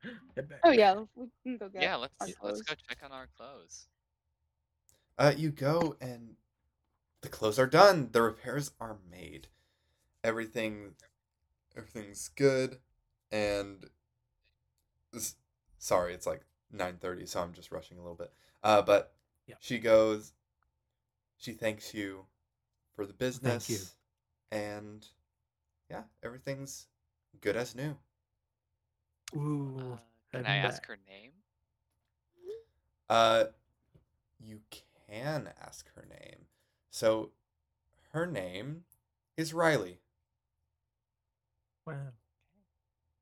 Oh 0.63 0.71
yeah, 0.71 1.03
we 1.15 1.27
can 1.43 1.57
go 1.57 1.69
get 1.69 1.81
Yeah, 1.83 1.95
let's 1.97 2.13
our 2.21 2.27
let's 2.27 2.39
clothes. 2.39 2.61
go 2.63 2.73
check 2.89 2.97
on 3.03 3.11
our 3.11 3.27
clothes. 3.37 3.87
Uh, 5.19 5.33
you 5.37 5.51
go 5.51 5.95
and 6.01 6.35
the 7.21 7.29
clothes 7.29 7.59
are 7.59 7.67
done. 7.67 8.09
The 8.11 8.21
repairs 8.23 8.71
are 8.79 8.97
made. 9.11 9.47
Everything, 10.23 10.95
everything's 11.77 12.29
good, 12.29 12.79
and 13.31 13.85
this, 15.13 15.35
sorry, 15.77 16.13
it's 16.15 16.25
like 16.25 16.41
nine 16.71 16.97
thirty, 16.99 17.25
so 17.25 17.41
I'm 17.41 17.53
just 17.53 17.71
rushing 17.71 17.97
a 17.97 18.01
little 18.01 18.15
bit. 18.15 18.31
Uh, 18.63 18.81
but 18.81 19.13
Yeah. 19.47 19.55
she 19.59 19.79
goes. 19.79 20.33
She 21.37 21.53
thanks 21.53 21.93
you 21.93 22.25
for 22.95 23.05
the 23.05 23.13
business. 23.13 23.69
you. 23.69 23.79
And 24.51 25.05
yeah, 25.89 26.03
everything's 26.23 26.87
good 27.41 27.55
as 27.55 27.75
new. 27.75 27.97
Ooh. 29.35 29.77
Uh, 29.79 30.37
can 30.37 30.45
I 30.45 30.49
heading 30.49 30.65
ask 30.65 30.85
her 30.85 30.97
name? 31.07 31.31
Uh, 33.09 33.45
you 34.39 34.61
can 35.07 35.49
ask 35.61 35.93
her 35.95 36.05
name. 36.09 36.45
So, 36.89 37.31
her 38.11 38.25
name 38.25 38.83
is 39.37 39.53
Riley. 39.53 39.99
Wow. 41.85 42.13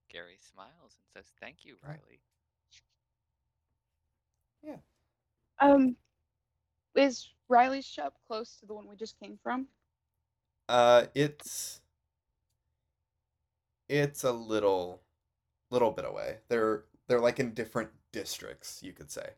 Gary 0.10 0.38
smiles 0.40 0.98
and 0.98 1.08
says, 1.14 1.32
"Thank 1.40 1.66
you, 1.66 1.78
Oh. 1.84 2.20
Riley." 4.64 4.80
Um, 5.60 5.96
is 6.96 7.30
Riley's 7.48 7.86
shop 7.86 8.16
close 8.28 8.58
to 8.60 8.66
the 8.66 8.74
one 8.74 8.88
we 8.88 8.96
just 8.96 9.20
came 9.20 9.38
from? 9.42 9.68
Uh, 10.68 11.06
it's 11.16 11.82
it's 13.88 14.24
a 14.24 14.32
little 14.32 15.02
little 15.72 15.92
bit 15.92 16.06
away. 16.06 16.38
They're 16.48 16.84
they're 17.08 17.20
like 17.20 17.40
in 17.40 17.54
different 17.54 17.90
districts, 18.12 18.82
you 18.84 18.94
could 18.94 19.10
say. 19.12 19.32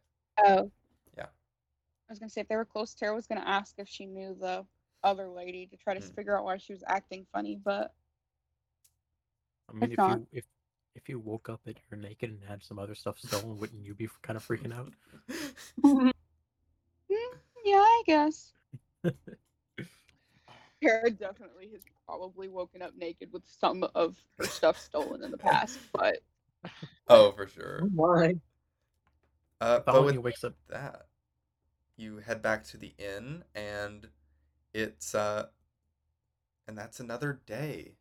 Oh. 0.43 0.69
Yeah. 1.17 1.25
I 1.25 2.09
was 2.09 2.19
gonna 2.19 2.29
say 2.29 2.41
if 2.41 2.47
they 2.47 2.55
were 2.55 2.65
close, 2.65 2.93
Tara 2.93 3.15
was 3.15 3.27
gonna 3.27 3.41
ask 3.41 3.75
if 3.77 3.87
she 3.87 4.05
knew 4.05 4.35
the 4.39 4.65
other 5.03 5.27
lady 5.29 5.65
to 5.67 5.77
try 5.77 5.93
to 5.93 6.05
Hmm. 6.05 6.13
figure 6.13 6.37
out 6.37 6.43
why 6.45 6.57
she 6.57 6.73
was 6.73 6.83
acting 6.87 7.25
funny, 7.31 7.55
but 7.55 7.93
I 9.69 9.73
mean, 9.73 9.83
If 9.83 9.91
if 9.91 9.97
not- 9.97 10.19
you 10.19 10.27
if 10.33 10.45
if 10.95 11.07
you 11.09 11.19
woke 11.19 11.49
up 11.49 11.61
and 11.65 11.75
you're 11.89 11.99
naked 11.99 12.29
and 12.29 12.39
had 12.47 12.63
some 12.63 12.79
other 12.79 12.95
stuff 12.95 13.19
stolen, 13.19 13.57
wouldn't 13.57 13.85
you 13.85 13.93
be 13.93 14.09
kind 14.21 14.37
of 14.37 14.47
freaking 14.47 14.75
out? 14.75 14.93
Mm, 15.83 16.11
yeah, 17.65 17.77
I 17.77 18.03
guess. 18.05 18.53
Tara 20.83 21.11
definitely 21.11 21.69
has 21.73 21.81
probably 22.05 22.47
woken 22.47 22.81
up 22.81 22.91
naked 22.97 23.31
with 23.31 23.43
some 23.45 23.83
of 23.95 24.17
her 24.37 24.45
stuff 24.45 24.79
stolen 24.79 25.23
in 25.23 25.31
the 25.31 25.37
past, 25.37 25.79
but 25.93 26.19
oh, 27.07 27.31
for 27.33 27.47
sure. 27.47 27.81
Why? 27.93 28.35
Uh, 29.59 29.79
but 29.85 30.03
when 30.03 30.13
he 30.13 30.17
wakes 30.17 30.43
up. 30.43 30.55
that, 30.69 31.05
you 31.97 32.17
head 32.17 32.41
back 32.41 32.63
to 32.65 32.77
the 32.77 32.93
inn, 32.97 33.43
and 33.53 34.07
it's 34.73 35.13
uh, 35.13 35.47
and 36.67 36.77
that's 36.77 36.99
another 36.99 37.41
day. 37.45 37.93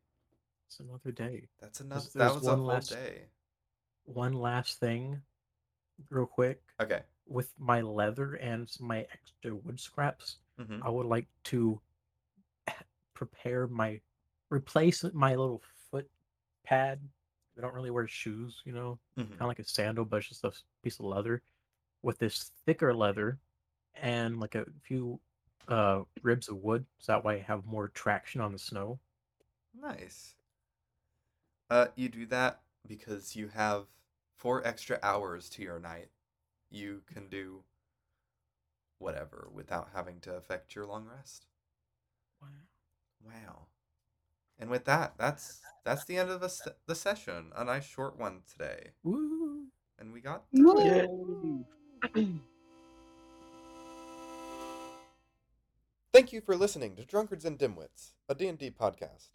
It's 0.70 0.78
another 0.78 1.10
day. 1.10 1.48
That's 1.58 1.80
another. 1.80 2.00
There's- 2.02 2.12
That 2.14 2.32
was 2.36 2.46
a 2.46 2.50
one 2.50 2.58
whole 2.58 2.66
last- 2.68 2.90
day. 2.90 3.28
One 4.04 4.32
last 4.34 4.78
thing, 4.78 5.20
real 6.10 6.26
quick. 6.26 6.62
Okay. 6.78 7.02
With 7.26 7.52
my 7.58 7.80
leather 7.80 8.34
and 8.34 8.70
my 8.78 9.00
extra 9.12 9.52
wood 9.56 9.80
scraps, 9.80 10.38
hmm 10.56 10.80
I 10.80 10.88
would 10.88 11.06
like 11.06 11.26
to 11.44 11.80
prepare 13.14 13.66
my 13.66 14.00
replace 14.50 15.02
my 15.12 15.34
little 15.34 15.60
foot 15.90 16.08
pad. 16.62 17.00
I 17.58 17.60
don't 17.62 17.74
really 17.74 17.90
wear 17.90 18.06
shoes, 18.06 18.62
you 18.64 18.72
know, 18.72 19.00
hmm 19.16 19.22
kind 19.24 19.40
of 19.42 19.48
like 19.48 19.58
a 19.58 19.64
sandal, 19.64 20.04
but 20.04 20.22
just 20.22 20.44
a 20.44 20.52
piece 20.84 21.00
of 21.00 21.06
leather 21.06 21.42
with 22.02 22.18
this 22.18 22.52
thicker 22.64 22.94
leather 22.94 23.40
and 23.96 24.38
like 24.38 24.54
a 24.54 24.66
few 24.82 25.20
uh 25.66 26.04
ribs 26.22 26.48
of 26.48 26.58
wood, 26.58 26.86
so 27.00 27.10
that 27.12 27.24
way 27.24 27.40
I 27.40 27.42
have 27.42 27.66
more 27.66 27.88
traction 27.88 28.40
on 28.40 28.52
the 28.52 28.58
snow. 28.58 29.00
Nice. 29.74 30.36
Uh, 31.70 31.86
you 31.94 32.08
do 32.08 32.26
that 32.26 32.60
because 32.86 33.36
you 33.36 33.48
have 33.48 33.84
four 34.36 34.66
extra 34.66 34.98
hours 35.02 35.48
to 35.50 35.62
your 35.62 35.78
night. 35.78 36.08
You 36.68 37.02
can 37.12 37.28
do 37.28 37.62
whatever 38.98 39.48
without 39.52 39.90
having 39.94 40.18
to 40.20 40.34
affect 40.34 40.74
your 40.74 40.84
long 40.84 41.06
rest. 41.06 41.46
Wow. 42.42 42.48
Wow. 43.24 43.66
And 44.58 44.68
with 44.68 44.84
that, 44.86 45.14
that's 45.16 45.60
that's 45.84 46.04
the 46.04 46.16
end 46.16 46.30
of 46.30 46.40
the, 46.40 46.48
se- 46.48 46.72
the 46.86 46.94
session. 46.94 47.52
A 47.56 47.64
nice 47.64 47.86
short 47.86 48.18
one 48.18 48.42
today, 48.50 48.90
Woo! 49.04 49.66
and 49.98 50.12
we 50.12 50.20
got 50.20 50.44
Woo! 50.52 50.74
through 50.74 50.80
it. 50.80 51.10
Yay. 52.14 52.36
Thank 56.12 56.32
you 56.32 56.40
for 56.40 56.56
listening 56.56 56.96
to 56.96 57.04
Drunkards 57.04 57.44
and 57.44 57.56
Dimwits, 57.56 58.12
a 58.28 58.34
D&D 58.34 58.72
podcast. 58.72 59.28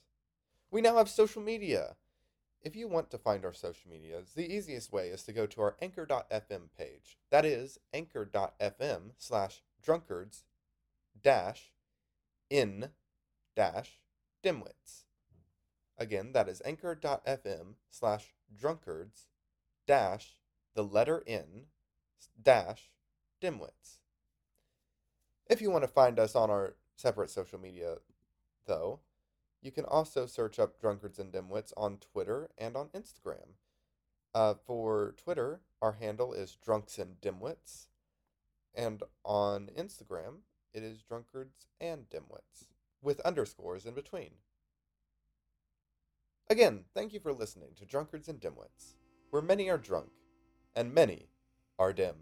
We 0.70 0.82
now 0.82 0.98
have 0.98 1.10
social 1.10 1.42
media. 1.42 1.96
If 2.66 2.76
you 2.76 2.88
want 2.88 3.12
to 3.12 3.20
find 3.20 3.46
our 3.46 3.54
social 3.54 3.92
medias, 3.92 4.32
the 4.36 4.52
easiest 4.52 4.92
way 4.92 5.10
is 5.10 5.22
to 5.24 5.32
go 5.32 5.46
to 5.46 5.62
our 5.62 5.76
anchor.fm 5.84 6.62
page. 6.76 7.20
That 7.30 7.46
is 7.46 7.78
anchor.fm 7.94 9.12
slash 9.20 9.62
drunkards 9.84 10.46
dash 11.22 11.70
in 12.50 12.90
dash 13.56 14.00
dimwits. 14.44 15.04
Again, 16.00 16.32
that 16.34 16.50
is 16.50 16.64
anchor.fm 16.66 17.76
slash 17.92 18.34
drunkards 18.60 19.28
dash 19.86 20.36
the 20.74 20.84
letter 20.84 21.24
in 21.28 21.68
dash 22.42 22.90
dimwits. 23.40 24.00
If 25.48 25.62
you 25.62 25.70
want 25.70 25.84
to 25.84 25.88
find 25.88 26.18
us 26.18 26.36
on 26.36 26.50
our 26.50 26.74
separate 26.96 27.30
social 27.30 27.60
media, 27.60 27.98
though, 28.66 29.02
you 29.66 29.72
can 29.72 29.86
also 29.86 30.28
search 30.28 30.60
up 30.60 30.80
Drunkards 30.80 31.18
and 31.18 31.32
Dimwits 31.32 31.74
on 31.76 31.98
Twitter 31.98 32.50
and 32.58 32.78
on 32.78 32.90
Instagram. 32.90 33.56
Uh, 34.34 34.54
for 34.54 35.16
Twitter, 35.18 35.62
our 35.82 35.94
handle 35.94 36.34
is 36.34 36.58
Drunks 36.64 37.00
and 37.00 37.20
Dimwits, 37.20 37.88
and 38.76 39.02
on 39.24 39.70
Instagram, 39.76 40.42
it 40.74 40.84
is 40.84 41.02
Drunkards 41.02 41.66
and 41.82 42.08
Dimwits, 42.10 42.68
with 43.02 43.22
underscores 43.22 43.86
in 43.86 43.96
between. 43.96 44.32
Again, 46.48 46.84
thank 46.94 47.12
you 47.14 47.20
for 47.20 47.34
listening 47.34 47.70
to 47.78 47.86
Drunkards 47.86 48.28
and 48.28 48.40
Dimwits, 48.40 48.96
where 49.32 49.42
many 49.42 49.70
are 49.70 49.80
drunk 49.80 50.12
and 50.76 50.94
many 50.94 51.30
are 51.80 51.94
dim. 51.94 52.16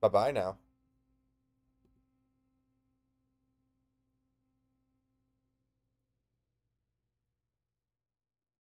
Bye 0.00 0.08
bye 0.08 0.32
now. 0.32 0.56